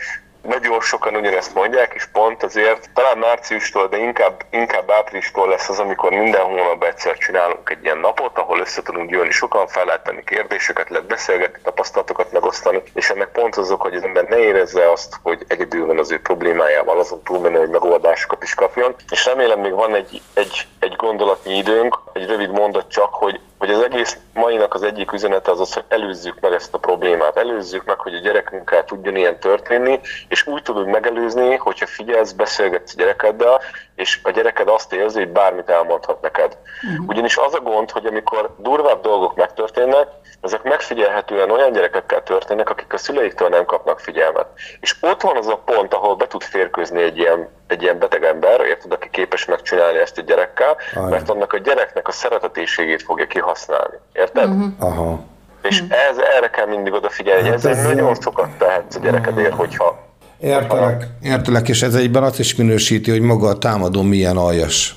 nagyon 0.48 0.82
sokan 0.82 1.16
ugyanezt 1.16 1.54
mondják, 1.54 1.94
és 1.94 2.06
pont 2.06 2.44
azért 2.44 2.90
talán 2.94 3.18
márciustól, 3.18 3.88
de 3.88 3.98
inkább, 3.98 4.46
inkább 4.50 4.92
áprilistól 4.92 5.48
lesz 5.48 5.70
az, 5.70 5.80
amikor 5.80 6.12
minden 6.12 6.42
hónapban 6.42 6.90
egyszer 6.90 7.18
csinálunk 7.18 7.70
egy 7.70 7.84
ilyen 7.84 7.98
napot, 7.98 8.38
ahol 8.38 8.60
össze 8.60 8.82
tudunk 8.82 9.10
gyűlni 9.10 9.32
sokan, 9.32 9.68
fel 9.68 9.86
lehet 9.86 10.04
tenni 10.04 10.24
kérdéseket, 10.24 10.90
lehet 10.90 11.08
beszélgetni, 11.08 11.60
tapasztalatokat 11.64 12.32
megosztani, 12.32 12.82
és 12.94 13.10
ennek 13.10 13.32
pont 13.32 13.56
azok, 13.56 13.82
hogy 13.82 13.96
az 13.96 14.04
ember 14.04 14.24
ne 14.24 14.38
érezze 14.38 14.92
azt, 14.92 15.20
hogy 15.24 15.46
egyedül 15.48 15.86
van 15.86 16.00
az 16.00 16.12
ő 16.12 16.20
problémájával, 16.20 17.00
azon 17.00 17.24
túlmenő, 17.24 17.58
hogy 17.58 17.70
megoldásokat 17.70 18.44
is 18.44 18.54
kapjon. 18.54 18.96
És 19.10 19.26
remélem 19.26 19.60
még 19.60 19.74
van 19.74 19.96
egy, 19.96 20.22
egy, 20.34 20.68
egy 20.80 20.96
gondolatnyi 20.96 21.58
időnk, 21.58 22.00
egy 22.14 22.28
rövid 22.28 22.52
mondat 22.52 22.92
csak, 22.92 23.14
hogy 23.14 23.40
hogy 23.58 23.70
az 23.70 23.82
egész 23.82 24.18
mainak 24.34 24.74
az 24.74 24.84
egyik 24.84 25.12
üzenete 25.12 25.52
az 25.52 25.60
az, 25.60 25.74
hogy 25.74 25.84
előzzük 25.88 26.40
meg 26.40 26.54
ezt 26.54 26.74
a 26.74 26.78
problémát, 26.78 27.38
előzzük 27.38 27.86
meg, 27.86 28.00
hogy 28.00 28.14
a 28.14 28.20
gyerekünkkel 28.20 28.84
tudjon 28.84 29.16
ilyen 29.16 29.40
történni, 29.40 30.00
és 30.28 30.48
úgy 30.48 30.62
tudod 30.62 30.88
megelőzni, 30.88 31.56
hogyha 31.56 31.86
figyelsz, 31.86 32.32
beszélgetsz 32.32 32.94
a 32.94 32.98
gyerekeddel, 32.98 33.62
és 33.96 34.20
a 34.24 34.32
gyereked 34.32 34.68
azt 34.68 34.94
érzi, 34.94 35.18
hogy 35.18 35.30
bármit 35.30 35.70
elmondhat 35.70 36.22
neked. 36.22 36.58
Uh-huh. 36.84 37.08
Ugyanis 37.08 37.38
az 37.38 37.54
a 37.54 37.60
gond, 37.60 37.92
hogy 37.92 38.06
amikor 38.06 38.56
durvább 38.58 39.02
dolgok 39.02 39.36
megtörténnek, 39.36 40.08
ezek 40.42 40.64
megfigyelhetően 40.64 41.52
olyan 41.52 41.72
gyerekekkel 41.72 42.24
történnek, 42.24 42.70
akik 42.70 42.94
a 42.94 42.98
szüleiktől 42.98 43.50
nem 43.50 43.66
kapnak 43.66 44.00
figyelmet. 44.00 44.48
És 44.80 44.96
ott 45.02 45.22
van 45.22 45.38
az 45.38 45.48
a 45.48 45.62
pont, 45.66 45.94
ahol 45.94 46.16
be 46.16 46.28
tud 46.28 46.44
férkőzni 46.44 47.02
egy 47.02 47.18
ilyen 47.18 47.50
egy 47.68 47.82
ilyen 47.82 48.00
beteg 48.00 48.24
ember, 48.24 48.62
érted, 48.62 48.92
aki 48.92 49.08
képes 49.12 49.46
megcsinálni 49.46 49.98
ezt 49.98 50.18
a 50.18 50.22
gyerekkel, 50.22 50.78
Ajaj. 50.96 51.10
mert 51.10 51.30
annak 51.30 51.54
a 51.54 51.58
gyereknek 51.58 52.08
a 52.08 52.12
szeretetéségét 52.12 53.02
fogja 53.02 53.28
kihasználni. 53.28 53.96
Érted? 54.14 54.50
Uh-huh. 54.50 54.68
Aha. 54.80 55.20
És 55.62 55.84
ez, 56.10 56.18
erre 56.38 56.50
kell 56.50 56.66
mindig 56.66 56.94
odafigyelni, 56.94 57.48
hát 57.48 57.54
ezzel 57.54 57.72
ez 57.72 57.84
nagyon 57.84 58.16
sokat 58.22 58.50
tehetsz 58.58 58.96
a 58.96 59.00
gyerekedért, 59.00 59.54
hogyha 59.54 60.06
Értelek, 60.40 61.04
értelek, 61.22 61.70
és 61.70 61.82
ez 61.82 61.96
egyben 61.96 62.24
azt 62.24 62.40
is 62.40 62.56
minősíti, 62.56 63.12
hogy 63.12 63.22
maga 63.22 63.48
a 63.48 63.58
támadó 63.58 64.02
milyen 64.02 64.38
aljas. 64.38 64.96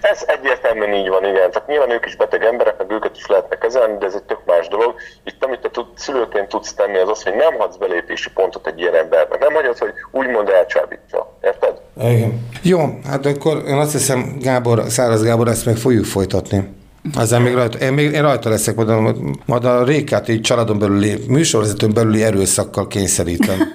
Ez 0.00 0.24
egyértelműen 0.26 0.94
így 0.94 1.08
van, 1.08 1.24
igen. 1.24 1.50
Tehát 1.50 1.68
nyilván 1.68 1.90
ők 1.90 2.06
is 2.06 2.16
beteg 2.16 2.44
emberek, 2.44 2.78
meg 2.78 2.90
őket 2.90 3.16
is 3.16 3.26
lehetne 3.26 3.58
kezelni, 3.58 3.98
de 3.98 4.06
ez 4.06 4.14
egy 4.14 4.22
tök 4.22 4.40
más 4.46 4.68
dolog. 4.68 4.94
Itt 5.24 5.44
amit 5.44 5.60
te 5.60 5.70
tud, 5.70 5.86
szülőként 5.96 6.48
tudsz 6.48 6.74
tenni, 6.74 6.98
az 6.98 7.08
az, 7.08 7.22
hogy 7.22 7.34
nem 7.34 7.54
hadsz 7.58 7.76
belépési 7.76 8.30
pontot 8.30 8.66
egy 8.66 8.80
ilyen 8.80 8.94
embernek. 8.94 9.38
Nem 9.38 9.54
hagyod, 9.54 9.78
hogy 9.78 9.92
úgymond 10.10 10.48
elcsábítsa. 10.48 11.36
Érted? 11.42 11.80
Igen. 12.00 12.48
Jó, 12.62 12.78
hát 13.08 13.26
akkor 13.26 13.62
én 13.66 13.76
azt 13.76 13.92
hiszem, 13.92 14.36
Gábor, 14.40 14.82
Száraz 14.88 15.22
Gábor, 15.22 15.48
ezt 15.48 15.66
meg 15.66 15.76
fogjuk 15.76 16.04
folytatni. 16.04 16.78
Aztán 17.16 17.42
még 17.42 17.54
rajta, 17.54 17.78
én, 17.78 17.92
még, 17.92 18.12
én 18.12 18.22
rajta 18.22 18.48
leszek, 18.48 18.74
majd 18.74 18.88
a, 18.88 19.14
majd 19.46 19.64
a 19.64 19.84
Rékát 19.84 20.28
egy 20.28 20.40
családon 20.40 20.78
belüli, 20.78 21.16
műsorvezetőn 21.28 21.92
belüli 21.94 22.22
erőszakkal 22.22 22.86
kényszerítem. 22.86 23.58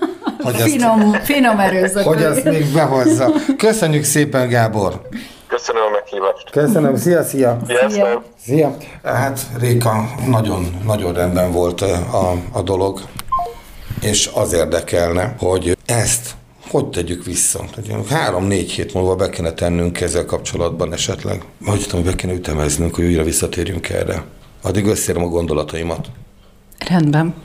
Hogy 0.43 0.56
finom, 0.56 1.14
ezt, 1.14 1.26
finom 1.26 1.60
erőszak. 1.60 2.03
Hogy 2.03 2.22
ezt 2.22 2.43
még 2.43 2.74
behozza. 2.74 3.32
Köszönjük 3.58 4.03
szépen, 4.03 4.49
Gábor! 4.49 5.01
Köszönöm 5.47 5.81
a 5.81 5.89
meghívást. 5.89 6.49
Köszönöm, 6.51 6.95
szia, 6.95 7.23
szia. 7.23 7.59
Szia. 7.89 8.23
szia. 8.43 8.77
Hát 9.03 9.39
Réka, 9.59 10.09
nagyon, 10.27 10.81
nagyon 10.85 11.13
rendben 11.13 11.51
volt 11.51 11.81
a, 11.81 12.33
a 12.51 12.61
dolog, 12.61 13.01
és 14.01 14.29
az 14.33 14.53
érdekelne, 14.53 15.35
hogy 15.39 15.77
ezt 15.85 16.35
hogy 16.71 16.89
tegyük 16.89 17.25
vissza? 17.25 17.63
Három-négy 18.09 18.71
hét 18.71 18.93
múlva 18.93 19.15
be 19.15 19.29
kéne 19.29 19.51
tennünk 19.51 20.01
ezzel 20.01 20.25
kapcsolatban 20.25 20.93
esetleg. 20.93 21.43
Hogy 21.65 21.85
tudom, 21.87 22.05
be 22.05 22.15
kéne 22.15 22.33
ütemeznünk, 22.33 22.95
hogy 22.95 23.05
újra 23.05 23.23
visszatérjünk 23.23 23.89
erre. 23.89 24.23
Addig 24.63 24.85
összérem 24.85 25.23
a 25.23 25.27
gondolataimat. 25.27 26.07
Rendben. 26.89 27.35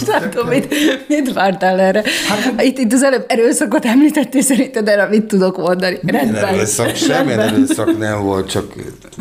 Most 0.00 0.20
nem 0.20 0.30
tudom, 0.30 0.48
mit, 0.48 0.74
mit 1.08 1.32
vártál 1.32 1.80
erre. 1.80 2.02
Hát, 2.28 2.62
itt, 2.62 2.78
itt 2.78 2.92
az 2.92 3.02
előbb 3.02 3.24
erőszakot 3.28 3.84
említettél, 3.84 4.42
szerinted 4.42 4.88
erre 4.88 5.08
mit 5.08 5.24
tudok 5.24 5.56
mondani? 5.56 5.98
Rendben. 6.06 6.44
Erőszak, 6.44 6.94
semmilyen 6.94 7.40
erőszak 7.40 7.98
nem 7.98 8.22
volt, 8.22 8.50
csak 8.50 8.72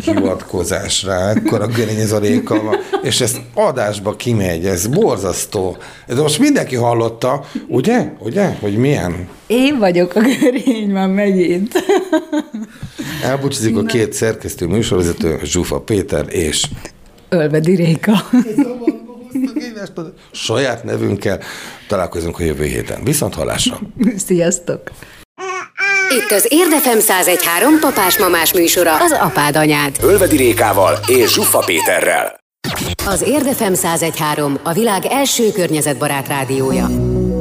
hivatkozás 0.04 1.04
rá. 1.04 1.32
Akkor 1.32 1.62
a 1.62 1.68
görény 1.68 2.00
ez 2.00 2.12
a 2.12 2.20
réka 2.20 2.64
van. 2.64 2.76
És 3.02 3.22
ez 3.22 3.36
adásba 3.54 4.16
kimegy, 4.16 4.66
ez 4.66 4.88
borzasztó. 4.88 5.78
Ez 6.08 6.18
most 6.18 6.40
mindenki 6.40 6.76
hallotta, 6.76 7.46
ugye? 7.68 8.12
Ugye? 8.20 8.56
Hogy 8.60 8.78
milyen? 8.78 9.28
Én 9.48 9.78
vagyok 9.80 10.16
a 10.16 10.22
görény 10.22 10.90
már 10.90 11.08
megint. 11.08 11.84
Elbúcsúzik 13.24 13.78
a 13.78 13.84
két 13.84 14.14
szerkesztő 14.14 14.66
műsorvezető, 14.66 15.40
Zsufa 15.44 15.80
Péter 15.80 16.26
és 16.30 16.64
Ölvedi 17.30 17.76
Réka 17.76 18.30
saját 20.32 20.84
nevünkkel. 20.84 21.40
Találkozunk 21.88 22.40
a 22.40 22.44
jövő 22.44 22.64
héten. 22.64 23.04
Viszont 23.04 23.34
hallásra! 23.34 23.80
Sziasztok! 24.28 24.82
Itt 26.10 26.32
az 26.32 26.48
Érdefem 26.50 26.98
1013 26.98 27.80
papás-mamás 27.80 28.54
műsora, 28.54 28.96
az 28.96 29.12
apád 29.12 29.56
anyád. 29.56 29.96
Ölvedi 30.02 30.38
Rékával 30.38 31.00
és 31.08 31.34
Zsuffa 31.34 31.60
Péterrel. 31.60 32.40
Az 33.06 33.22
Érdefem 33.22 33.74
1013 33.74 34.60
a 34.64 34.74
világ 34.74 35.06
első 35.06 35.52
környezetbarát 35.52 36.28
rádiója. 36.28 36.88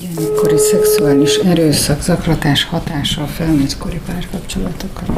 Gyerekkori 0.00 0.56
szexuális 0.56 1.36
erőszak, 1.36 2.00
zaklatás 2.00 2.64
hatása 2.64 3.22
a 3.22 3.26
felnőttkori 3.26 4.00
párkapcsolatokra, 4.06 5.14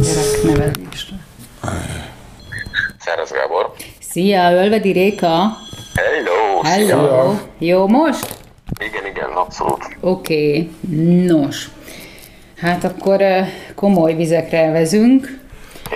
gyereknevelésre. 0.00 1.16
Száraz 2.98 3.30
Gábor. 3.30 3.72
Szia, 4.00 4.52
Ölvedi 4.52 4.92
Réka. 4.92 5.56
Hello. 5.94 6.60
Hello. 6.62 7.32
Szia. 7.32 7.40
Jó 7.58 7.86
most? 7.86 8.36
Igen, 8.78 9.06
igen, 9.06 9.30
abszolút. 9.30 9.96
Oké, 10.00 10.68
okay. 10.90 11.26
nos. 11.26 11.68
Hát 12.56 12.84
akkor 12.84 13.22
komoly 13.74 14.14
vizekre 14.14 14.70
vezünk. 14.70 15.43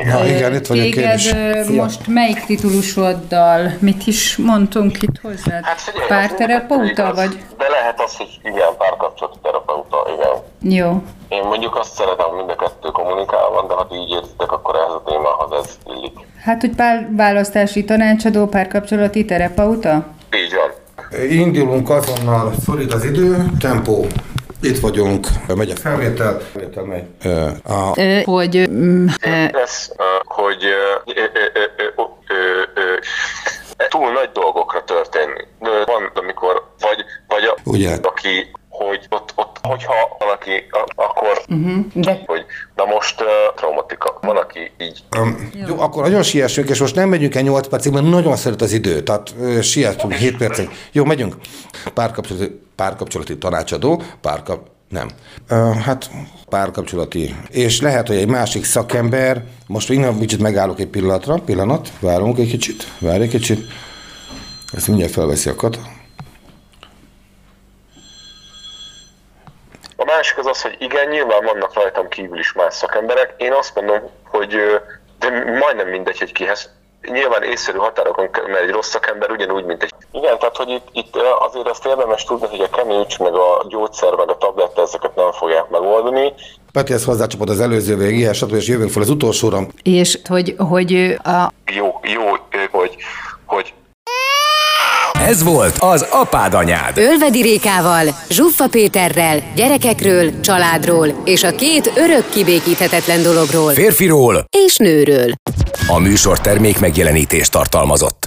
Na 0.05 0.27
igen, 0.27 0.55
itt 0.55 0.67
vagyok 0.67 0.95
én 0.95 1.15
is. 1.15 1.33
most 1.69 2.07
melyik 2.07 2.45
titulusoddal, 2.45 3.73
mit 3.79 4.07
is 4.07 4.37
mondtunk 4.37 5.03
itt 5.03 5.19
hozzá? 5.23 5.61
Hát 5.63 5.81
figyelj, 5.81 6.07
párterapeuta 6.09 7.15
vagy? 7.15 7.45
De 7.59 7.69
lehet 7.69 8.01
az, 8.01 8.17
hogy 8.17 8.41
igen, 8.43 8.69
párkapcsolati 8.79 9.39
terapeuta, 9.43 10.07
igen. 10.17 10.77
Jó. 10.77 11.03
Én 11.29 11.43
mondjuk 11.43 11.77
azt 11.77 11.95
szeretem, 11.95 12.27
mind 12.37 12.51
a 12.51 12.57
kettő 12.57 12.89
kommunikál 12.89 13.49
van, 13.49 13.67
de 13.67 13.75
ha 13.75 13.89
így 13.93 14.11
értitek, 14.11 14.53
akkor 14.53 14.75
ez 14.75 14.93
a 14.93 15.03
témához 15.07 15.65
ez 15.65 15.79
illik. 15.95 16.19
Hát, 16.45 16.61
hogy 16.61 16.75
pár 16.75 17.09
választási 17.17 17.85
tanácsadó, 17.85 18.47
párkapcsolati 18.47 19.25
terapeuta? 19.25 20.07
Így 20.35 20.55
van. 20.55 20.71
Indulunk 21.31 21.91
azonnal, 21.91 22.53
szorít 22.65 22.93
az 22.93 23.05
idő, 23.05 23.45
tempó 23.61 24.07
itt 24.63 24.79
vagyunk, 24.79 25.27
megy 25.55 25.71
a 25.71 25.77
felvétel, 25.77 26.41
felvétel 26.41 26.85
megy. 26.85 27.05
A... 27.65 28.01
Ö, 28.01 28.21
hogy... 28.25 28.69
Lesz, 29.53 29.93
hogy 30.25 30.63
túl 33.89 34.13
nagy 34.13 34.31
dolgokra 34.33 34.85
történni. 34.85 35.45
Van, 35.59 36.11
amikor 36.15 36.69
vagy, 36.81 37.05
vagy 37.29 37.45
a, 37.45 37.57
Ugye? 37.65 37.99
aki 38.03 38.51
hogy 38.79 39.07
ott, 39.09 39.33
ott 39.35 39.57
hogyha 39.63 39.95
valaki, 40.19 40.67
akkor, 40.95 41.43
uh-huh, 41.49 41.85
de... 41.95 42.23
hogy 42.27 42.45
na 42.75 42.85
most 42.85 43.21
uh, 43.21 43.27
traumatika, 43.57 44.19
van, 44.21 44.37
aki 44.37 44.71
így. 44.81 45.03
Um, 45.19 45.51
jó. 45.55 45.67
jó, 45.69 45.81
akkor 45.81 46.03
nagyon 46.03 46.23
siessünk, 46.23 46.69
és 46.69 46.81
most 46.81 46.95
nem 46.95 47.09
megyünk 47.09 47.35
el 47.35 47.43
8 47.43 47.69
percig, 47.69 47.93
mert 47.93 48.09
nagyon 48.09 48.37
szeret 48.37 48.61
az 48.61 48.73
idő, 48.73 49.03
tehát 49.03 49.35
uh, 49.39 49.61
siessünk 49.61 50.13
7 50.13 50.37
percig. 50.37 50.71
Jó, 50.93 51.05
megyünk. 51.05 51.35
Párkapcsolati, 51.99 52.61
párkapcsolati 52.77 53.39
tanácsadó, 53.39 54.03
párkap, 54.21 54.67
nem. 54.89 55.09
Uh, 55.51 55.77
hát 55.77 56.11
párkapcsolati. 56.49 57.35
És 57.51 57.81
lehet, 57.81 58.07
hogy 58.07 58.17
egy 58.17 58.29
másik 58.29 58.65
szakember, 58.65 59.45
most 59.67 59.91
innen 59.91 60.19
kicsit 60.19 60.41
megállok 60.41 60.81
egy 60.81 60.87
pillanatra, 60.87 61.35
pillanat, 61.35 61.89
várunk 62.01 62.39
egy 62.39 62.49
kicsit, 62.49 62.85
várj 62.99 63.23
egy 63.23 63.29
kicsit. 63.29 63.67
Ezt 64.73 64.89
mindjárt 64.89 65.13
felveszi 65.13 65.49
a 65.49 65.55
kata. 65.55 65.79
A 69.97 70.05
másik 70.05 70.39
az 70.39 70.47
az, 70.47 70.63
hogy 70.63 70.77
igen, 70.79 71.09
nyilván 71.09 71.45
vannak 71.45 71.75
rajtam 71.75 72.09
kívül 72.09 72.39
is 72.39 72.53
más 72.53 72.75
szakemberek. 72.75 73.35
Én 73.39 73.53
azt 73.53 73.75
mondom, 73.75 74.01
hogy 74.25 74.57
de 75.19 75.31
majdnem 75.59 75.89
mindegy, 75.89 76.19
hogy 76.19 76.33
kihez. 76.33 76.71
Nyilván 77.03 77.43
észszerű 77.43 77.79
határokon, 77.79 78.29
mert 78.47 78.65
egy 78.65 78.71
rossz 78.71 78.89
szakember 78.89 79.31
ugyanúgy, 79.31 79.65
mint 79.65 79.83
egy... 79.83 79.93
Igen, 80.13 80.39
tehát 80.39 80.57
hogy 80.57 80.69
itt, 80.69 80.89
itt 80.93 81.17
azért 81.39 81.69
azt 81.69 81.87
érdemes 81.87 82.25
tudni, 82.25 82.47
hogy 82.47 82.61
a 82.61 82.77
kemécs, 82.77 83.19
meg 83.19 83.35
a 83.35 83.65
gyógyszer, 83.69 84.13
meg 84.15 84.31
a 84.31 84.37
tabletta 84.37 84.83
ezeket 84.83 85.15
nem 85.15 85.33
fogják 85.33 85.69
megoldani. 85.69 86.33
Peti, 86.73 86.93
ezt 86.93 87.05
hozzácsapod 87.05 87.49
az 87.49 87.61
előző 87.61 87.97
végig, 87.97 88.33
stb. 88.33 88.55
és 88.55 88.69
jövünk 88.69 88.91
fel 88.91 89.03
az 89.03 89.11
utolsóra. 89.11 89.61
És 89.83 90.19
hogy, 90.29 90.55
hogy 90.59 91.19
a... 91.25 91.53
Jó, 91.75 92.01
jó, 92.03 92.23
hogy, 92.71 92.97
hogy 93.47 93.75
ez 95.13 95.43
volt 95.43 95.77
az 95.79 96.07
Apád 96.11 96.55
Anyád. 96.55 96.99
Ölvedi 96.99 97.43
Rékával, 97.43 98.05
Zsuffa 98.31 98.69
Péterrel, 98.69 99.43
gyerekekről, 99.55 100.41
családról 100.41 101.23
és 101.25 101.43
a 101.43 101.55
két 101.55 101.93
örök 101.95 102.29
kibékíthetetlen 102.29 103.23
dologról. 103.23 103.73
Férfiról 103.73 104.45
és 104.67 104.77
nőről. 104.77 105.33
A 105.87 105.99
műsor 105.99 106.41
termék 106.41 106.81
megjelenítést 106.81 107.51
tartalmazott. 107.51 108.27